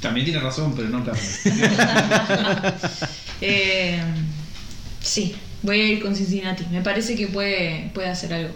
también 0.00 0.26
tiene 0.26 0.40
razón, 0.40 0.74
pero 0.76 0.88
no 0.88 1.04
Carlos. 1.04 1.40
Eh, 3.40 4.00
sí, 5.00 5.32
voy 5.62 5.80
a 5.80 5.86
ir 5.86 6.02
con 6.02 6.16
Cincinnati. 6.16 6.64
Me 6.72 6.82
parece 6.82 7.14
que 7.14 7.28
puede, 7.28 7.88
puede 7.94 8.08
hacer 8.08 8.32
algo. 8.34 8.52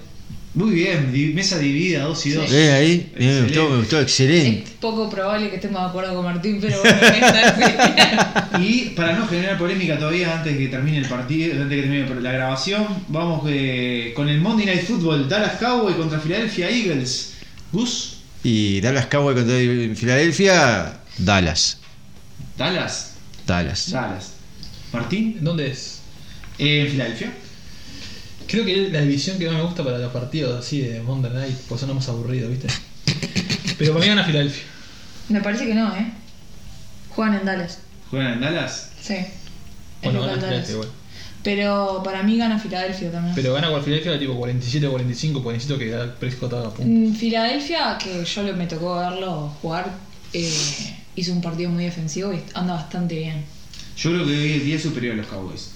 Muy 0.54 0.70
bien, 0.72 1.34
mesa 1.34 1.58
dividida, 1.58 2.02
2 2.04 2.26
y 2.26 2.30
2. 2.32 2.50
¿Ves 2.50 2.70
ahí? 2.72 3.12
Me 3.18 3.42
gustó, 3.42 3.70
me 3.70 3.76
gustó, 3.78 3.96
Es 3.98 4.02
excelente. 4.02 4.70
poco 4.80 5.08
probable 5.08 5.48
que 5.48 5.56
estemos 5.56 5.80
de 5.80 5.88
acuerdo 5.88 6.14
con 6.14 6.24
Martín, 6.26 6.58
pero 6.60 6.78
bueno, 6.82 6.98
sí. 7.00 8.62
Y 8.62 8.90
para 8.90 9.14
no 9.16 9.26
generar 9.26 9.56
polémica 9.56 9.98
todavía 9.98 10.36
antes 10.36 10.52
de 10.52 10.58
que 10.58 10.68
termine 10.68 10.98
el 10.98 11.06
partido, 11.06 11.52
antes 11.54 11.70
de 11.70 11.76
que 11.76 11.82
termine 11.82 12.20
la 12.20 12.32
grabación, 12.32 12.86
vamos 13.08 13.44
eh, 13.48 14.12
con 14.14 14.28
el 14.28 14.42
Monday 14.42 14.66
Night 14.66 14.84
Football, 14.84 15.26
Dallas 15.26 15.54
Cowboy 15.58 15.94
contra 15.94 16.18
Philadelphia 16.20 16.68
Eagles. 16.68 17.32
Gus, 17.72 18.18
Y 18.44 18.82
Dallas 18.82 19.06
Cowboy 19.06 19.34
contra 19.34 19.56
Filadelfia, 19.96 21.00
Dallas. 21.16 21.78
Dallas, 22.58 23.14
Dallas. 23.46 23.90
Dallas. 23.90 24.32
Martín, 24.92 25.38
¿Dónde 25.40 25.68
es? 25.70 26.00
en 26.58 26.88
Filadelfia. 26.90 27.32
Creo 28.52 28.64
que 28.66 28.86
es 28.86 28.92
la 28.92 29.00
división 29.00 29.38
que 29.38 29.46
más 29.46 29.54
me 29.56 29.62
gusta 29.62 29.82
para 29.82 29.96
los 29.98 30.12
partidos 30.12 30.64
así 30.64 30.80
de 30.82 31.00
Monday 31.00 31.32
Night, 31.32 31.56
pues 31.68 31.80
son 31.80 31.94
más 31.94 32.08
aburridos, 32.08 32.50
¿viste? 32.50 32.68
Pero 33.78 33.92
para 33.94 34.04
mí 34.04 34.08
gana 34.08 34.24
Filadelfia. 34.24 34.62
Me 35.30 35.40
parece 35.40 35.66
que 35.66 35.74
no, 35.74 35.88
¿eh? 35.96 36.06
Juegan 37.08 37.36
en 37.38 37.44
Dallas. 37.46 37.78
¿Juegan 38.10 38.34
en 38.34 38.40
Dallas? 38.42 38.90
Sí. 39.00 39.16
Bueno, 40.02 40.20
gana. 40.20 40.34
Filadelfia 40.34 40.72
igual. 40.74 40.88
Pero 41.42 42.02
para 42.04 42.22
mí 42.22 42.36
gana 42.36 42.58
Filadelfia 42.58 43.10
también. 43.10 43.34
Pero 43.34 43.54
gana 43.54 43.70
con 43.70 43.82
Filadelfia 43.82 44.18
tipo 44.18 44.34
47-45, 44.34 45.32
porque 45.42 45.54
necesito 45.56 45.78
que 45.78 45.88
Dak 45.90 46.16
Prescott 46.16 46.52
haga 46.52 46.70
puntos. 46.70 46.86
Mm, 46.86 47.14
Filadelfia, 47.14 47.98
que 47.98 48.24
yo 48.24 48.42
le- 48.42 48.52
me 48.52 48.66
tocó 48.66 48.96
verlo 48.98 49.48
jugar, 49.62 49.90
eh, 50.32 50.52
hizo 51.16 51.32
un 51.32 51.40
partido 51.40 51.70
muy 51.70 51.84
defensivo 51.84 52.32
y 52.32 52.40
anda 52.54 52.74
bastante 52.74 53.16
bien. 53.16 53.44
Yo 53.96 54.10
creo 54.10 54.26
que 54.26 54.32
hoy 54.32 54.72
es 54.72 54.82
superior 54.82 55.14
a 55.14 55.16
los 55.16 55.26
Cowboys. 55.26 55.70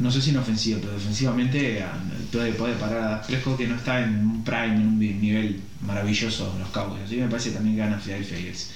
No 0.00 0.10
sé 0.10 0.20
si 0.22 0.30
en 0.30 0.38
ofensiva, 0.38 0.78
pero 0.80 0.92
defensivamente 0.94 1.82
ah, 1.82 1.92
puede, 2.32 2.52
puede 2.52 2.74
parar 2.74 3.12
a 3.14 3.22
Prescott 3.22 3.58
que 3.58 3.66
no 3.68 3.76
está 3.76 4.02
en 4.02 4.16
un 4.26 4.42
prime, 4.44 4.74
en 4.76 4.86
un 4.86 4.98
nivel 4.98 5.60
maravilloso 5.86 6.54
los 6.58 6.68
Cowboys. 6.70 7.02
Así 7.04 7.16
me 7.16 7.28
parece 7.28 7.50
que 7.50 7.56
también 7.56 7.76
gana 7.76 7.98
Philadelphia 7.98 8.38
Eagles. 8.38 8.70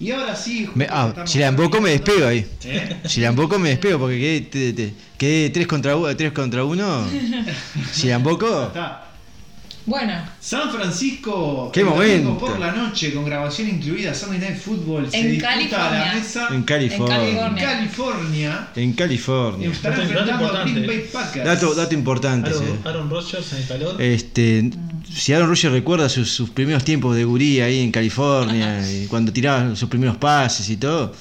Y 0.00 0.10
ahora 0.12 0.34
sí. 0.34 0.66
Me- 0.74 0.86
ah, 0.88 1.12
si 1.26 1.38
la 1.38 1.48
emboco 1.48 1.78
me 1.82 1.90
despego 1.90 2.26
ahí. 2.26 2.46
¿Eh? 2.64 2.96
Si 3.04 3.20
la 3.20 3.28
emboco 3.28 3.58
me 3.58 3.68
despego 3.68 3.98
porque 3.98 4.18
quedé, 4.18 4.40
te- 4.40 4.72
te- 4.72 4.94
quedé 5.18 5.50
3 5.50 5.66
contra 5.66 5.94
1. 5.96 6.16
Tres 6.16 6.32
contra 6.32 6.64
uno. 6.64 7.06
Si 7.92 8.08
la 8.08 8.14
emboco, 8.14 8.68
Está. 8.68 9.09
Bueno, 9.86 10.12
San 10.40 10.70
Francisco. 10.70 11.70
¡Qué 11.72 11.82
momento! 11.84 12.38
por 12.38 12.58
la 12.58 12.72
noche 12.72 13.12
con 13.14 13.24
grabación 13.24 13.68
incluida 13.68 14.14
Sunday 14.14 14.38
Night 14.38 14.58
Football 14.58 15.10
se 15.10 15.18
En 15.18 15.30
disputa 15.30 15.48
a 15.48 15.56
la 15.56 16.04
California. 16.04 16.14
mesa 16.14 16.48
en 16.48 16.54
en 16.54 16.62
California. 16.62 17.16
California. 17.16 17.64
California. 17.66 18.68
En 18.76 18.92
California. 18.92 19.70
Dato 19.82 20.02
enfrentando 20.02 20.32
a 20.32 20.34
importante. 20.34 20.72
Green 20.72 20.86
Bay 20.86 21.08
Packers. 21.12 21.44
Dato, 21.44 21.74
dato 21.74 21.94
importante. 21.94 22.50
Aaron, 22.50 22.62
sí. 22.64 22.72
Aaron 22.84 23.10
Rodgers 23.10 23.52
en 23.52 23.58
el 23.58 23.66
calor. 23.68 24.02
Este, 24.02 24.70
si 25.12 25.32
Aaron 25.32 25.48
Rodgers 25.48 25.72
recuerda 25.72 26.08
sus, 26.08 26.30
sus 26.30 26.50
primeros 26.50 26.84
tiempos 26.84 27.16
de 27.16 27.24
gurí 27.24 27.60
ahí 27.60 27.80
en 27.80 27.90
California, 27.90 28.80
y 28.90 29.06
cuando 29.06 29.32
tiraba 29.32 29.74
sus 29.76 29.88
primeros 29.88 30.16
pases 30.18 30.68
y 30.68 30.76
todo, 30.76 31.12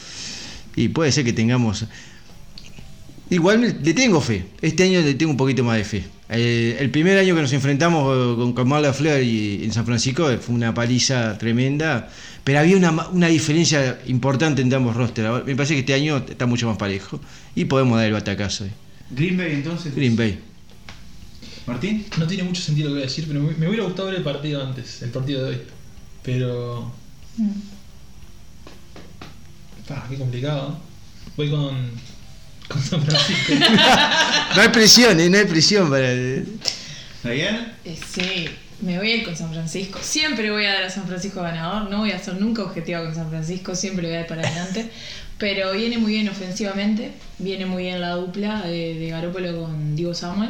y 0.75 0.89
puede 0.89 1.11
ser 1.11 1.23
que 1.25 1.33
tengamos... 1.33 1.85
Igual 3.31 3.59
me- 3.59 3.73
le 3.73 3.93
tengo 3.93 4.19
fe, 4.21 4.45
este 4.61 4.83
año 4.83 5.01
le 5.01 5.13
tengo 5.13 5.31
un 5.31 5.37
poquito 5.37 5.63
más 5.63 5.77
de 5.77 5.83
fe. 5.83 6.03
Eh, 6.29 6.77
el 6.79 6.89
primer 6.89 7.17
año 7.17 7.35
que 7.35 7.41
nos 7.41 7.53
enfrentamos 7.53 8.03
eh, 8.15 8.35
con 8.37 8.53
Kamala 8.53 8.91
Fleur 8.93 9.21
y 9.23 9.63
en 9.63 9.71
San 9.73 9.85
Francisco 9.85 10.29
eh, 10.31 10.37
fue 10.37 10.55
una 10.55 10.73
paliza 10.73 11.37
tremenda, 11.37 12.09
pero 12.43 12.59
había 12.59 12.75
una, 12.77 12.91
ma- 12.91 13.07
una 13.09 13.27
diferencia 13.27 13.99
importante 14.07 14.61
entre 14.63 14.77
ambos 14.77 14.95
rosters. 14.95 15.45
Me 15.45 15.55
parece 15.55 15.75
que 15.75 15.81
este 15.81 15.93
año 15.93 16.17
está 16.27 16.45
mucho 16.47 16.67
más 16.67 16.77
parejo 16.77 17.19
y 17.55 17.65
podemos 17.65 17.97
dar 17.97 18.07
el 18.07 18.13
batacazo. 18.13 18.65
eh. 18.65 18.71
Green 19.11 19.37
Bay 19.37 19.53
entonces. 19.53 19.93
Green 19.95 20.15
Bay. 20.15 20.39
Martín. 21.67 22.05
No 22.17 22.25
tiene 22.25 22.43
mucho 22.43 22.61
sentido 22.63 22.89
lo 22.89 22.95
que 22.95 22.99
voy 23.01 23.03
a 23.03 23.07
decir, 23.09 23.25
pero 23.27 23.41
me, 23.41 23.53
me 23.53 23.67
hubiera 23.67 23.83
gustado 23.83 24.07
ver 24.07 24.17
el 24.17 24.23
partido 24.23 24.63
antes, 24.65 25.01
el 25.03 25.09
partido 25.11 25.43
de 25.43 25.49
hoy. 25.51 25.61
Pero. 26.23 26.91
mm, 27.37 27.49
Ah, 29.91 30.05
qué 30.09 30.17
complicado. 30.17 30.77
Voy 31.35 31.49
con. 31.49 31.75
Con 32.69 32.81
San 32.81 33.03
Francisco. 33.03 33.53
No 34.55 34.61
hay 34.61 34.69
presión, 34.69 35.19
eh, 35.19 35.29
no 35.29 35.37
hay 35.37 35.45
presión 35.45 35.89
para... 35.89 36.09
Diana. 36.09 37.73
eh, 37.83 37.97
sí, 38.13 38.49
me 38.81 38.97
voy 38.97 39.11
a 39.11 39.15
ir 39.17 39.23
con 39.25 39.35
San 39.35 39.51
Francisco. 39.51 39.99
Siempre 40.01 40.51
voy 40.51 40.65
a 40.65 40.73
dar 40.73 40.83
a 40.83 40.89
San 40.89 41.05
Francisco 41.05 41.41
ganador. 41.41 41.89
No 41.89 41.99
voy 41.99 42.11
a 42.11 42.19
ser 42.19 42.35
nunca 42.35 42.63
objetiva 42.63 43.03
con 43.03 43.13
San 43.13 43.29
Francisco, 43.29 43.75
siempre 43.75 44.07
voy 44.07 44.15
a 44.15 44.21
ir 44.21 44.27
para 44.27 44.41
adelante. 44.47 44.89
Pero 45.37 45.71
viene 45.73 45.97
muy 45.97 46.13
bien 46.13 46.27
ofensivamente, 46.29 47.11
viene 47.37 47.65
muy 47.65 47.83
bien 47.83 48.01
la 48.01 48.11
dupla 48.11 48.61
de, 48.61 48.95
de 48.95 49.07
Garoppolo 49.09 49.61
con 49.61 49.95
Diego 49.95 50.13
Samuel 50.13 50.49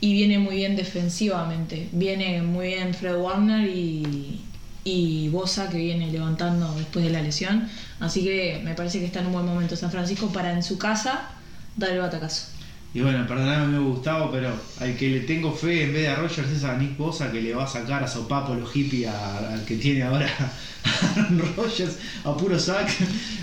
y 0.00 0.12
viene 0.12 0.38
muy 0.38 0.56
bien 0.56 0.76
defensivamente. 0.76 1.88
Viene 1.92 2.42
muy 2.42 2.68
bien 2.68 2.94
Fred 2.94 3.16
Warner 3.16 3.68
y, 3.68 4.40
y 4.84 5.28
Bosa 5.30 5.68
que 5.68 5.78
viene 5.78 6.10
levantando 6.12 6.72
después 6.76 7.04
de 7.04 7.10
la 7.10 7.20
lesión. 7.20 7.68
Así 7.98 8.22
que 8.22 8.60
me 8.64 8.74
parece 8.74 9.00
que 9.00 9.06
está 9.06 9.20
en 9.20 9.26
un 9.26 9.32
buen 9.32 9.46
momento 9.46 9.74
San 9.74 9.90
Francisco 9.90 10.32
para 10.32 10.52
en 10.52 10.62
su 10.62 10.78
casa 10.78 11.30
dar 11.78 11.90
el 11.90 12.00
batacazo. 12.00 12.46
Y 12.94 13.00
bueno, 13.00 13.26
perdonadme 13.26 13.78
Gustavo, 13.80 14.30
pero 14.32 14.50
al 14.80 14.96
que 14.96 15.08
le 15.10 15.20
tengo 15.20 15.52
fe 15.54 15.84
en 15.84 15.92
vez 15.92 16.02
de 16.02 16.08
a 16.08 16.14
Rogers 16.16 16.48
es 16.50 16.64
a 16.64 16.74
Nick 16.78 16.96
Bosa 16.96 17.30
que 17.30 17.42
le 17.42 17.54
va 17.54 17.64
a 17.64 17.68
sacar 17.68 18.02
a 18.02 18.08
sopapo 18.08 18.54
los 18.54 18.70
hippies 18.72 19.08
a- 19.08 19.52
al 19.52 19.64
que 19.66 19.76
tiene 19.76 20.02
ahora 20.04 20.26
Aaron 21.16 21.42
Rodgers 21.56 21.96
a 22.24 22.34
puro 22.36 22.58
sac. 22.58 22.88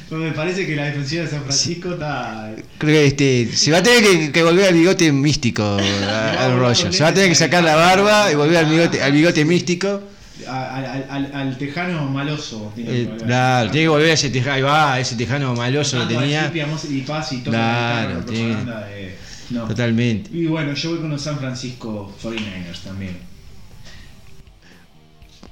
Pero 0.10 0.22
me 0.22 0.32
parece 0.32 0.66
que 0.66 0.76
la 0.76 0.86
defensiva 0.86 1.24
de 1.24 1.30
San 1.30 1.44
Francisco 1.44 1.94
está. 1.94 2.54
Creo 2.80 2.92
que 2.94 3.06
este, 3.06 3.56
se 3.56 3.72
va 3.72 3.78
a 3.80 3.84
tener 3.84 4.04
que, 4.04 4.32
que 4.32 4.44
volver 4.44 4.66
al 4.68 4.74
bigote 4.74 5.12
místico 5.12 5.64
a 6.10 6.32
Aaron 6.44 6.60
Rodgers. 6.60 6.96
Se 6.96 7.04
va 7.04 7.10
a 7.10 7.14
tener 7.14 7.30
que 7.30 7.36
sacar 7.36 7.64
la 7.64 7.76
barba 7.76 8.32
y 8.32 8.36
volver 8.36 8.58
al 8.58 8.66
bigote, 8.66 9.02
al 9.04 9.12
bigote 9.12 9.46
místico. 9.46 10.02
Al, 10.48 10.86
al- 10.86 11.06
al- 11.10 11.32
al 11.34 11.58
tejano 11.58 12.06
maloso. 12.10 12.74
Eh, 12.78 13.10
claro, 13.26 13.72
tiene 13.72 13.86
que 13.86 13.90
volver 13.90 14.10
a 14.12 14.14
ese 14.14 14.30
tejano, 14.30 14.54
ahí 14.56 14.62
va, 14.62 15.00
ese 15.00 15.16
tejano 15.16 15.54
maloso 15.56 16.00
que 16.08 16.14
tenía. 16.16 16.52
y 16.90 17.02
Paz 17.02 17.32
y 17.34 17.38
todo 17.40 17.52
Claro, 17.54 18.20
el 18.20 18.26
tiene- 18.26 18.56
de- 18.66 19.16
no. 19.52 19.68
Totalmente. 19.68 20.30
Y 20.34 20.46
bueno, 20.48 20.74
yo 20.74 20.90
voy 20.92 21.00
con 21.00 21.10
los 21.12 21.22
San 21.22 21.38
Francisco 21.38 22.16
49ers 22.24 22.80
también. 22.84 23.18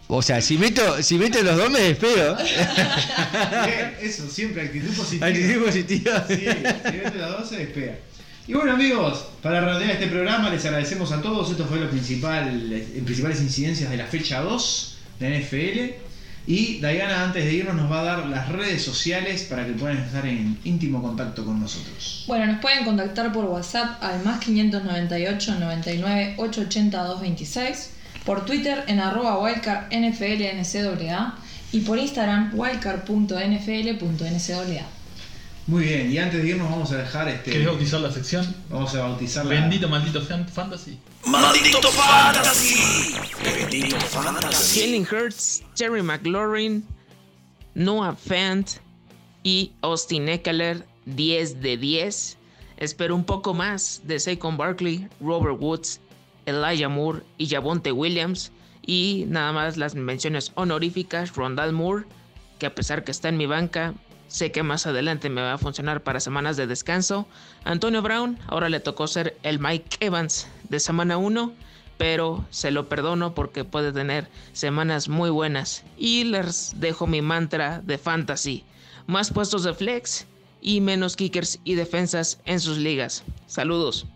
O 0.08 0.21
sea, 0.21 0.41
si 0.41 0.58
meto, 0.58 1.01
si 1.01 1.17
meto 1.17 1.41
los 1.41 1.58
dos 1.58 1.71
me 1.71 1.79
despego. 1.79 2.36
Bien, 2.36 3.96
eso, 4.02 4.29
siempre 4.29 4.63
actitud 4.63 4.94
positiva. 4.94 5.27
Actitud 5.27 5.63
positiva. 5.65 6.25
Sí, 6.27 6.35
si 6.35 6.46
ves 6.98 7.15
las 7.15 7.31
12 7.39 7.58
despega. 7.58 7.96
Y 8.46 8.54
bueno 8.54 8.73
amigos, 8.73 9.25
para 9.41 9.62
redondear 9.62 9.91
este 9.91 10.08
programa 10.08 10.50
les 10.50 10.65
agradecemos 10.65 11.13
a 11.13 11.21
todos. 11.21 11.50
Esto 11.50 11.63
fue 11.65 11.79
lo 11.79 11.89
principal, 11.89 12.69
las 12.69 12.81
principales 12.81 13.39
incidencias 13.39 13.89
de 13.89 13.96
la 13.96 14.06
fecha 14.06 14.41
2 14.41 14.98
de 15.19 15.39
NFL. 15.39 15.79
Y 16.46 16.79
Diana 16.79 17.23
antes 17.23 17.46
de 17.46 17.54
irnos 17.54 17.75
nos 17.75 17.89
va 17.89 18.02
a 18.02 18.04
dar 18.04 18.25
las 18.25 18.50
redes 18.50 18.83
sociales 18.83 19.44
para 19.44 19.65
que 19.65 19.71
puedan 19.71 20.00
estar 20.00 20.25
en 20.25 20.60
íntimo 20.65 21.02
contacto 21.02 21.46
con 21.46 21.62
nosotros. 21.62 22.25
Bueno, 22.27 22.48
nos 22.48 22.60
pueden 22.60 22.83
contactar 22.83 23.31
por 23.31 23.46
WhatsApp 23.46 24.04
al 24.04 24.21
más 24.25 24.44
598 24.44 25.60
99 25.60 26.33
880 26.37 27.02
226, 27.02 27.91
por 28.25 28.44
Twitter 28.44 28.83
en 28.87 29.00
arroba 29.00 29.39
wildcard 29.39 29.85
NFLNCAA 29.94 31.37
y 31.71 31.79
por 31.79 31.98
Instagram 31.98 32.52
wildcard.nfl.ncaa. 32.54 35.02
Muy 35.65 35.83
bien, 35.85 36.11
y 36.11 36.17
antes 36.17 36.41
de 36.43 36.49
irnos 36.49 36.69
vamos 36.69 36.91
a 36.91 36.97
dejar 36.97 37.29
este. 37.29 37.51
¿Querés 37.51 37.67
bautizar 37.67 38.01
la 38.01 38.11
sección? 38.11 38.53
Vamos 38.69 38.93
a 38.95 38.99
bautizar 39.07 39.45
la. 39.45 39.51
Bendito 39.61 39.87
maldito 39.87 40.21
fan- 40.21 40.47
fantasy. 40.47 40.99
Maldito 41.25 41.89
Fantasy. 41.89 43.15
Bendito 43.43 43.95
Fantasy. 44.01 44.79
Jalen 44.81 45.07
Hurts, 45.09 45.63
Jerry 45.77 46.01
McLaurin, 46.03 46.85
Noah 47.75 48.13
Fant 48.15 48.69
y 49.43 49.71
Austin 49.81 50.27
Eckler 50.27 50.85
10 51.05 51.61
de 51.61 51.77
10. 51.77 52.37
Espero 52.77 53.15
un 53.15 53.23
poco 53.23 53.53
más 53.53 54.01
de 54.03 54.19
Saquon 54.19 54.57
Barkley, 54.57 55.07
Robert 55.21 55.57
Woods, 55.61 56.01
Elijah 56.45 56.89
Moore 56.89 57.21
y 57.37 57.47
Javonte 57.47 57.93
Williams. 57.93 58.51
Y 58.85 59.23
nada 59.29 59.53
más 59.53 59.77
las 59.77 59.95
menciones 59.95 60.51
honoríficas, 60.55 61.33
Rondal 61.35 61.71
Moore, 61.71 62.03
que 62.59 62.65
a 62.65 62.75
pesar 62.75 63.05
que 63.05 63.11
está 63.11 63.29
en 63.29 63.37
mi 63.37 63.45
banca, 63.45 63.93
sé 64.34 64.52
que 64.52 64.63
más 64.63 64.88
adelante 64.88 65.29
me 65.29 65.44
va 65.44 65.54
a 65.54 65.58
funcionar 65.60 66.02
para 66.02 66.19
semanas 66.19 66.58
de 66.58 66.65
descanso. 66.65 67.27
Antonio 67.65 68.02
Brown, 68.02 68.40
ahora 68.48 68.67
le 68.67 68.79
tocó 68.79 69.06
ser 69.06 69.38
el 69.44 69.60
Mike 69.60 69.98
Evans 70.00 70.48
de 70.69 70.79
semana 70.79 71.17
1, 71.17 71.54
pero 72.00 72.44
se 72.50 72.71
lo 72.71 72.90
perdono 72.90 73.36
porque 73.36 73.63
puede 73.63 73.94
tener 73.94 74.27
semanas 74.52 75.08
muy 75.08 75.29
buenas. 75.29 75.86
Y 76.00 76.23
les 76.23 76.73
dejo 76.77 77.06
mi 77.06 77.21
mantra 77.21 77.81
de 77.84 78.00
fantasy. 78.00 78.63
Más 79.06 79.31
puestos 79.31 79.65
de 79.65 79.75
flex 79.75 80.25
y 80.62 80.81
menos 80.81 81.15
kickers 81.15 81.60
y 81.63 81.75
defensas 81.75 82.40
en 82.46 82.60
sus 82.60 82.79
ligas. 82.79 83.23
Saludos. 83.46 84.08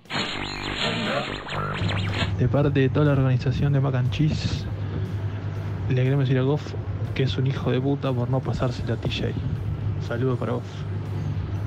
De 2.39 2.47
parte 2.47 2.80
de 2.80 2.89
toda 2.89 3.05
la 3.05 3.11
organización 3.11 3.74
de 3.74 3.82
Mac 3.82 4.09
Cheese, 4.09 4.65
le 5.89 6.03
queremos 6.03 6.28
decir 6.28 6.39
a 6.39 6.41
Goff 6.41 6.74
que 7.13 7.22
es 7.22 7.38
un 7.38 7.45
hijo 7.45 7.70
de 7.70 7.80
puta 7.80 8.11
por 8.11 8.32
no 8.32 8.39
pasarse 8.39 8.82
a 8.91 8.95
TJ. 8.95 9.36
Saludo 10.08 10.38
para 10.38 10.53
Goff. 10.53 10.64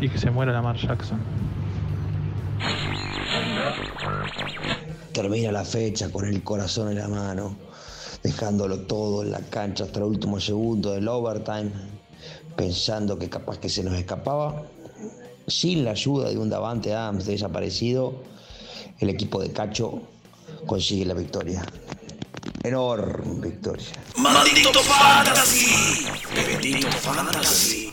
Y 0.00 0.08
que 0.08 0.18
se 0.18 0.30
muera 0.30 0.52
Lamar 0.52 0.76
Jackson. 0.76 1.20
Termina 5.12 5.52
la 5.52 5.64
fecha 5.64 6.10
con 6.10 6.24
el 6.26 6.42
corazón 6.42 6.90
en 6.90 6.98
la 6.98 7.08
mano, 7.08 7.56
dejándolo 8.22 8.80
todo 8.80 9.22
en 9.22 9.32
la 9.32 9.40
cancha 9.40 9.84
hasta 9.84 9.98
el 9.98 10.06
último 10.06 10.40
segundo 10.40 10.92
del 10.92 11.06
overtime, 11.06 11.70
pensando 12.56 13.18
que 13.18 13.28
capaz 13.28 13.58
que 13.58 13.68
se 13.68 13.82
nos 13.82 13.94
escapaba. 13.94 14.62
Sin 15.46 15.84
la 15.84 15.90
ayuda 15.90 16.30
de 16.30 16.38
un 16.38 16.48
Davante 16.48 16.94
Adams 16.94 17.26
desaparecido, 17.26 18.22
el 19.00 19.10
equipo 19.10 19.42
de 19.42 19.52
Cacho 19.52 20.00
consigue 20.66 21.04
la 21.04 21.14
victoria. 21.14 21.62
Enorme 22.62 23.48
victoria. 23.48 23.86
Maldito 24.16 24.80
Fantasy. 24.80 26.06
Bendito 26.34 26.88
Fantasy. 26.88 27.89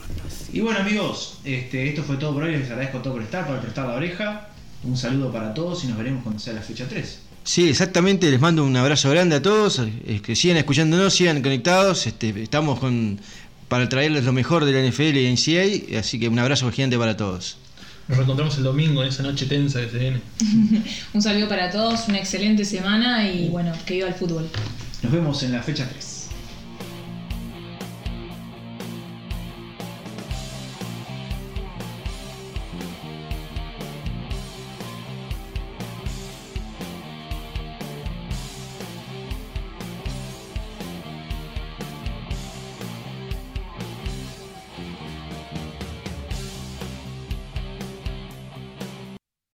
Y 0.58 0.60
bueno 0.60 0.80
amigos, 0.80 1.38
este, 1.46 1.88
esto 1.88 2.02
fue 2.02 2.18
todo 2.18 2.34
por 2.34 2.42
hoy, 2.42 2.58
les 2.58 2.68
agradezco 2.72 2.98
todo 2.98 3.14
por 3.14 3.22
estar, 3.22 3.46
por 3.46 3.60
prestar 3.60 3.86
la 3.86 3.94
oreja. 3.94 4.48
Un 4.84 4.98
saludo 4.98 5.32
para 5.32 5.54
todos 5.54 5.84
y 5.84 5.88
nos 5.88 6.00
veremos 6.00 6.24
cuando 6.24 6.40
sea 6.40 6.54
la 6.54 6.64
fecha 6.64 6.88
3. 6.90 7.20
Sí, 7.44 7.70
exactamente, 7.70 8.32
les 8.32 8.42
mando 8.42 8.66
un 8.66 8.76
abrazo 8.76 9.12
grande 9.12 9.36
a 9.36 9.42
todos, 9.44 9.80
que 10.24 10.36
sigan 10.36 10.58
escuchándonos, 10.58 11.14
sigan 11.14 11.44
conectados, 11.44 12.08
este, 12.08 12.42
estamos 12.42 12.80
con 12.80 13.20
para 13.68 13.88
traerles 13.88 14.24
lo 14.24 14.34
mejor 14.34 14.66
de 14.66 14.72
la 14.72 14.90
NFL 14.90 15.18
y 15.18 15.32
NCAA, 15.32 16.00
así 16.00 16.20
que 16.20 16.28
un 16.28 16.40
abrazo 16.40 16.72
gigante 16.72 16.98
para 16.98 17.16
todos. 17.16 17.58
Nos 18.08 18.18
reencontramos 18.18 18.58
el 18.58 18.64
domingo 18.64 19.04
en 19.04 19.10
esa 19.10 19.22
noche 19.22 19.46
tensa 19.46 19.80
que 19.82 19.92
se 19.92 19.98
viene. 20.00 20.22
Un 21.14 21.22
saludo 21.22 21.48
para 21.48 21.70
todos, 21.70 22.08
una 22.08 22.18
excelente 22.18 22.66
semana 22.66 23.30
y 23.30 23.48
bueno, 23.50 23.74
que 23.86 23.94
viva 23.94 24.08
el 24.08 24.16
fútbol. 24.16 24.50
Nos 25.04 25.12
vemos 25.12 25.44
en 25.44 25.52
la 25.52 25.62
fecha 25.62 25.88
3. 25.88 26.17